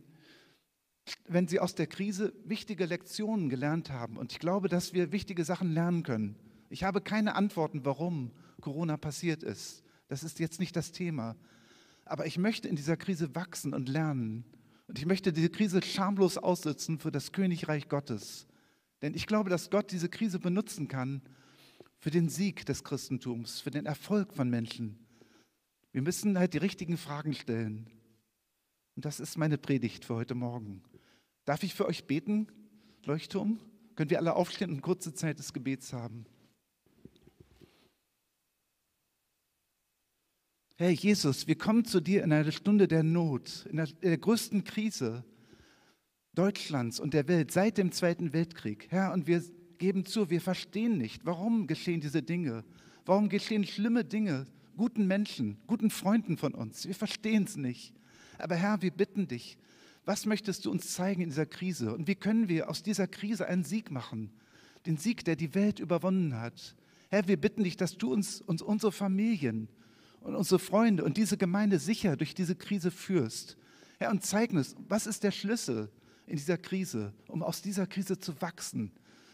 wenn 1.27 1.47
sie 1.47 1.60
aus 1.60 1.75
der 1.75 1.86
Krise 1.86 2.34
wichtige 2.43 2.88
Lektionen 2.88 3.47
gelernt 3.47 3.91
haben. 3.91 4.17
Und 4.17 4.31
ich 4.31 4.39
glaube, 4.39 4.67
dass 4.67 4.93
wir 4.93 5.12
wichtige 5.12 5.45
Sachen 5.45 5.71
lernen 5.71 6.01
können. 6.01 6.36
Ich 6.69 6.84
habe 6.84 7.01
keine 7.01 7.36
Antworten, 7.36 7.86
warum 7.86 8.31
Corona 8.62 8.97
passiert 8.97 9.43
ist. 9.43 9.84
Das 10.08 10.23
ist 10.23 10.39
jetzt 10.39 10.60
nicht 10.60 10.75
das 10.75 10.91
Thema. 10.91 11.36
Aber 12.03 12.25
ich 12.25 12.39
möchte 12.39 12.67
in 12.67 12.75
dieser 12.75 12.97
Krise 12.97 13.36
wachsen 13.36 13.75
und 13.75 13.88
lernen. 13.88 14.43
Und 14.87 14.99
ich 14.99 15.05
möchte 15.05 15.33
diese 15.33 15.49
Krise 15.49 15.81
schamlos 15.81 16.37
aussitzen 16.37 16.99
für 16.99 17.11
das 17.11 17.31
Königreich 17.31 17.89
Gottes. 17.89 18.47
Denn 19.01 19.13
ich 19.13 19.27
glaube, 19.27 19.49
dass 19.49 19.69
Gott 19.69 19.91
diese 19.91 20.09
Krise 20.09 20.39
benutzen 20.39 20.87
kann 20.87 21.21
für 21.97 22.11
den 22.11 22.29
Sieg 22.29 22.65
des 22.65 22.83
Christentums, 22.83 23.61
für 23.61 23.71
den 23.71 23.85
Erfolg 23.85 24.33
von 24.33 24.49
Menschen. 24.49 24.99
Wir 25.91 26.01
müssen 26.01 26.37
halt 26.37 26.53
die 26.53 26.59
richtigen 26.59 26.97
Fragen 26.97 27.33
stellen. 27.33 27.89
Und 28.95 29.05
das 29.05 29.19
ist 29.19 29.37
meine 29.37 29.57
Predigt 29.57 30.05
für 30.05 30.15
heute 30.15 30.35
Morgen. 30.35 30.83
Darf 31.45 31.63
ich 31.63 31.73
für 31.73 31.85
euch 31.85 32.05
beten, 32.05 32.47
Leuchtturm? 33.05 33.59
Können 33.95 34.09
wir 34.09 34.19
alle 34.19 34.35
aufstehen 34.35 34.71
und 34.71 34.81
kurze 34.81 35.13
Zeit 35.13 35.39
des 35.39 35.53
Gebets 35.53 35.93
haben? 35.93 36.25
Herr 40.77 40.91
Jesus, 40.91 41.47
wir 41.47 41.57
kommen 41.57 41.85
zu 41.85 42.01
dir 42.01 42.21
in 42.21 42.33
einer 42.33 42.51
Stunde 42.51 42.89
der 42.89 43.01
Not, 43.01 43.65
in 43.69 43.77
der, 43.77 43.88
in 43.88 44.09
der, 44.09 44.17
größten 44.17 44.65
Krise 44.65 45.23
Deutschlands 46.33 46.99
und 46.99 47.13
der 47.13 47.29
Welt 47.29 47.51
seit 47.51 47.77
dem 47.77 47.93
Zweiten 47.93 48.33
Weltkrieg. 48.33 48.88
Herr, 48.89 49.13
und 49.13 49.25
wir 49.25 49.41
geben 49.77 50.05
zu, 50.05 50.29
wir 50.29 50.41
verstehen 50.41 50.97
nicht, 50.97 51.25
warum 51.25 51.67
geschehen 51.67 52.01
diese 52.01 52.21
Dinge. 52.21 52.65
Warum 53.05 53.29
geschehen 53.29 53.65
schlimme 53.65 54.03
Dinge 54.03 54.47
guten 54.75 55.07
Menschen, 55.07 55.57
guten 55.65 55.89
Freunden 55.89 56.35
von 56.35 56.53
uns. 56.53 56.85
Wir 56.85 56.95
verstehen 56.95 57.43
es 57.43 57.55
nicht. 57.55 57.93
Aber 58.38 58.55
Herr, 58.55 58.81
wir 58.81 58.91
bitten 58.91 59.29
dich, 59.29 59.57
was 60.03 60.25
möchtest 60.25 60.65
du 60.65 60.71
uns 60.71 60.93
zeigen 60.93 61.21
in 61.21 61.29
dieser 61.29 61.45
Krise? 61.45 61.95
Und 61.95 62.09
wie 62.09 62.15
können 62.15 62.49
wir 62.49 62.69
aus 62.69 62.83
dieser 62.83 63.07
Krise 63.07 63.47
einen 63.47 63.63
Sieg 63.63 63.91
machen? 63.91 64.29
Den 64.85 64.97
Sieg, 64.97 65.23
der 65.23 65.38
die 65.38 65.55
Welt 65.55 65.79
überwunden 65.79 66.35
hat. 66.35 66.75
Herr, 67.07 67.29
wir 67.29 67.38
bitten 67.38 67.63
dich, 67.63 67.77
dass 67.77 67.97
du 67.97 68.11
uns, 68.11 68.41
uns 68.41 68.61
unsere 68.61 68.91
Familien, 68.91 69.69
und 70.25 70.35
unsere 70.35 70.57
Freunde 70.57 71.03
und 71.03 71.17
diese 71.17 71.38
Gemeinde 71.38 71.77
sicher 71.77 72.17
durch 72.17 72.33
diese 72.33 72.55
Krise 72.55 72.89
führst. 72.89 73.57
Herr, 73.99 74.09
und 74.09 74.25
zeig 74.25 74.51
uns, 74.51 74.75
was 74.89 75.05
ist 75.05 75.23
der 75.23 75.29
Schlüssel 75.29 75.89
in 76.25 76.35
dieser 76.35 76.57
Krise, 76.57 77.13
um 77.27 77.43
aus 77.43 77.61
dieser 77.61 77.85
Krise 77.85 78.17
zu 78.17 78.41
wachsen 78.41 78.91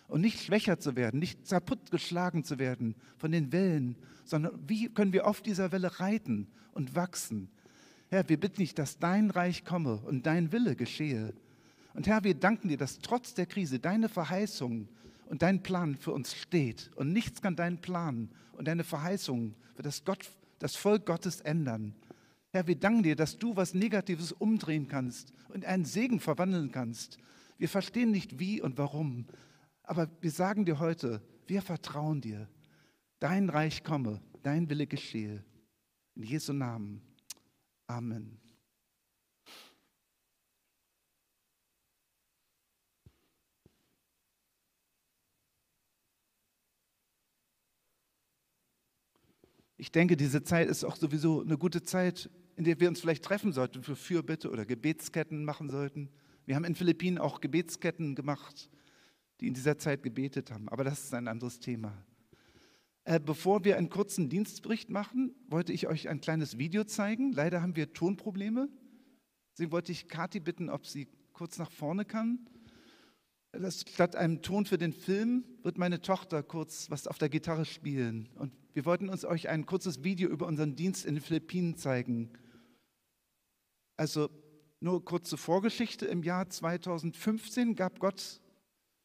und 0.09 0.19
nicht 0.19 0.43
schwächer 0.43 0.79
zu 0.79 0.97
werden, 0.97 1.21
nicht 1.21 1.47
kaputtgeschlagen 1.47 2.43
zu 2.43 2.59
werden 2.59 2.95
von 3.17 3.31
den 3.31 3.53
Wellen, 3.53 3.95
sondern 4.25 4.59
wie 4.67 4.89
können 4.89 5.13
wir 5.13 5.27
auf 5.27 5.41
dieser 5.41 5.71
Welle 5.71 6.01
reiten 6.01 6.47
und 6.73 6.93
wachsen. 6.93 7.49
Herr, 8.09 8.27
wir 8.27 8.37
bitten 8.37 8.57
dich, 8.57 8.75
dass 8.75 8.99
dein 8.99 9.29
Reich 9.29 9.63
komme 9.63 10.01
und 10.05 10.25
dein 10.25 10.51
Wille 10.51 10.75
geschehe. 10.75 11.33
Und 11.93 12.05
Herr, 12.07 12.25
wir 12.25 12.35
danken 12.35 12.67
dir, 12.67 12.77
dass 12.77 12.99
trotz 12.99 13.33
der 13.33 13.45
Krise 13.45 13.79
deine 13.79 14.09
Verheißung 14.09 14.89
und 15.27 15.41
dein 15.41 15.63
Plan 15.63 15.95
für 15.95 16.11
uns 16.11 16.35
steht. 16.35 16.91
Und 16.95 17.13
nichts 17.13 17.41
kann 17.41 17.55
deinen 17.55 17.79
Plan 17.79 18.29
und 18.51 18.67
deine 18.67 18.83
Verheißung 18.83 19.55
für 19.75 19.83
das 19.83 20.03
Gott 20.03 20.29
das 20.61 20.75
Volk 20.75 21.05
Gottes 21.05 21.41
ändern. 21.41 21.95
Herr, 22.51 22.67
wir 22.67 22.75
danken 22.75 23.03
dir, 23.03 23.15
dass 23.15 23.37
du 23.37 23.55
was 23.55 23.73
Negatives 23.73 24.31
umdrehen 24.31 24.87
kannst 24.87 25.33
und 25.49 25.65
einen 25.65 25.85
Segen 25.85 26.19
verwandeln 26.19 26.71
kannst. 26.71 27.17
Wir 27.57 27.69
verstehen 27.69 28.11
nicht 28.11 28.39
wie 28.39 28.61
und 28.61 28.77
warum, 28.77 29.25
aber 29.83 30.09
wir 30.21 30.31
sagen 30.31 30.65
dir 30.65 30.79
heute, 30.79 31.21
wir 31.47 31.61
vertrauen 31.61 32.21
dir. 32.21 32.47
Dein 33.19 33.49
Reich 33.49 33.83
komme, 33.83 34.21
dein 34.43 34.69
Wille 34.69 34.87
geschehe. 34.87 35.43
In 36.15 36.23
Jesu 36.23 36.53
Namen. 36.53 37.01
Amen. 37.87 38.40
Ich 49.81 49.91
denke, 49.91 50.15
diese 50.15 50.43
Zeit 50.43 50.69
ist 50.69 50.83
auch 50.83 50.95
sowieso 50.95 51.41
eine 51.41 51.57
gute 51.57 51.81
Zeit, 51.81 52.29
in 52.55 52.65
der 52.65 52.79
wir 52.79 52.87
uns 52.87 53.01
vielleicht 53.01 53.25
treffen 53.25 53.51
sollten 53.51 53.81
für 53.81 53.95
Fürbitte 53.95 54.51
oder 54.51 54.63
Gebetsketten 54.63 55.43
machen 55.43 55.71
sollten. 55.71 56.11
Wir 56.45 56.55
haben 56.55 56.65
in 56.65 56.75
Philippinen 56.75 57.17
auch 57.17 57.41
Gebetsketten 57.41 58.13
gemacht, 58.13 58.69
die 59.39 59.47
in 59.47 59.55
dieser 59.55 59.79
Zeit 59.79 60.03
gebetet 60.03 60.51
haben. 60.51 60.69
Aber 60.69 60.83
das 60.83 61.05
ist 61.05 61.15
ein 61.15 61.27
anderes 61.27 61.59
Thema. 61.59 61.97
Äh, 63.05 63.19
bevor 63.19 63.63
wir 63.65 63.75
einen 63.75 63.89
kurzen 63.89 64.29
Dienstbericht 64.29 64.91
machen, 64.91 65.33
wollte 65.47 65.73
ich 65.73 65.87
euch 65.87 66.09
ein 66.09 66.21
kleines 66.21 66.59
Video 66.59 66.83
zeigen. 66.83 67.31
Leider 67.31 67.63
haben 67.63 67.75
wir 67.75 67.91
Tonprobleme. 67.91 68.69
Deswegen 69.53 69.71
wollte 69.71 69.91
ich 69.91 70.07
Kathi 70.07 70.41
bitten, 70.41 70.69
ob 70.69 70.85
sie 70.85 71.07
kurz 71.33 71.57
nach 71.57 71.71
vorne 71.71 72.05
kann. 72.05 72.47
Das, 73.53 73.81
statt 73.81 74.15
einem 74.15 74.41
Ton 74.41 74.65
für 74.65 74.77
den 74.77 74.93
Film 74.93 75.43
wird 75.63 75.77
meine 75.77 76.01
Tochter 76.01 76.41
kurz 76.41 76.89
was 76.89 77.07
auf 77.07 77.17
der 77.17 77.29
Gitarre 77.29 77.65
spielen. 77.65 78.29
Und 78.35 78.53
wir 78.73 78.85
wollten 78.85 79.09
uns 79.09 79.25
euch 79.25 79.49
ein 79.49 79.65
kurzes 79.65 80.03
Video 80.03 80.29
über 80.29 80.47
unseren 80.47 80.75
Dienst 80.75 81.05
in 81.05 81.15
den 81.15 81.21
Philippinen 81.21 81.75
zeigen. 81.75 82.31
Also 83.97 84.29
nur 84.79 85.03
kurze 85.03 85.35
Vorgeschichte. 85.35 86.05
Im 86.05 86.23
Jahr 86.23 86.49
2015 86.49 87.75
gab 87.75 87.99
Gott 87.99 88.39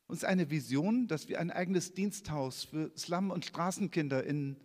uns 0.07 0.23
eine 0.23 0.49
Vision, 0.51 1.09
dass 1.09 1.29
wir 1.29 1.41
ein 1.41 1.51
eigenes 1.51 1.93
Diensthaus 1.95 2.65
für 2.65 2.93
Slum- 2.97 3.33
und 3.33 3.45
Straßenkinder 3.45 4.25
in 4.25 4.57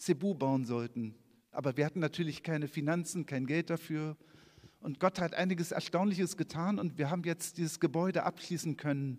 Cebu 0.00 0.34
bauen 0.34 0.64
sollten. 0.64 1.14
Aber 1.50 1.76
wir 1.76 1.84
hatten 1.84 2.00
natürlich 2.00 2.42
keine 2.42 2.68
Finanzen, 2.68 3.26
kein 3.26 3.46
Geld 3.46 3.68
dafür. 3.68 4.16
Und 4.80 5.00
Gott 5.00 5.20
hat 5.20 5.34
einiges 5.34 5.72
Erstaunliches 5.72 6.36
getan 6.36 6.78
und 6.78 6.98
wir 6.98 7.10
haben 7.10 7.24
jetzt 7.24 7.58
dieses 7.58 7.80
Gebäude 7.80 8.22
abschließen 8.22 8.76
können 8.76 9.18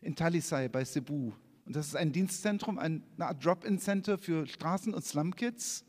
in 0.00 0.14
Talisay 0.14 0.68
bei 0.68 0.84
Cebu. 0.84 1.32
Und 1.64 1.76
das 1.76 1.88
ist 1.88 1.96
ein 1.96 2.12
Dienstzentrum, 2.12 2.78
eine 2.78 3.02
Art 3.18 3.44
Drop-in-Center 3.44 4.18
für 4.18 4.46
Straßen- 4.46 4.92
und 4.92 5.04
Slum-Kids 5.04 5.84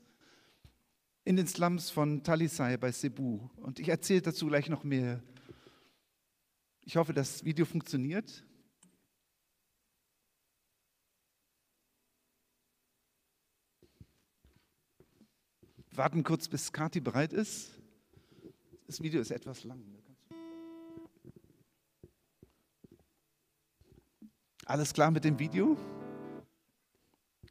in 1.23 1.35
den 1.35 1.47
Slums 1.47 1.89
von 1.89 2.23
Talisay 2.23 2.77
bei 2.77 2.91
Cebu. 2.91 3.39
Und 3.57 3.79
ich 3.79 3.89
erzähle 3.89 4.21
dazu 4.21 4.47
gleich 4.47 4.69
noch 4.69 4.83
mehr. 4.83 5.21
Ich 6.83 6.97
hoffe, 6.97 7.13
das 7.13 7.45
Video 7.45 7.65
funktioniert. 7.65 8.43
warten 15.93 16.23
kurz, 16.23 16.47
bis 16.47 16.71
Kati 16.71 16.99
bereit 16.99 17.33
ist. 17.33 17.80
Das 18.91 19.01
Video 19.01 19.21
ist 19.21 19.31
etwas 19.31 19.63
lang. 19.63 19.79
Ne? 19.89 19.97
Alles 24.65 24.91
klar 24.91 25.11
mit 25.11 25.23
dem 25.23 25.39
Video? 25.39 25.77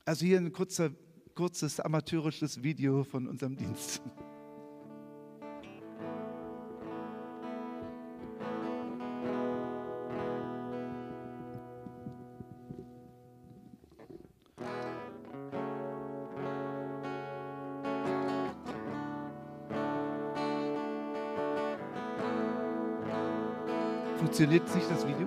Also 0.04 0.26
hier 0.26 0.36
ein 0.36 0.52
kurzer, 0.52 0.90
kurzes 1.34 1.80
amateurisches 1.80 2.62
Video 2.62 3.04
von 3.04 3.26
unserem 3.26 3.56
Dienst. 3.56 4.02
Funktioniert 24.20 24.68
sich 24.68 24.82
das 24.86 25.06
Video? 25.06 25.26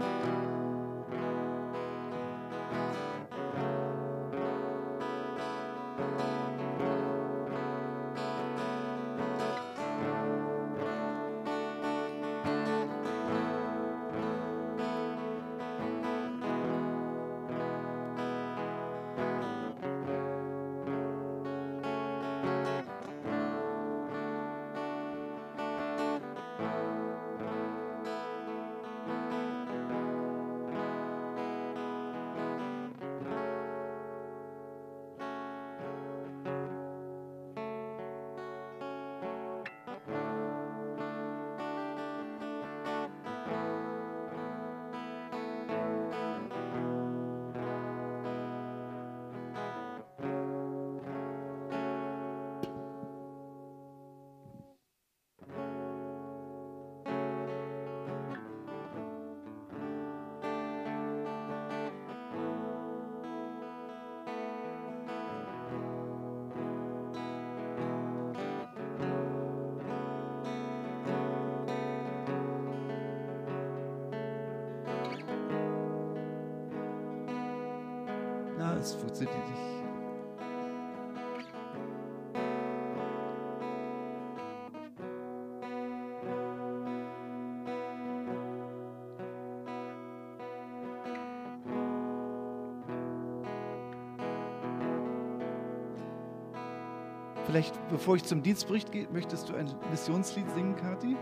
Vielleicht, 97.54 97.88
bevor 97.88 98.16
ich 98.16 98.24
zum 98.24 98.42
Dienstbericht 98.42 98.92
gehe, 98.92 99.08
möchtest 99.14 99.48
du 99.48 99.54
ein 99.54 99.70
Missionslied 99.92 100.50
singen, 100.56 100.76
Kathi? 100.76 101.16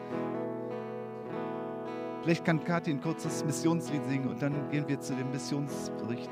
Vielleicht 2.21 2.45
kann 2.45 2.63
Kathi 2.63 2.91
ein 2.91 3.01
kurzes 3.01 3.43
Missionslied 3.43 4.05
singen 4.05 4.29
und 4.29 4.41
dann 4.41 4.53
gehen 4.69 4.87
wir 4.87 4.97
zu 5.01 5.13
dem 5.13 5.29
Missionsbericht. 5.29 6.29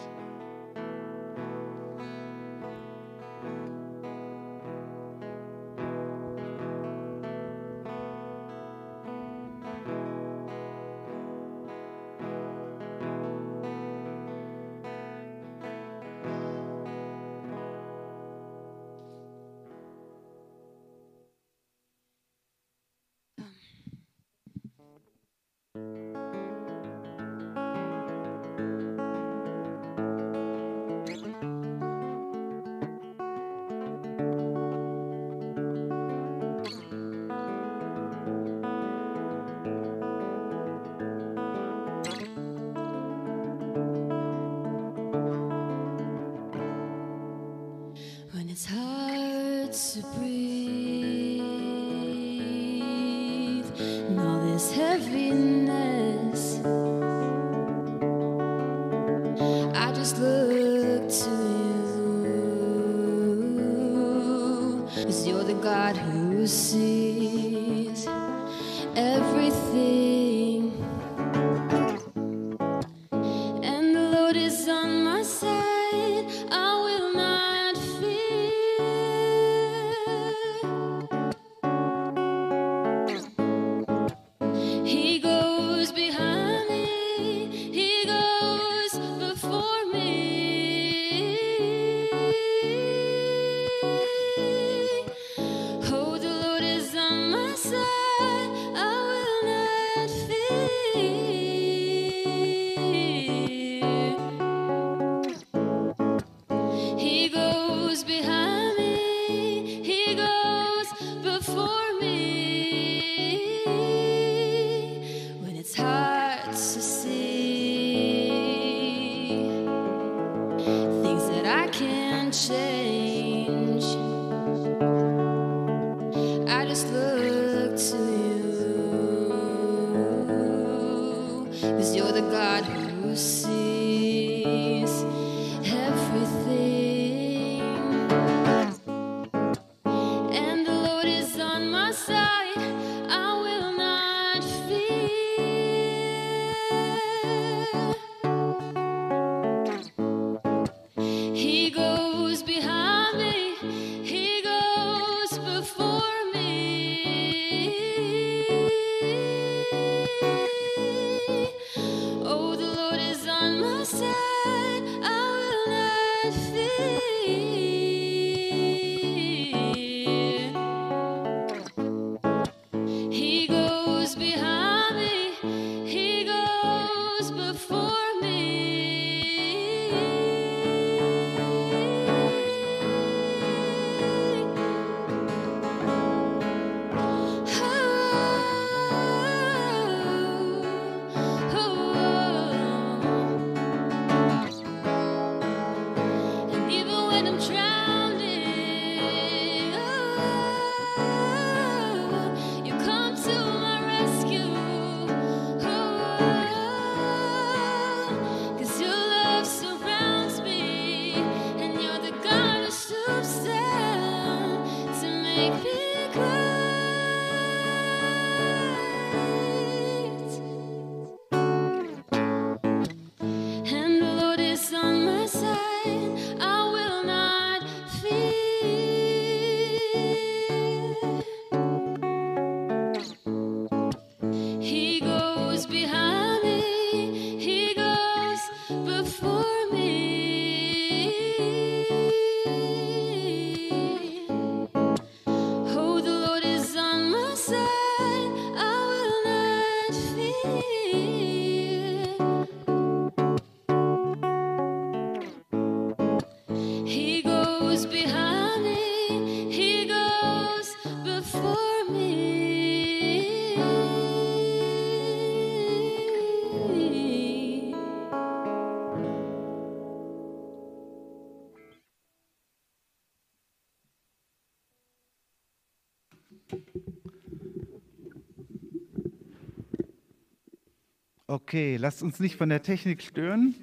Okay, 281.28 281.78
lasst 281.78 282.02
uns 282.02 282.20
nicht 282.20 282.38
von 282.38 282.50
der 282.50 282.64
Technik 282.64 283.04
stören. 283.04 283.54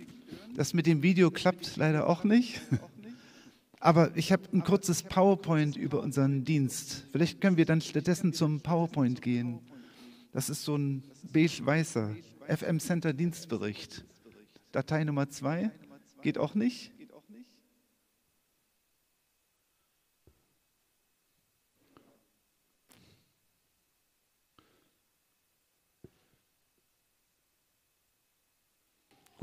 Das 0.54 0.72
mit 0.72 0.86
dem 0.86 1.02
Video 1.02 1.30
klappt 1.30 1.76
leider 1.76 2.08
auch 2.08 2.22
nicht. 2.22 2.60
Aber 3.80 4.16
ich 4.16 4.32
habe 4.32 4.44
ein 4.52 4.62
kurzes 4.62 5.02
PowerPoint 5.02 5.76
über 5.76 6.00
unseren 6.00 6.44
Dienst. 6.44 7.06
Vielleicht 7.12 7.40
können 7.40 7.56
wir 7.56 7.66
dann 7.66 7.80
stattdessen 7.80 8.32
zum 8.32 8.60
PowerPoint 8.60 9.20
gehen. 9.20 9.58
Das 10.32 10.48
ist 10.48 10.64
so 10.64 10.76
ein 10.76 11.02
beige-weißer 11.32 12.14
FM 12.48 12.78
Center 12.78 13.12
Dienstbericht. 13.12 14.04
Datei 14.72 15.04
Nummer 15.04 15.28
2 15.28 15.70
geht 16.22 16.38
auch 16.38 16.54
nicht. 16.54 16.92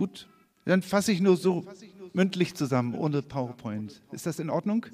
Gut, 0.04 0.28
dann 0.66 0.82
fasse 0.82 1.14
ich 1.14 1.22
nur 1.22 1.38
so 1.38 1.64
mündlich 2.12 2.56
zusammen, 2.56 2.94
ohne 2.94 3.22
PowerPoint. 3.22 4.02
Ist 4.12 4.26
das 4.26 4.38
in 4.38 4.50
Ordnung? 4.50 4.86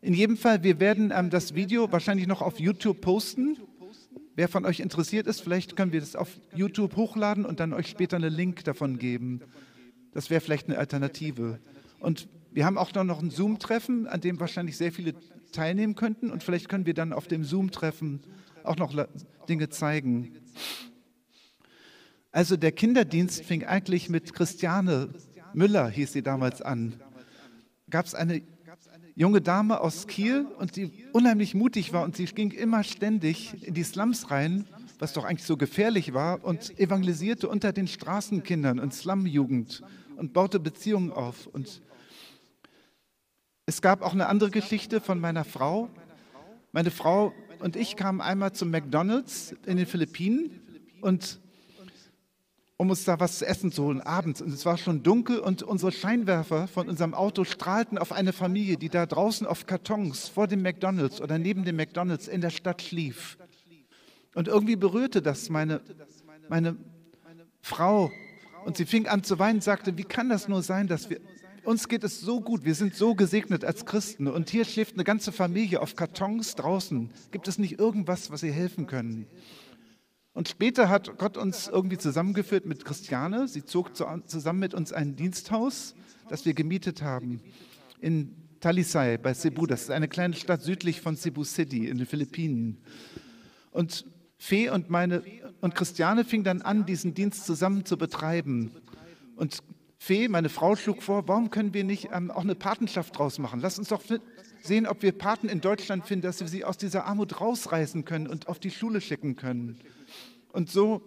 In 0.00 0.14
jedem 0.14 0.38
Fall, 0.38 0.62
wir 0.62 0.80
werden 0.80 1.12
ähm, 1.14 1.28
das 1.28 1.54
Video 1.54 1.92
wahrscheinlich 1.92 2.26
noch 2.26 2.40
auf 2.40 2.58
YouTube 2.58 3.02
posten. 3.02 3.58
Wer 4.36 4.48
von 4.48 4.64
euch 4.64 4.80
interessiert 4.80 5.26
ist, 5.26 5.42
vielleicht 5.42 5.76
können 5.76 5.92
wir 5.92 6.00
das 6.00 6.16
auf 6.16 6.40
YouTube 6.54 6.96
hochladen 6.96 7.44
und 7.44 7.60
dann 7.60 7.74
euch 7.74 7.88
später 7.88 8.16
einen 8.16 8.32
Link 8.32 8.64
davon 8.64 8.98
geben. 8.98 9.42
Das 10.14 10.30
wäre 10.30 10.40
vielleicht 10.40 10.68
eine 10.68 10.78
Alternative. 10.78 11.58
Und 11.98 12.26
wir 12.50 12.64
haben 12.64 12.78
auch 12.78 12.94
noch 12.94 13.20
ein 13.20 13.28
Zoom-Treffen, 13.28 14.06
an 14.06 14.22
dem 14.22 14.40
wahrscheinlich 14.40 14.78
sehr 14.78 14.90
viele 14.90 15.12
teilnehmen 15.52 15.96
könnten. 15.96 16.30
Und 16.30 16.42
vielleicht 16.42 16.70
können 16.70 16.86
wir 16.86 16.94
dann 16.94 17.12
auf 17.12 17.28
dem 17.28 17.44
Zoom-Treffen 17.44 18.20
auch 18.64 18.76
noch 18.76 18.94
Dinge 19.50 19.68
zeigen. 19.68 20.32
Also 22.32 22.56
der 22.56 22.70
Kinderdienst 22.70 23.44
fing 23.44 23.64
eigentlich 23.64 24.08
mit 24.08 24.32
Christiane 24.32 25.08
Müller, 25.52 25.88
hieß 25.88 26.12
sie 26.12 26.22
damals 26.22 26.62
an. 26.62 26.94
Gab 27.90 28.06
es 28.06 28.14
eine 28.14 28.42
junge 29.16 29.40
Dame 29.40 29.80
aus 29.80 30.06
Kiel 30.06 30.46
und 30.58 30.76
die 30.76 31.06
unheimlich 31.12 31.54
mutig 31.54 31.92
war 31.92 32.04
und 32.04 32.16
sie 32.16 32.26
ging 32.26 32.52
immer 32.52 32.84
ständig 32.84 33.66
in 33.66 33.74
die 33.74 33.82
Slums 33.82 34.30
rein, 34.30 34.64
was 35.00 35.12
doch 35.12 35.24
eigentlich 35.24 35.46
so 35.46 35.56
gefährlich 35.56 36.14
war, 36.14 36.44
und 36.44 36.78
evangelisierte 36.78 37.48
unter 37.48 37.72
den 37.72 37.88
Straßenkindern 37.88 38.78
und 38.78 38.94
Slumjugend 38.94 39.82
und 40.16 40.32
baute 40.32 40.60
Beziehungen 40.60 41.10
auf. 41.10 41.48
Und 41.48 41.82
es 43.66 43.82
gab 43.82 44.02
auch 44.02 44.12
eine 44.12 44.28
andere 44.28 44.50
Geschichte 44.50 45.00
von 45.00 45.18
meiner 45.18 45.44
Frau. 45.44 45.90
Meine 46.70 46.92
Frau 46.92 47.32
und 47.58 47.74
ich 47.74 47.96
kamen 47.96 48.20
einmal 48.20 48.52
zum 48.52 48.70
McDonald's 48.70 49.52
in 49.66 49.78
den 49.78 49.86
Philippinen 49.86 50.60
und 51.00 51.40
um 52.80 52.88
uns 52.88 53.04
da 53.04 53.20
was 53.20 53.40
zu 53.40 53.46
essen 53.46 53.70
zu 53.70 53.84
holen, 53.84 54.00
abends. 54.00 54.40
Und 54.40 54.54
es 54.54 54.64
war 54.64 54.78
schon 54.78 55.02
dunkel 55.02 55.38
und 55.38 55.62
unsere 55.62 55.92
Scheinwerfer 55.92 56.66
von 56.66 56.88
unserem 56.88 57.12
Auto 57.12 57.44
strahlten 57.44 57.98
auf 57.98 58.10
eine 58.10 58.32
Familie, 58.32 58.78
die 58.78 58.88
da 58.88 59.04
draußen 59.04 59.46
auf 59.46 59.66
Kartons 59.66 60.30
vor 60.30 60.46
dem 60.46 60.62
McDonald's 60.62 61.20
oder 61.20 61.36
neben 61.36 61.66
dem 61.66 61.76
McDonald's 61.76 62.26
in 62.26 62.40
der 62.40 62.48
Stadt 62.48 62.80
schlief. 62.80 63.36
Und 64.34 64.48
irgendwie 64.48 64.76
berührte 64.76 65.20
das 65.20 65.50
meine, 65.50 65.82
meine 66.48 66.78
Frau. 67.60 68.10
Und 68.64 68.78
sie 68.78 68.86
fing 68.86 69.06
an 69.08 69.24
zu 69.24 69.38
weinen 69.38 69.56
und 69.56 69.62
sagte, 69.62 69.98
wie 69.98 70.04
kann 70.04 70.30
das 70.30 70.48
nur 70.48 70.62
sein, 70.62 70.88
dass 70.88 71.10
wir, 71.10 71.20
uns 71.64 71.86
geht 71.86 72.02
es 72.02 72.22
so 72.22 72.40
gut, 72.40 72.64
wir 72.64 72.74
sind 72.74 72.94
so 72.94 73.14
gesegnet 73.14 73.62
als 73.62 73.84
Christen 73.84 74.26
und 74.26 74.48
hier 74.48 74.64
schläft 74.64 74.94
eine 74.94 75.04
ganze 75.04 75.32
Familie 75.32 75.82
auf 75.82 75.96
Kartons 75.96 76.54
draußen. 76.54 77.10
Gibt 77.30 77.46
es 77.46 77.58
nicht 77.58 77.78
irgendwas, 77.78 78.30
was 78.30 78.42
ihr 78.42 78.54
helfen 78.54 78.86
können? 78.86 79.26
Und 80.40 80.48
später 80.48 80.88
hat 80.88 81.18
Gott 81.18 81.36
uns 81.36 81.68
irgendwie 81.68 81.98
zusammengeführt 81.98 82.64
mit 82.64 82.86
Christiane. 82.86 83.46
Sie 83.46 83.62
zog 83.62 83.94
zusammen 83.94 84.58
mit 84.58 84.72
uns 84.72 84.90
ein 84.90 85.14
Diensthaus, 85.14 85.94
das 86.30 86.46
wir 86.46 86.54
gemietet 86.54 87.02
haben 87.02 87.42
in 88.00 88.34
Talisay 88.58 89.18
bei 89.18 89.34
Cebu. 89.34 89.66
Das 89.66 89.82
ist 89.82 89.90
eine 89.90 90.08
kleine 90.08 90.34
Stadt 90.34 90.62
südlich 90.62 91.02
von 91.02 91.14
Cebu 91.14 91.44
City 91.44 91.88
in 91.88 91.98
den 91.98 92.06
Philippinen. 92.06 92.78
Und 93.70 94.06
Fee 94.38 94.70
und 94.70 94.88
meine 94.88 95.22
und 95.60 95.74
Christiane 95.74 96.24
fing 96.24 96.42
dann 96.42 96.62
an, 96.62 96.86
diesen 96.86 97.12
Dienst 97.12 97.44
zusammen 97.44 97.84
zu 97.84 97.98
betreiben. 97.98 98.70
Und 99.36 99.62
Fee, 99.98 100.26
meine 100.28 100.48
Frau, 100.48 100.74
schlug 100.74 101.02
vor, 101.02 101.28
warum 101.28 101.50
können 101.50 101.74
wir 101.74 101.84
nicht 101.84 102.08
ähm, 102.14 102.30
auch 102.30 102.44
eine 102.44 102.54
Patenschaft 102.54 103.18
draus 103.18 103.38
machen? 103.38 103.60
Lass 103.60 103.78
uns 103.78 103.88
doch 103.88 104.00
sehen, 104.62 104.86
ob 104.86 105.02
wir 105.02 105.12
Paten 105.12 105.50
in 105.50 105.60
Deutschland 105.60 106.06
finden, 106.06 106.22
dass 106.22 106.40
wir 106.40 106.48
sie 106.48 106.64
aus 106.64 106.78
dieser 106.78 107.04
Armut 107.04 107.42
rausreißen 107.42 108.06
können 108.06 108.26
und 108.26 108.48
auf 108.48 108.58
die 108.58 108.70
Schule 108.70 109.02
schicken 109.02 109.36
können. 109.36 109.78
Und 110.52 110.70
so 110.70 111.02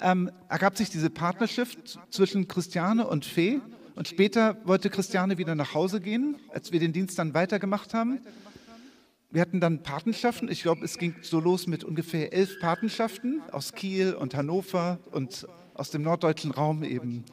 ähm, 0.00 0.30
ergab 0.48 0.76
sich 0.76 0.90
diese 0.90 1.10
Partnerschaft 1.10 1.98
zwischen 2.10 2.48
Christiane 2.48 3.06
und 3.06 3.24
Fee. 3.24 3.60
Und 3.94 4.06
später 4.06 4.56
wollte 4.64 4.90
Christiane 4.90 5.38
wieder 5.38 5.54
nach 5.54 5.74
Hause 5.74 6.00
gehen, 6.00 6.36
als 6.50 6.70
wir 6.70 6.78
den 6.78 6.92
Dienst 6.92 7.18
dann 7.18 7.34
weitergemacht 7.34 7.94
haben. 7.94 8.20
Wir 9.30 9.42
hatten 9.42 9.60
dann 9.60 9.82
Patenschaften. 9.82 10.48
Ich 10.48 10.62
glaube, 10.62 10.84
es 10.84 10.98
ging 10.98 11.14
so 11.20 11.40
los 11.40 11.66
mit 11.66 11.84
ungefähr 11.84 12.32
elf 12.32 12.60
Patenschaften 12.60 13.42
aus 13.50 13.74
Kiel 13.74 14.14
und 14.14 14.34
Hannover 14.34 14.98
und 15.10 15.46
aus 15.74 15.90
dem 15.90 16.02
norddeutschen 16.02 16.50
Raum 16.50 16.82
eben. 16.82 17.24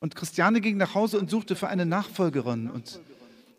Und 0.00 0.14
Christiane 0.16 0.60
ging 0.60 0.76
nach 0.76 0.94
Hause 0.94 1.18
und 1.18 1.30
suchte 1.30 1.56
für 1.56 1.68
eine 1.68 1.86
Nachfolgerin. 1.86 2.68
Und 2.68 3.00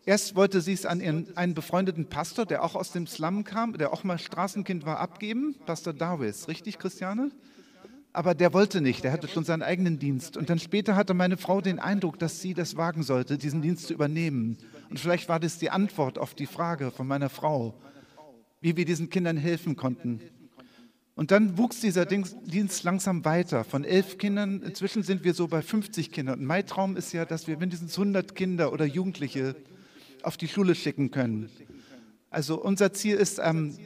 Erst 0.08 0.36
wollte 0.36 0.60
sie 0.60 0.72
es 0.72 0.86
an 0.86 1.00
ihren, 1.00 1.36
einen 1.36 1.54
befreundeten 1.54 2.06
Pastor, 2.06 2.46
der 2.46 2.62
auch 2.62 2.76
aus 2.76 2.92
dem 2.92 3.08
Slum 3.08 3.42
kam, 3.42 3.76
der 3.76 3.92
auch 3.92 4.04
mal 4.04 4.20
Straßenkind 4.20 4.86
war, 4.86 5.00
abgeben, 5.00 5.56
Pastor 5.66 5.92
Darwis. 5.92 6.46
Richtig, 6.46 6.78
Christiane? 6.78 7.32
Aber 8.12 8.36
der 8.36 8.52
wollte 8.52 8.80
nicht, 8.80 9.02
der 9.02 9.10
hatte 9.10 9.26
schon 9.26 9.44
seinen 9.44 9.62
eigenen 9.62 9.98
Dienst. 9.98 10.36
Und 10.36 10.48
dann 10.48 10.60
später 10.60 10.94
hatte 10.94 11.12
meine 11.12 11.36
Frau 11.36 11.60
den 11.60 11.80
Eindruck, 11.80 12.20
dass 12.20 12.40
sie 12.40 12.54
das 12.54 12.76
wagen 12.76 13.02
sollte, 13.02 13.36
diesen 13.36 13.62
Dienst 13.62 13.88
zu 13.88 13.94
übernehmen. 13.94 14.58
Und 14.88 15.00
vielleicht 15.00 15.28
war 15.28 15.40
das 15.40 15.58
die 15.58 15.70
Antwort 15.70 16.20
auf 16.20 16.34
die 16.34 16.46
Frage 16.46 16.92
von 16.92 17.08
meiner 17.08 17.28
Frau, 17.28 17.74
wie 18.60 18.76
wir 18.76 18.84
diesen 18.84 19.10
Kindern 19.10 19.36
helfen 19.36 19.74
konnten. 19.74 20.20
Und 21.16 21.32
dann 21.32 21.58
wuchs 21.58 21.80
dieser 21.80 22.06
Dienst 22.06 22.84
langsam 22.84 23.24
weiter. 23.24 23.64
Von 23.64 23.82
elf 23.82 24.18
Kindern, 24.18 24.62
inzwischen 24.62 25.02
sind 25.02 25.24
wir 25.24 25.34
so 25.34 25.48
bei 25.48 25.62
50 25.62 26.12
Kindern. 26.12 26.38
Und 26.38 26.46
mein 26.46 26.64
Traum 26.64 26.96
ist 26.96 27.12
ja, 27.12 27.24
dass 27.24 27.48
wir 27.48 27.58
mindestens 27.58 27.98
100 27.98 28.36
Kinder 28.36 28.72
oder 28.72 28.84
Jugendliche 28.84 29.56
auf 30.26 30.36
die 30.36 30.48
Schule 30.48 30.74
schicken 30.74 31.10
können. 31.10 31.48
Also 32.30 32.60
unser 32.60 32.92
Ziel 32.92 33.16
ist, 33.16 33.40
ähm, 33.42 33.76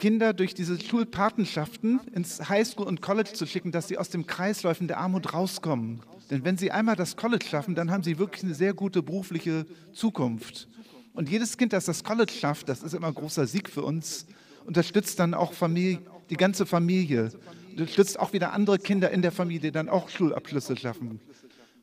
Kinder 0.00 0.32
durch 0.32 0.54
diese 0.54 0.80
Schulpatenschaften 0.80 2.00
ins 2.12 2.48
Highschool 2.48 2.86
und 2.86 3.02
College 3.02 3.32
zu 3.34 3.46
schicken, 3.46 3.70
dass 3.70 3.86
sie 3.86 3.98
aus 3.98 4.08
dem 4.08 4.26
Kreisläufen 4.26 4.88
der 4.88 4.98
Armut 4.98 5.34
rauskommen. 5.34 6.00
Denn 6.30 6.44
wenn 6.44 6.56
sie 6.56 6.70
einmal 6.70 6.96
das 6.96 7.16
College 7.16 7.44
schaffen, 7.44 7.74
dann 7.74 7.90
haben 7.90 8.02
sie 8.02 8.18
wirklich 8.18 8.42
eine 8.42 8.54
sehr 8.54 8.72
gute 8.72 9.02
berufliche 9.02 9.66
Zukunft. 9.92 10.68
Und 11.12 11.28
jedes 11.28 11.56
Kind, 11.56 11.72
das 11.72 11.84
das 11.84 12.02
College 12.02 12.32
schafft, 12.32 12.68
das 12.68 12.82
ist 12.82 12.94
immer 12.94 13.08
ein 13.08 13.14
großer 13.14 13.46
Sieg 13.46 13.68
für 13.68 13.82
uns, 13.82 14.26
unterstützt 14.64 15.18
dann 15.18 15.34
auch 15.34 15.52
Familie, 15.52 15.98
die 16.30 16.36
ganze 16.36 16.64
Familie, 16.64 17.30
unterstützt 17.70 18.18
auch 18.18 18.32
wieder 18.32 18.52
andere 18.52 18.78
Kinder 18.78 19.10
in 19.10 19.22
der 19.22 19.32
Familie, 19.32 19.60
die 19.60 19.72
dann 19.72 19.88
auch 19.88 20.08
Schulabschlüsse 20.08 20.76
schaffen. 20.76 21.20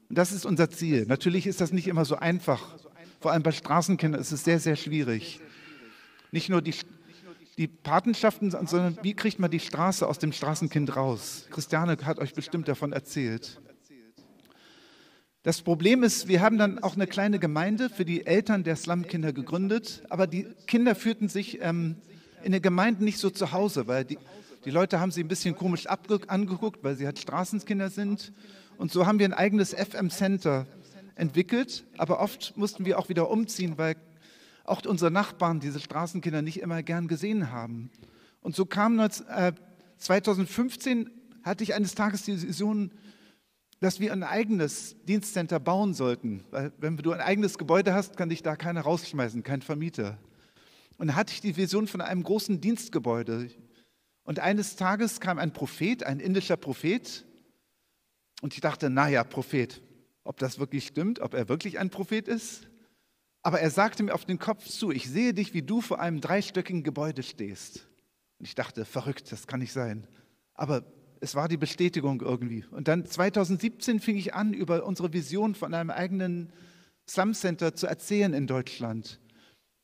Und 0.10 0.18
das 0.18 0.32
ist 0.32 0.46
unser 0.46 0.70
Ziel. 0.70 1.06
Natürlich 1.08 1.46
ist 1.46 1.62
das 1.62 1.72
nicht 1.72 1.88
immer 1.88 2.06
so 2.06 2.16
einfach. 2.16 2.78
Vor 3.20 3.32
allem 3.32 3.44
bei 3.44 3.52
Straßenkindern 3.52 4.22
ist 4.22 4.32
es 4.32 4.44
sehr, 4.44 4.60
sehr 4.60 4.76
schwierig. 4.76 5.40
Nicht 6.32 6.50
nur 6.50 6.62
die, 6.62 6.76
die 7.58 7.68
Patenschaften, 7.68 8.52
sondern 8.52 8.98
wie 9.02 9.14
kriegt 9.14 9.40
man 9.40 9.50
die 9.50 9.60
Straße 9.60 10.08
aus 10.08 10.20
dem 10.20 10.32
Straßenkind 10.32 10.96
raus? 10.96 11.48
Christiane 11.50 11.98
hat 12.04 12.20
euch 12.20 12.34
bestimmt 12.34 12.68
davon 12.68 12.94
erzählt. 12.94 13.60
Das 15.44 15.62
Problem 15.62 16.04
ist, 16.04 16.28
wir 16.28 16.42
haben 16.42 16.58
dann 16.58 16.80
auch 16.80 16.96
eine 16.96 17.08
kleine 17.08 17.40
Gemeinde 17.40 17.90
für 17.90 18.04
die 18.04 18.26
Eltern 18.26 18.64
der 18.66 18.76
Slumkinder 18.76 19.32
gegründet, 19.32 20.04
aber 20.10 20.28
die 20.28 20.46
Kinder 20.68 20.94
fühlten 20.94 21.30
sich 21.30 21.60
ähm, 21.62 21.96
in 22.44 22.52
der 22.52 22.60
Gemeinde 22.60 23.04
nicht 23.04 23.18
so 23.18 23.30
zu 23.30 23.54
Hause, 23.54 23.88
weil 23.88 24.04
die, 24.04 24.18
die 24.66 24.72
Leute 24.72 25.00
haben 25.00 25.12
sie 25.12 25.24
ein 25.24 25.30
bisschen 25.30 25.56
komisch 25.56 25.88
angeguckt, 25.88 26.84
weil 26.84 26.96
sie 26.96 27.06
halt 27.06 27.18
Straßenkinder 27.18 27.90
sind. 27.90 28.34
Und 28.78 28.92
so 28.92 29.06
haben 29.06 29.20
wir 29.20 29.26
ein 29.26 29.34
eigenes 29.34 29.74
FM-Center 29.74 30.68
entwickelt, 31.18 31.86
aber 31.98 32.20
oft 32.20 32.56
mussten 32.56 32.86
wir 32.86 33.00
auch 33.00 33.10
wieder 33.10 33.30
umziehen, 33.30 33.78
weil 33.78 33.96
auch 34.64 34.86
unsere 34.86 35.12
Nachbarn 35.12 35.60
diese 35.60 35.80
Straßenkinder 35.80 36.42
nicht 36.42 36.60
immer 36.60 36.84
gern 36.84 37.08
gesehen 37.08 37.52
haben. 37.52 37.90
Und 38.42 38.56
so 38.56 38.66
kam 38.66 39.00
2015, 39.98 41.08
äh, 41.08 41.10
hatte 41.44 41.64
ich 41.64 41.74
eines 41.74 41.96
Tages 41.96 42.24
die 42.24 42.42
Vision, 42.42 42.92
dass 43.80 44.00
wir 44.00 44.12
ein 44.12 44.24
eigenes 44.24 44.96
Dienstcenter 45.06 45.60
bauen 45.60 45.94
sollten. 45.94 46.44
Weil 46.52 46.72
wenn 46.80 46.98
du 46.98 47.12
ein 47.12 47.22
eigenes 47.22 47.58
Gebäude 47.58 47.94
hast, 47.94 48.18
kann 48.18 48.30
dich 48.30 48.44
da 48.44 48.56
keiner 48.56 48.82
rausschmeißen, 48.82 49.44
kein 49.44 49.62
Vermieter. 49.62 50.18
Und 50.98 51.08
da 51.08 51.16
hatte 51.16 51.34
ich 51.34 51.42
die 51.42 51.56
Vision 51.58 51.88
von 51.88 52.02
einem 52.02 52.24
großen 52.24 52.60
Dienstgebäude. 52.60 53.50
Und 54.24 54.40
eines 54.40 54.76
Tages 54.76 55.20
kam 55.20 55.38
ein 55.38 55.54
Prophet, 55.54 56.04
ein 56.04 56.20
indischer 56.20 56.58
Prophet. 56.58 57.26
Und 58.42 58.54
ich 58.54 58.62
dachte, 58.62 58.90
naja, 58.90 59.24
Prophet, 59.24 59.82
ob 60.28 60.38
das 60.38 60.60
wirklich 60.60 60.86
stimmt, 60.86 61.20
ob 61.20 61.34
er 61.34 61.48
wirklich 61.50 61.80
ein 61.80 61.90
Prophet 61.90 62.28
ist. 62.28 62.68
Aber 63.44 63.62
er 63.62 63.70
sagte 63.70 64.04
mir 64.04 64.14
auf 64.14 64.26
den 64.26 64.40
Kopf 64.40 64.68
zu, 64.68 64.92
ich 64.92 65.10
sehe 65.10 65.34
dich, 65.34 65.54
wie 65.54 65.62
du 65.62 65.80
vor 65.80 66.00
einem 66.02 66.20
dreistöckigen 66.20 66.84
Gebäude 66.84 67.24
stehst. 67.24 67.88
Und 68.38 68.46
ich 68.46 68.56
dachte, 68.56 68.84
verrückt, 68.84 69.32
das 69.32 69.48
kann 69.48 69.62
nicht 69.62 69.72
sein. 69.72 70.06
Aber 70.54 70.84
es 71.22 71.36
war 71.36 71.48
die 71.48 71.58
Bestätigung 71.58 72.22
irgendwie. 72.22 72.66
Und 72.72 72.88
dann 72.88 73.06
2017 73.06 74.00
fing 74.00 74.18
ich 74.18 74.34
an, 74.34 74.54
über 74.54 74.86
unsere 74.86 75.14
Vision 75.14 75.56
von 75.56 75.74
einem 75.74 75.92
eigenen 75.92 76.52
Slum 77.10 77.34
Center 77.34 77.74
zu 77.74 77.88
erzählen 77.88 78.34
in 78.34 78.48
Deutschland. 78.48 79.22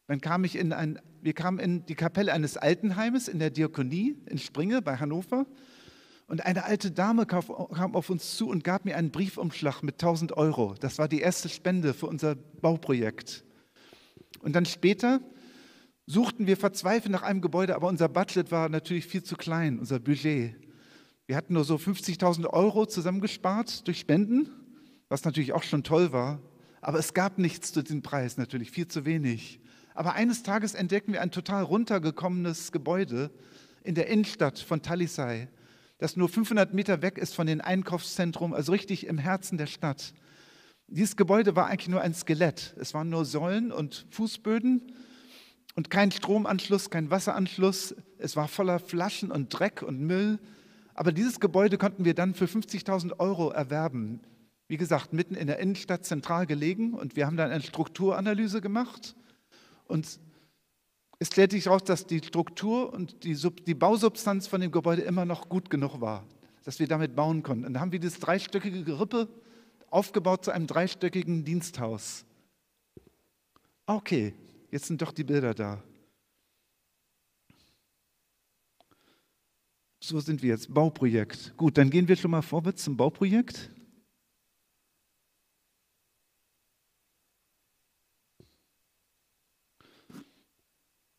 Dann 0.07 0.19
kam 0.19 0.43
ich 0.43 0.57
in 0.57 0.73
ein, 0.73 0.99
wir 1.21 1.33
kamen 1.33 1.59
in 1.59 1.85
die 1.85 1.95
Kapelle 1.95 2.33
eines 2.33 2.57
Altenheimes 2.57 3.29
in 3.29 3.39
der 3.39 3.49
Diakonie 3.49 4.17
in 4.25 4.37
Springe 4.37 4.81
bei 4.81 4.97
Hannover. 4.97 5.45
Und 6.28 6.45
eine 6.45 6.63
alte 6.63 6.91
Dame 6.91 7.26
kam 7.26 7.95
auf 7.95 8.09
uns 8.09 8.38
zu 8.38 8.49
und 8.49 8.63
gab 8.63 8.86
mir 8.86 8.95
einen 8.95 9.11
Briefumschlag 9.11 9.84
mit 9.84 9.95
1000 9.95 10.38
Euro. 10.38 10.76
Das 10.80 10.97
war 10.97 11.07
die 11.07 11.19
erste 11.19 11.49
Spende 11.49 11.93
für 11.93 12.07
unser 12.07 12.36
Bauprojekt. 12.36 13.43
Und 14.39 14.53
dann 14.53 14.65
später 14.65 15.19
suchten 16.05 16.47
wir 16.47 16.57
verzweifelt 16.57 17.11
nach 17.11 17.21
einem 17.24 17.41
Gebäude, 17.41 17.76
aber 17.76 17.88
unser 17.88 18.09
Budget 18.09 18.51
war 18.51 18.69
natürlich 18.69 19.05
viel 19.05 19.24
zu 19.24 19.36
klein, 19.36 19.80
unser 19.80 19.99
Budget. 19.99 20.55
Wir 21.28 21.38
hatten 21.38 21.53
nur 21.53 21.63
so 21.63 21.76
50.000 21.76 22.47
Euro 22.47 22.86
zusammengespart 22.86 23.88
durch 23.88 23.99
Spenden, 23.99 24.49
was 25.07 25.24
natürlich 25.24 25.53
auch 25.53 25.63
schon 25.63 25.84
toll 25.84 26.11
war. 26.11 26.41
Aber 26.82 26.99
es 26.99 27.13
gab 27.13 27.38
nichts 27.38 27.71
zu 27.71 27.82
diesem 27.82 28.01
Preis, 28.01 28.38
natürlich 28.38 28.71
viel 28.71 28.88
zu 28.88 29.05
wenig. 29.05 29.61
Aber 29.95 30.13
eines 30.13 30.43
Tages 30.43 30.74
entdecken 30.74 31.13
wir 31.13 31.21
ein 31.21 31.32
total 31.32 31.63
runtergekommenes 31.63 32.71
Gebäude 32.71 33.32
in 33.84 33.95
der 33.95 34.07
Innenstadt 34.07 34.59
von 34.59 34.82
Talisay, 34.82 35.47
das 35.97 36.15
nur 36.17 36.29
500 36.29 36.73
Meter 36.73 37.01
weg 37.01 37.17
ist 37.17 37.35
von 37.35 37.47
dem 37.47 37.61
Einkaufszentrum, 37.61 38.53
also 38.53 38.71
richtig 38.71 39.07
im 39.07 39.17
Herzen 39.17 39.57
der 39.57 39.67
Stadt. 39.67 40.13
Dieses 40.87 41.15
Gebäude 41.15 41.55
war 41.55 41.67
eigentlich 41.67 41.89
nur 41.89 42.01
ein 42.01 42.13
Skelett. 42.13 42.75
Es 42.79 42.93
waren 42.93 43.09
nur 43.09 43.25
Säulen 43.25 43.71
und 43.71 44.05
Fußböden 44.11 44.93
und 45.75 45.89
kein 45.89 46.11
Stromanschluss, 46.11 46.89
kein 46.89 47.09
Wasseranschluss. 47.09 47.95
Es 48.19 48.35
war 48.35 48.47
voller 48.47 48.79
Flaschen 48.79 49.31
und 49.31 49.49
Dreck 49.49 49.81
und 49.81 49.99
Müll. 50.01 50.39
Aber 50.93 51.11
dieses 51.11 51.39
Gebäude 51.39 51.77
konnten 51.77 52.05
wir 52.05 52.13
dann 52.13 52.35
für 52.35 52.45
50.000 52.45 53.19
Euro 53.19 53.49
erwerben. 53.49 54.21
Wie 54.67 54.77
gesagt, 54.77 55.13
mitten 55.13 55.35
in 55.35 55.47
der 55.47 55.59
Innenstadt 55.59 56.05
zentral 56.05 56.45
gelegen. 56.45 56.93
Und 56.93 57.15
wir 57.15 57.25
haben 57.25 57.37
dann 57.37 57.51
eine 57.51 57.63
Strukturanalyse 57.63 58.61
gemacht. 58.61 59.15
Und 59.85 60.19
es 61.24 61.28
stellte 61.28 61.55
sich 61.55 61.65
heraus, 61.65 61.84
dass 61.84 62.05
die 62.05 62.19
Struktur 62.19 62.93
und 62.93 63.24
die, 63.24 63.34
Sub, 63.34 63.65
die 63.65 63.74
Bausubstanz 63.74 64.47
von 64.47 64.61
dem 64.61 64.71
Gebäude 64.71 65.01
immer 65.01 65.26
noch 65.26 65.49
gut 65.49 65.69
genug 65.69 65.99
war, 65.99 66.24
dass 66.63 66.80
wir 66.80 66.88
damit 66.88 67.15
bauen 67.15 67.43
konnten. 67.43 67.65
Und 67.65 67.74
dann 67.74 67.82
haben 67.82 67.91
wir 67.91 67.99
dieses 67.99 68.19
dreistöckige 68.19 68.84
Gerippe 68.84 69.28
aufgebaut 69.89 70.45
zu 70.45 70.51
einem 70.51 70.67
dreistöckigen 70.67 71.43
Diensthaus. 71.43 72.26
Okay, 73.86 74.34
Jetzt 74.74 74.88
sind 74.88 74.99
doch 75.03 75.11
die 75.11 75.24
Bilder 75.24 75.53
da. 75.53 75.84
So 79.99 80.19
sind 80.19 80.41
wir 80.41 80.49
jetzt. 80.49 80.74
Bauprojekt. 80.74 81.55
Gut, 81.57 81.78
dann 81.78 81.91
gehen 81.91 82.07
wir 82.07 82.15
schon 82.15 82.32
mal 82.32 82.41
vorwärts 82.41 82.84
zum 82.84 82.97
Bauprojekt. 82.97 83.69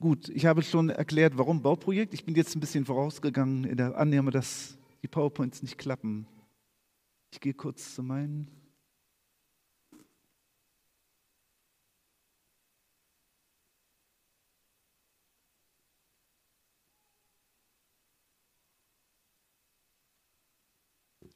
Gut, 0.05 0.29
ich 0.29 0.45
habe 0.45 0.63
schon 0.63 0.91
erklärt, 0.91 1.39
warum 1.39 1.63
Bauprojekt. 1.63 2.13
Ich 2.13 2.27
bin 2.27 2.35
jetzt 2.35 2.55
ein 2.55 2.61
bisschen 2.61 2.85
vorausgegangen 2.85 3.65
in 3.65 3.79
der 3.79 3.97
Annahme, 3.97 4.31
dass 4.31 4.77
die 5.03 5.09
PowerPoints 5.09 5.63
nicht 5.63 5.79
klappen. 5.79 6.27
Ich 7.33 7.41
gehe 7.41 7.55
kurz 7.55 7.95
zu 7.95 8.03
meinen. 8.03 8.51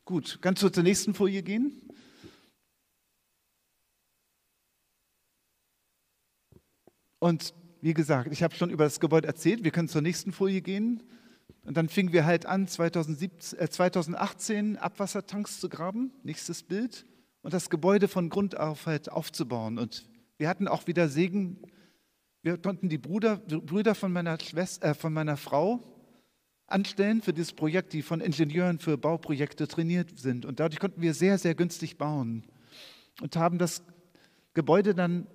Gut, 0.04 0.40
kannst 0.42 0.62
du 0.62 0.68
zur 0.68 0.82
nächsten 0.82 1.14
Folie 1.14 1.42
gehen? 1.42 1.88
Und 7.18 7.54
wie 7.80 7.94
gesagt, 7.94 8.32
ich 8.32 8.42
habe 8.42 8.54
schon 8.54 8.70
über 8.70 8.84
das 8.84 9.00
Gebäude 9.00 9.26
erzählt, 9.26 9.64
wir 9.64 9.70
können 9.70 9.88
zur 9.88 10.02
nächsten 10.02 10.32
Folie 10.32 10.62
gehen. 10.62 11.02
Und 11.64 11.76
dann 11.76 11.88
fingen 11.88 12.12
wir 12.12 12.24
halt 12.24 12.46
an, 12.46 12.66
2017, 12.66 13.58
äh 13.58 13.68
2018 13.68 14.76
Abwassertanks 14.76 15.60
zu 15.60 15.68
graben, 15.68 16.12
nächstes 16.22 16.62
Bild, 16.62 17.04
und 17.42 17.52
das 17.52 17.70
Gebäude 17.70 18.08
von 18.08 18.30
Grund 18.30 18.58
auf 18.58 18.86
halt 18.86 19.10
aufzubauen. 19.10 19.78
Und 19.78 20.06
wir 20.38 20.48
hatten 20.48 20.68
auch 20.68 20.86
wieder 20.86 21.08
Segen. 21.08 21.58
Wir 22.42 22.58
konnten 22.58 22.88
die 22.88 22.98
Brüder, 22.98 23.36
Brüder 23.36 23.94
von, 23.94 24.12
meiner 24.12 24.38
Schwester, 24.40 24.88
äh, 24.88 24.94
von 24.94 25.12
meiner 25.12 25.36
Frau 25.36 25.82
anstellen 26.66 27.22
für 27.22 27.32
dieses 27.32 27.52
Projekt, 27.52 27.92
die 27.92 28.02
von 28.02 28.20
Ingenieuren 28.20 28.78
für 28.78 28.98
Bauprojekte 28.98 29.66
trainiert 29.66 30.18
sind. 30.18 30.44
Und 30.44 30.60
dadurch 30.60 30.80
konnten 30.80 31.00
wir 31.00 31.14
sehr, 31.14 31.38
sehr 31.38 31.54
günstig 31.54 31.96
bauen 31.96 32.44
und 33.20 33.36
haben 33.36 33.58
das 33.58 33.82
Gebäude 34.54 34.94
dann, 34.94 35.26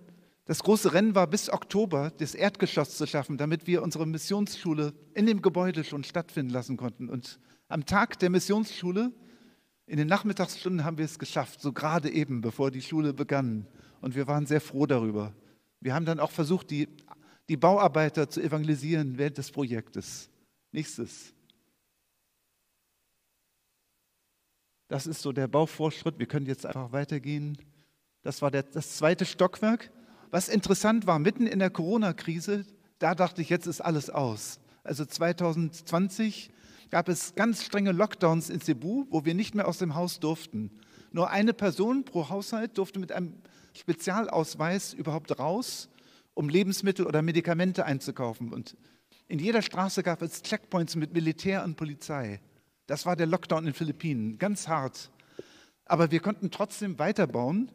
das 0.46 0.62
große 0.62 0.94
Rennen 0.94 1.16
war 1.16 1.28
bis 1.28 1.50
Oktober, 1.50 2.12
das 2.18 2.36
Erdgeschoss 2.36 2.98
zu 2.98 3.08
schaffen, 3.08 3.38
damit 3.38 3.66
wir 3.66 3.82
unsere 3.82 4.06
Missionsschule 4.06 4.94
in 5.14 5.26
dem 5.26 5.41
Gebäude 5.41 5.84
schon 5.86 6.04
stattfinden 6.04 6.52
lassen 6.52 6.76
konnten. 6.76 7.10
Und 7.10 7.39
am 7.70 7.86
Tag 7.86 8.20
der 8.20 8.30
Missionsschule, 8.30 9.14
in 9.86 9.98
den 9.98 10.08
Nachmittagsstunden 10.08 10.84
haben 10.84 10.98
wir 10.98 11.06
es 11.06 11.18
geschafft, 11.18 11.62
so 11.62 11.72
gerade 11.72 12.10
eben, 12.12 12.41
bevor 12.41 12.72
die 12.72 12.82
Schule 12.82 13.14
begann. 13.14 13.68
Und 14.02 14.16
wir 14.16 14.28
waren 14.28 14.46
sehr 14.46 14.60
froh 14.60 14.86
darüber. 14.86 15.34
Wir 15.80 15.94
haben 15.94 16.06
dann 16.06 16.20
auch 16.20 16.32
versucht, 16.32 16.72
die, 16.72 16.89
die 17.48 17.58
Bauarbeiter 17.58 18.30
zu 18.30 18.41
evangelisieren 18.41 19.18
während 19.18 19.38
des 19.38 19.52
Projektes. 19.52 20.30
Nächstes. 20.72 21.34
Das 24.89 25.08
ist 25.08 25.22
so 25.22 25.32
der 25.32 25.48
Bauvorschritt. 25.48 26.20
Wir 26.20 26.26
können 26.26 26.46
jetzt 26.46 26.66
einfach 26.66 26.91
weitergehen. 26.91 27.58
Das 28.22 28.41
war 28.41 28.52
der, 28.52 28.64
das 28.64 28.98
zweite 28.98 29.26
Stockwerk. 29.26 29.91
Was 30.34 30.50
interessant 30.50 31.06
war, 31.06 31.20
mitten 31.20 31.46
in 31.46 31.60
der 31.60 31.70
Corona-Krise, 31.70 32.66
da 32.98 33.14
dachte 33.14 33.44
ich, 33.44 33.50
jetzt 33.50 33.68
ist 33.68 33.82
alles 33.82 34.10
aus. 34.10 34.60
Also 34.84 35.06
2020 35.06 36.50
gab 36.90 37.08
es 37.08 37.36
ganz 37.36 37.64
strenge 37.64 37.92
Lockdowns 37.92 38.50
in 38.50 38.60
Cebu, 38.60 39.06
wo 39.12 39.26
wir 39.26 39.36
nicht 39.36 39.54
mehr 39.54 39.68
aus 39.68 39.78
dem 39.78 39.94
Haus 39.94 40.20
durften. 40.20 40.72
Nur 41.12 41.30
eine 41.30 41.54
Person 41.54 42.04
pro 42.04 42.30
Haushalt 42.30 42.80
durfte 42.80 43.00
mit 43.00 43.12
einem 43.12 43.36
Spezialausweis 43.76 44.96
überhaupt 44.96 45.38
raus, 45.38 45.88
um 46.34 46.50
Lebensmittel 46.50 47.06
oder 47.06 47.22
Medikamente 47.22 47.86
einzukaufen. 47.86 48.52
Und 48.52 48.76
in 49.28 49.38
jeder 49.38 49.62
Straße 49.62 50.02
gab 50.02 50.24
es 50.24 50.42
Checkpoints 50.42 50.96
mit 50.96 51.14
Militär 51.14 51.64
und 51.64 51.78
Polizei. 51.78 52.42
Das 52.88 53.06
war 53.06 53.16
der 53.16 53.28
Lockdown 53.28 53.60
in 53.60 53.66
den 53.66 53.74
Philippinen, 53.76 54.40
ganz 54.40 54.68
hart. 54.68 55.12
Aber 55.86 56.10
wir 56.10 56.22
konnten 56.22 56.50
trotzdem 56.50 56.98
weiterbauen, 56.98 57.70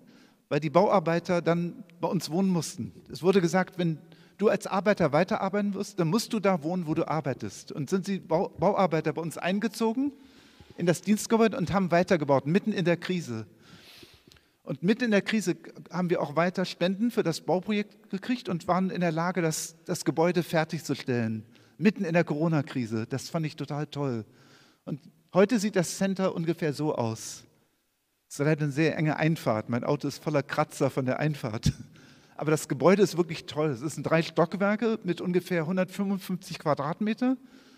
weil 0.48 0.60
die 0.60 0.70
Bauarbeiter 0.70 1.42
dann 1.42 1.84
bei 2.00 2.08
uns 2.08 2.30
wohnen 2.30 2.48
mussten. 2.48 2.92
Es 3.10 3.22
wurde 3.22 3.40
gesagt, 3.40 3.78
wenn 3.78 3.98
du 4.38 4.48
als 4.48 4.66
Arbeiter 4.66 5.12
weiterarbeiten 5.12 5.74
wirst, 5.74 5.98
dann 6.00 6.08
musst 6.08 6.32
du 6.32 6.40
da 6.40 6.62
wohnen, 6.62 6.86
wo 6.86 6.94
du 6.94 7.06
arbeitest. 7.06 7.72
Und 7.72 7.90
sind 7.90 8.06
die 8.06 8.18
Bau 8.18 8.48
Bauarbeiter 8.48 9.12
bei 9.12 9.20
uns 9.20 9.36
eingezogen 9.36 10.12
in 10.76 10.86
das 10.86 11.02
Dienstgebäude 11.02 11.56
und 11.56 11.72
haben 11.72 11.90
weitergebaut, 11.90 12.46
mitten 12.46 12.72
in 12.72 12.84
der 12.84 12.96
Krise. 12.96 13.46
Und 14.62 14.82
mitten 14.82 15.04
in 15.04 15.10
der 15.10 15.22
Krise 15.22 15.56
haben 15.90 16.10
wir 16.10 16.22
auch 16.22 16.36
weiter 16.36 16.64
Spenden 16.64 17.10
für 17.10 17.22
das 17.22 17.40
Bauprojekt 17.40 18.10
gekriegt 18.10 18.48
und 18.48 18.68
waren 18.68 18.90
in 18.90 19.00
der 19.00 19.12
Lage, 19.12 19.42
das, 19.42 19.76
das 19.86 20.04
Gebäude 20.04 20.42
fertigzustellen. 20.42 21.44
Mitten 21.78 22.04
in 22.04 22.12
der 22.12 22.24
Corona-Krise. 22.24 23.06
Das 23.08 23.28
fand 23.30 23.46
ich 23.46 23.56
total 23.56 23.86
toll. 23.86 24.24
Und 24.84 25.00
heute 25.32 25.58
sieht 25.58 25.74
das 25.74 25.96
Center 25.96 26.34
ungefähr 26.34 26.72
so 26.72 26.94
aus. 26.94 27.44
Es 28.28 28.34
ist 28.34 28.44
leider 28.44 28.64
eine 28.64 28.72
sehr 28.72 28.96
enge 28.96 29.16
Einfahrt. 29.16 29.68
Mein 29.68 29.84
Auto 29.84 30.06
ist 30.06 30.22
voller 30.22 30.42
Kratzer 30.42 30.90
von 30.90 31.06
der 31.06 31.18
Einfahrt. 31.18 31.72
Aber 32.36 32.50
das 32.50 32.68
Gebäude 32.68 33.02
ist 33.02 33.16
wirklich 33.16 33.46
toll. 33.46 33.70
Es 33.70 33.80
sind 33.94 34.04
drei 34.04 34.22
Stockwerke 34.22 34.98
mit 35.02 35.20
ungefähr 35.20 35.62
155 35.62 36.58
Quadratmeter, 36.58 37.36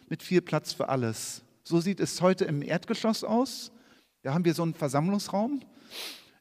mit 0.08 0.22
viel 0.22 0.42
Platz 0.42 0.72
für 0.72 0.88
alles. 0.88 1.42
So 1.62 1.80
sieht 1.80 2.00
es 2.00 2.20
heute 2.20 2.44
im 2.44 2.60
Erdgeschoss 2.60 3.24
aus. 3.24 3.72
Da 4.22 4.34
haben 4.34 4.44
wir 4.44 4.52
so 4.52 4.62
einen 4.62 4.74
Versammlungsraum 4.74 5.62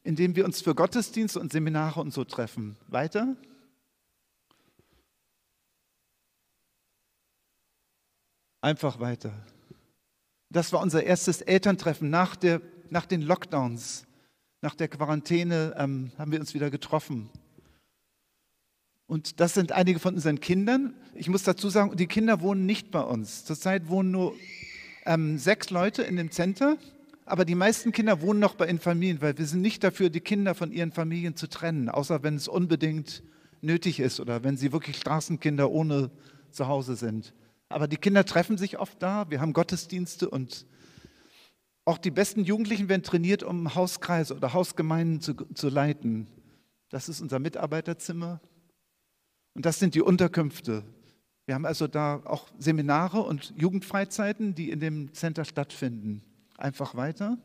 in 0.04 0.16
dem 0.16 0.36
wir 0.36 0.46
uns 0.46 0.62
für 0.62 0.76
Gottesdienste 0.76 1.40
und 1.40 1.52
Seminare 1.52 2.00
und 2.00 2.14
so 2.14 2.24
treffen. 2.24 2.78
Weiter. 2.88 3.36
Einfach 8.62 9.00
weiter. 9.00 9.32
Das 10.50 10.74
war 10.74 10.82
unser 10.82 11.04
erstes 11.04 11.42
Elterntreffen 11.42 12.10
nach, 12.10 12.36
der, 12.36 12.62
nach 12.92 13.06
den 13.06 13.22
Lockdowns. 13.22 14.06
Nach 14.62 14.76
der 14.76 14.88
Quarantäne 14.88 15.74
ähm, 15.78 16.12
haben 16.18 16.32
wir 16.32 16.40
uns 16.40 16.54
wieder 16.54 16.70
getroffen. 16.70 17.30
Und 19.08 19.40
das 19.40 19.54
sind 19.54 19.72
einige 19.72 20.00
von 20.00 20.16
unseren 20.16 20.40
Kindern. 20.40 20.94
Ich 21.16 21.30
muss 21.30 21.44
dazu 21.44 21.70
sagen, 21.70 21.96
die 21.96 22.08
Kinder 22.08 22.42
wohnen 22.42 22.66
nicht 22.66 22.92
bei 22.92 23.02
uns. 23.02 23.46
Zurzeit 23.46 23.88
wohnen 23.88 24.12
nur 24.12 24.36
ähm, 25.06 25.38
sechs 25.38 25.70
Leute 25.70 26.04
in 26.04 26.18
dem 26.18 26.30
Center 26.30 26.78
aber 27.30 27.46
die 27.46 27.56
meisten 27.56 27.92
Kinder 27.92 28.22
wohnen 28.22 28.40
noch 28.40 28.56
bei 28.56 28.66
ihren 28.66 28.80
Familien, 28.80 29.22
weil 29.22 29.38
wir 29.38 29.46
sind 29.46 29.62
nicht 29.62 29.84
dafür, 29.84 30.10
die 30.10 30.20
Kinder 30.20 30.56
von 30.56 30.72
ihren 30.72 30.92
Familien 30.92 31.36
zu 31.36 31.48
trennen, 31.48 31.88
außer 31.88 32.24
wenn 32.24 32.36
es 32.36 32.48
unbedingt 32.48 33.22
nötig 33.62 34.00
ist 34.00 34.20
oder 34.20 34.44
wenn 34.44 34.58
sie 34.58 34.72
wirklich 34.72 34.98
Straßenkinder 34.98 35.70
ohne 35.70 36.10
Zuhause 36.50 36.96
sind. 36.96 37.36
Aber 37.70 37.88
die 37.88 37.98
Kinder 37.98 38.26
treffen 38.26 38.58
sich 38.58 38.80
oft 38.80 39.02
da, 39.02 39.30
wir 39.30 39.42
haben 39.42 39.54
Gottesdienste 39.54 40.28
und 40.28 40.66
Auch 41.90 41.98
die 41.98 42.12
besten 42.12 42.44
Jugendlichen 42.44 42.88
werden 42.88 43.02
trainiert, 43.02 43.42
um 43.42 43.74
Hauskreise 43.74 44.36
oder 44.36 44.54
Hausgemeinden 44.54 45.22
zu, 45.22 45.34
zu 45.56 45.70
leiten. 45.70 46.28
Das 46.90 47.10
ist 47.10 47.20
unser 47.20 47.40
Mitarbeiterzimmer. 47.40 48.42
Und 49.56 49.66
das 49.66 49.80
sind 49.80 49.96
die 49.96 50.04
Unterkünfte. 50.04 50.84
Wir 51.48 51.56
haben 51.56 51.66
also 51.66 51.88
da 51.88 52.22
auch 52.26 52.48
Seminare 52.60 53.22
und 53.22 53.56
Jugendfreizeiten, 53.58 54.54
die 54.54 54.70
in 54.70 54.80
dem 54.80 55.16
Center 55.16 55.46
stattfinden. 55.46 56.22
Einfach 56.60 56.94
weiter. 56.94 57.40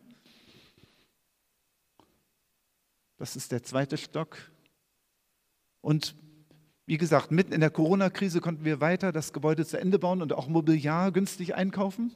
Das 3.16 3.36
ist 3.36 3.50
der 3.50 3.62
zweite 3.62 3.96
Stock. 3.96 4.36
Und 5.80 6.16
wie 6.84 6.98
gesagt, 6.98 7.30
mitten 7.30 7.54
in 7.54 7.62
der 7.62 7.70
Corona-Krise 7.70 8.42
konnten 8.42 8.66
wir 8.66 8.82
weiter 8.82 9.10
das 9.10 9.32
Gebäude 9.32 9.64
zu 9.64 9.80
Ende 9.80 9.98
bauen 9.98 10.20
und 10.20 10.34
auch 10.34 10.48
Mobiliar 10.48 11.12
günstig 11.12 11.54
einkaufen. 11.54 12.14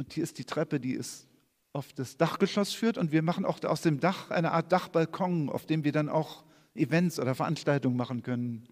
Und 0.00 0.14
hier 0.14 0.24
ist 0.24 0.38
die 0.38 0.46
Treppe, 0.46 0.80
die 0.80 0.94
es 0.94 1.28
auf 1.74 1.92
das 1.92 2.16
Dachgeschoss 2.16 2.72
führt. 2.72 2.96
Und 2.96 3.12
wir 3.12 3.20
machen 3.20 3.44
auch 3.44 3.62
aus 3.64 3.82
dem 3.82 4.00
Dach 4.00 4.30
eine 4.30 4.52
Art 4.52 4.72
Dachbalkon, 4.72 5.50
auf 5.50 5.66
dem 5.66 5.84
wir 5.84 5.92
dann 5.92 6.08
auch 6.08 6.42
Events 6.74 7.20
oder 7.20 7.34
Veranstaltungen 7.34 7.98
machen 7.98 8.22
können. 8.22 8.66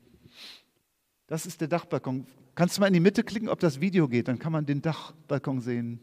Das 1.27 1.45
ist 1.45 1.61
der 1.61 1.69
Dachbalkon. 1.69 2.27
Kannst 2.55 2.79
du 2.79 2.81
mal 2.81 2.87
in 2.87 2.95
die 2.95 3.01
Mitte 3.01 3.25
klicken, 3.25 3.51
ob 3.51 3.61
das 3.61 3.79
Video 3.83 4.09
geht? 4.09 4.27
Dann 4.27 4.39
kann 4.39 4.53
man 4.53 4.65
den 4.65 4.81
Dachbalkon 4.81 5.61
sehen. 5.61 6.01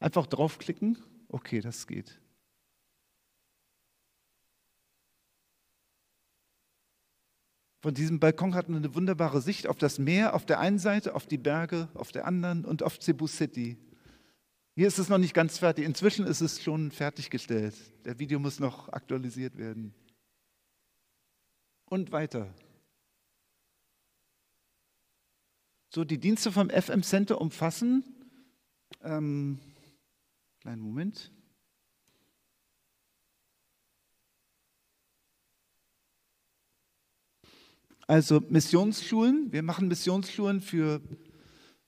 Einfach 0.00 0.26
draufklicken. 0.26 0.98
Okay, 1.28 1.60
das 1.60 1.86
geht. 1.86 2.20
Von 7.82 7.94
diesem 7.94 8.18
Balkon 8.18 8.56
hat 8.56 8.68
man 8.68 8.78
eine 8.78 8.96
wunderbare 8.96 9.40
Sicht 9.40 9.68
auf 9.68 9.78
das 9.78 10.00
Meer 10.00 10.34
auf 10.34 10.44
der 10.44 10.58
einen 10.58 10.80
Seite, 10.80 11.14
auf 11.14 11.26
die 11.26 11.38
Berge 11.38 11.86
auf 11.94 12.10
der 12.10 12.26
anderen 12.26 12.64
und 12.64 12.82
auf 12.82 12.98
Cebu 12.98 13.28
City. 13.28 13.78
Hier 14.76 14.88
ist 14.88 14.98
es 14.98 15.08
noch 15.08 15.18
nicht 15.18 15.34
ganz 15.34 15.58
fertig. 15.58 15.84
Inzwischen 15.84 16.26
ist 16.26 16.40
es 16.40 16.60
schon 16.60 16.90
fertiggestellt. 16.90 17.76
Der 18.04 18.18
Video 18.18 18.40
muss 18.40 18.58
noch 18.58 18.88
aktualisiert 18.88 19.56
werden. 19.56 19.94
Und 21.84 22.10
weiter. 22.10 22.52
So, 25.90 26.02
die 26.02 26.18
Dienste 26.18 26.50
vom 26.50 26.70
FM 26.70 27.04
Center 27.04 27.40
umfassen, 27.40 28.02
ähm, 29.00 29.60
kleinen 30.60 30.82
Moment. 30.82 31.30
Also 38.08 38.40
Missionsschulen, 38.48 39.52
wir 39.52 39.62
machen 39.62 39.86
Missionsschulen 39.86 40.60
für 40.60 41.00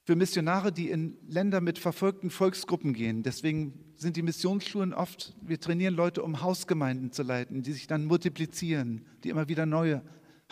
für 0.07 0.15
Missionare, 0.15 0.71
die 0.71 0.89
in 0.89 1.19
Länder 1.27 1.61
mit 1.61 1.81
verfolgten 1.81 2.31
Volksgruppen 2.31 2.93
gehen. 2.93 3.25
Deswegen 3.25 3.75
sind 3.97 4.17
die 4.17 4.23
Missionsschulen 4.23 4.95
oft, 4.95 5.35
wir 5.43 5.59
trainieren 5.59 5.95
Leute, 5.95 6.23
um 6.23 6.43
Hausgemeinden 6.43 7.11
zu 7.11 7.25
leiten, 7.25 7.65
die 7.65 7.73
sich 7.73 7.89
dann 7.89 8.05
multiplizieren, 8.05 9.05
die 9.25 9.31
immer 9.31 9.49
wieder 9.49 9.67
neue 9.67 10.03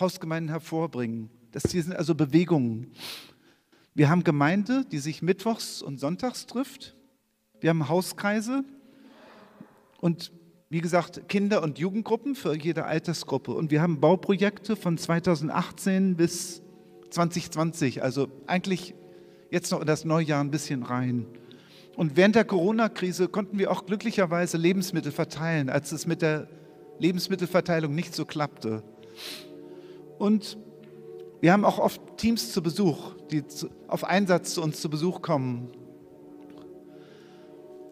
Hausgemeinden 0.01 0.49
hervorbringen. 0.51 1.31
Das 1.53 1.71
hier 1.71 1.85
sind 1.85 1.95
also 1.95 2.17
Bewegungen. 2.17 2.91
Wir 3.95 4.11
haben 4.11 4.25
Gemeinde, 4.25 4.85
die 4.91 4.99
sich 4.99 5.23
mittwochs 5.23 5.83
und 5.83 6.01
sonntags 6.01 6.47
trifft. 6.47 6.97
Wir 7.61 7.71
haben 7.71 7.89
Hauskreise 7.89 8.65
und 10.01 10.33
wie 10.69 10.81
gesagt 10.81 11.29
Kinder- 11.29 11.63
und 11.63 11.79
Jugendgruppen 11.79 12.35
für 12.35 12.57
jede 12.57 12.87
Altersgruppe. 12.87 13.53
Und 13.53 13.71
wir 13.71 13.83
haben 13.83 14.01
Bauprojekte 14.01 14.75
von 14.75 14.99
2018 14.99 16.17
bis 16.17 16.61
2020, 17.11 18.03
also 18.03 18.27
eigentlich 18.49 18.97
jetzt 19.55 19.71
noch 19.71 19.81
in 19.81 19.87
das 19.87 20.05
Neujahr 20.05 20.43
ein 20.43 20.51
bisschen 20.51 20.83
rein. 20.83 21.27
Und 21.97 22.17
während 22.17 22.35
der 22.35 22.45
Corona-Krise 22.45 23.29
konnten 23.29 23.57
wir 23.59 23.71
auch 23.71 23.87
glücklicherweise 23.87 24.59
Lebensmittel 24.59 25.13
verteilen, 25.13 25.71
als 25.71 25.93
es 25.93 26.07
mit 26.07 26.23
der 26.23 26.49
Lebensmittelverteilung 26.99 27.95
nicht 27.95 28.15
so 28.15 28.25
klappte. 28.25 28.83
Und 30.19 30.59
wir 31.41 31.53
haben 31.53 31.65
auch 31.65 31.79
oft 31.79 32.01
Teams 32.17 32.53
zu 32.53 32.63
Besuch, 32.63 33.15
die 33.31 33.45
auf 33.87 34.05
Einsatz 34.05 34.55
zu 34.55 34.63
uns 34.63 34.81
zu 34.81 34.91
Besuch 34.91 35.23
kommen. 35.23 35.71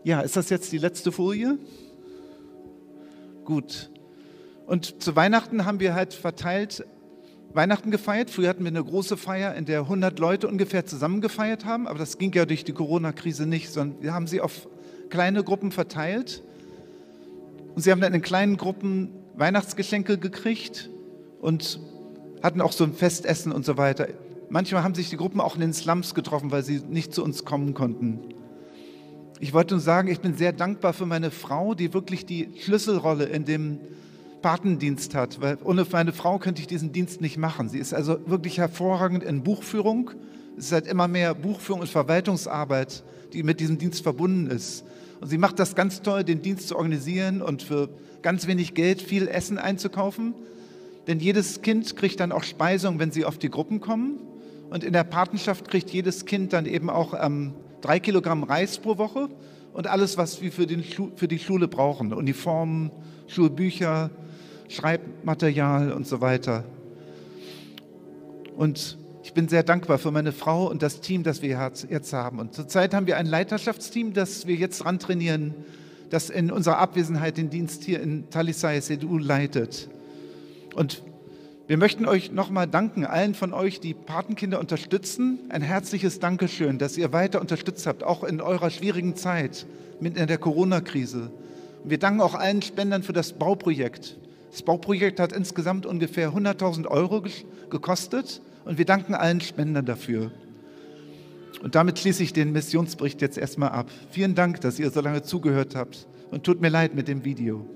Ja, 0.02 0.20
ist 0.20 0.36
das 0.36 0.50
jetzt 0.50 0.72
die 0.72 0.78
letzte 0.78 1.12
Folie? 1.12 1.58
Gut. 3.44 3.90
Und 4.66 5.00
zu 5.00 5.14
Weihnachten 5.14 5.64
haben 5.64 5.78
wir 5.78 5.94
halt 5.94 6.12
verteilt 6.12 6.84
Weihnachten 7.54 7.90
gefeiert. 7.90 8.30
Früher 8.30 8.48
hatten 8.48 8.64
wir 8.64 8.68
eine 8.68 8.82
große 8.82 9.16
Feier, 9.16 9.54
in 9.54 9.64
der 9.64 9.80
100 9.80 10.18
Leute 10.18 10.48
ungefähr 10.48 10.86
zusammen 10.86 11.20
gefeiert 11.20 11.64
haben, 11.64 11.86
aber 11.86 11.98
das 11.98 12.18
ging 12.18 12.32
ja 12.32 12.46
durch 12.46 12.64
die 12.64 12.72
Corona-Krise 12.72 13.46
nicht, 13.46 13.70
sondern 13.70 14.02
wir 14.02 14.14
haben 14.14 14.26
sie 14.26 14.40
auf 14.40 14.68
kleine 15.10 15.44
Gruppen 15.44 15.72
verteilt. 15.72 16.42
Und 17.74 17.82
sie 17.82 17.90
haben 17.90 18.00
dann 18.00 18.14
in 18.14 18.22
kleinen 18.22 18.56
Gruppen 18.56 19.10
Weihnachtsgeschenke 19.34 20.18
gekriegt 20.18 20.90
und 21.40 21.80
hatten 22.42 22.60
auch 22.60 22.72
so 22.72 22.84
ein 22.84 22.94
Festessen 22.94 23.52
und 23.52 23.64
so 23.64 23.76
weiter. 23.76 24.08
Manchmal 24.48 24.82
haben 24.82 24.94
sich 24.94 25.10
die 25.10 25.16
Gruppen 25.16 25.40
auch 25.40 25.54
in 25.54 25.60
den 25.60 25.72
Slums 25.72 26.14
getroffen, 26.14 26.50
weil 26.50 26.62
sie 26.62 26.80
nicht 26.80 27.14
zu 27.14 27.24
uns 27.24 27.44
kommen 27.44 27.74
konnten. 27.74 28.20
Ich 29.40 29.52
wollte 29.52 29.74
nur 29.74 29.80
sagen, 29.80 30.08
ich 30.08 30.20
bin 30.20 30.36
sehr 30.36 30.52
dankbar 30.52 30.92
für 30.92 31.06
meine 31.06 31.30
Frau, 31.30 31.74
die 31.74 31.92
wirklich 31.94 32.26
die 32.26 32.50
Schlüsselrolle 32.60 33.24
in 33.24 33.44
dem 33.44 33.80
Patendienst 34.42 35.14
hat, 35.14 35.40
weil 35.40 35.56
ohne 35.64 35.86
meine 35.90 36.12
Frau 36.12 36.38
könnte 36.38 36.60
ich 36.60 36.66
diesen 36.66 36.92
Dienst 36.92 37.20
nicht 37.20 37.38
machen. 37.38 37.68
Sie 37.68 37.78
ist 37.78 37.94
also 37.94 38.18
wirklich 38.26 38.58
hervorragend 38.58 39.22
in 39.22 39.42
Buchführung. 39.42 40.10
Es 40.58 40.66
ist 40.66 40.72
halt 40.72 40.86
immer 40.86 41.08
mehr 41.08 41.34
Buchführung 41.34 41.80
und 41.80 41.88
Verwaltungsarbeit, 41.88 43.04
die 43.32 43.42
mit 43.42 43.60
diesem 43.60 43.78
Dienst 43.78 44.02
verbunden 44.02 44.48
ist. 44.48 44.84
Und 45.20 45.28
sie 45.28 45.38
macht 45.38 45.58
das 45.58 45.74
ganz 45.74 46.02
toll, 46.02 46.24
den 46.24 46.42
Dienst 46.42 46.68
zu 46.68 46.76
organisieren 46.76 47.40
und 47.40 47.62
für 47.62 47.88
ganz 48.20 48.46
wenig 48.46 48.74
Geld 48.74 49.00
viel 49.00 49.28
Essen 49.28 49.56
einzukaufen. 49.56 50.34
Denn 51.06 51.20
jedes 51.20 51.62
Kind 51.62 51.96
kriegt 51.96 52.20
dann 52.20 52.32
auch 52.32 52.42
Speisung, 52.42 52.98
wenn 52.98 53.10
sie 53.10 53.24
auf 53.24 53.38
die 53.38 53.50
Gruppen 53.50 53.80
kommen. 53.80 54.18
Und 54.70 54.84
in 54.84 54.92
der 54.92 55.04
Patenschaft 55.04 55.68
kriegt 55.68 55.90
jedes 55.90 56.26
Kind 56.26 56.52
dann 56.52 56.66
eben 56.66 56.90
auch 56.90 57.14
ähm, 57.18 57.54
drei 57.80 58.00
Kilogramm 58.00 58.42
Reis 58.42 58.78
pro 58.78 58.98
Woche 58.98 59.28
und 59.72 59.86
alles, 59.86 60.16
was 60.16 60.42
wir 60.42 60.52
für, 60.52 60.66
den, 60.66 60.84
für 61.16 61.28
die 61.28 61.38
Schule 61.38 61.68
brauchen. 61.68 62.12
Uniformen, 62.12 62.90
Schulbücher, 63.26 64.10
Schreibmaterial 64.72 65.92
und 65.92 66.06
so 66.06 66.20
weiter. 66.20 66.64
Und 68.56 68.98
ich 69.22 69.34
bin 69.34 69.48
sehr 69.48 69.62
dankbar 69.62 69.98
für 69.98 70.10
meine 70.10 70.32
Frau 70.32 70.68
und 70.68 70.82
das 70.82 71.00
Team, 71.00 71.22
das 71.22 71.42
wir 71.42 71.72
jetzt 71.88 72.12
haben. 72.12 72.38
Und 72.38 72.54
zurzeit 72.54 72.94
haben 72.94 73.06
wir 73.06 73.16
ein 73.16 73.26
Leiterschaftsteam, 73.26 74.12
das 74.14 74.46
wir 74.46 74.56
jetzt 74.56 74.78
dran 74.78 74.98
trainieren, 74.98 75.54
das 76.10 76.28
in 76.28 76.50
unserer 76.50 76.78
Abwesenheit 76.78 77.36
den 77.36 77.48
Dienst 77.48 77.84
hier 77.84 78.00
in 78.00 78.28
Talisay 78.30 78.80
Sedu 78.80 79.18
leitet. 79.18 79.88
Und 80.74 81.02
wir 81.68 81.76
möchten 81.76 82.06
euch 82.06 82.32
nochmal 82.32 82.66
danken, 82.66 83.06
allen 83.06 83.34
von 83.34 83.52
euch, 83.52 83.80
die 83.80 83.94
Patenkinder 83.94 84.58
unterstützen. 84.58 85.38
Ein 85.48 85.62
herzliches 85.62 86.18
Dankeschön, 86.18 86.78
dass 86.78 86.98
ihr 86.98 87.12
weiter 87.12 87.40
unterstützt 87.40 87.86
habt, 87.86 88.02
auch 88.02 88.24
in 88.24 88.40
eurer 88.40 88.70
schwierigen 88.70 89.16
Zeit, 89.16 89.66
mitten 90.00 90.18
in 90.18 90.26
der 90.26 90.38
Corona-Krise. 90.38 91.30
Wir 91.84 91.98
danken 91.98 92.20
auch 92.20 92.34
allen 92.34 92.62
Spendern 92.62 93.02
für 93.02 93.12
das 93.12 93.32
Bauprojekt. 93.32 94.18
Das 94.52 94.62
Bauprojekt 94.62 95.18
hat 95.18 95.32
insgesamt 95.32 95.86
ungefähr 95.86 96.30
100.000 96.30 96.86
Euro 96.86 97.24
gekostet 97.70 98.42
und 98.66 98.76
wir 98.76 98.84
danken 98.84 99.14
allen 99.14 99.40
Spendern 99.40 99.86
dafür. 99.86 100.30
Und 101.62 101.74
damit 101.74 101.98
schließe 101.98 102.22
ich 102.22 102.34
den 102.34 102.52
Missionsbericht 102.52 103.22
jetzt 103.22 103.38
erstmal 103.38 103.70
ab. 103.70 103.90
Vielen 104.10 104.34
Dank, 104.34 104.60
dass 104.60 104.78
ihr 104.78 104.90
so 104.90 105.00
lange 105.00 105.22
zugehört 105.22 105.74
habt 105.74 106.06
und 106.30 106.44
tut 106.44 106.60
mir 106.60 106.68
leid 106.68 106.94
mit 106.94 107.08
dem 107.08 107.24
Video. 107.24 107.66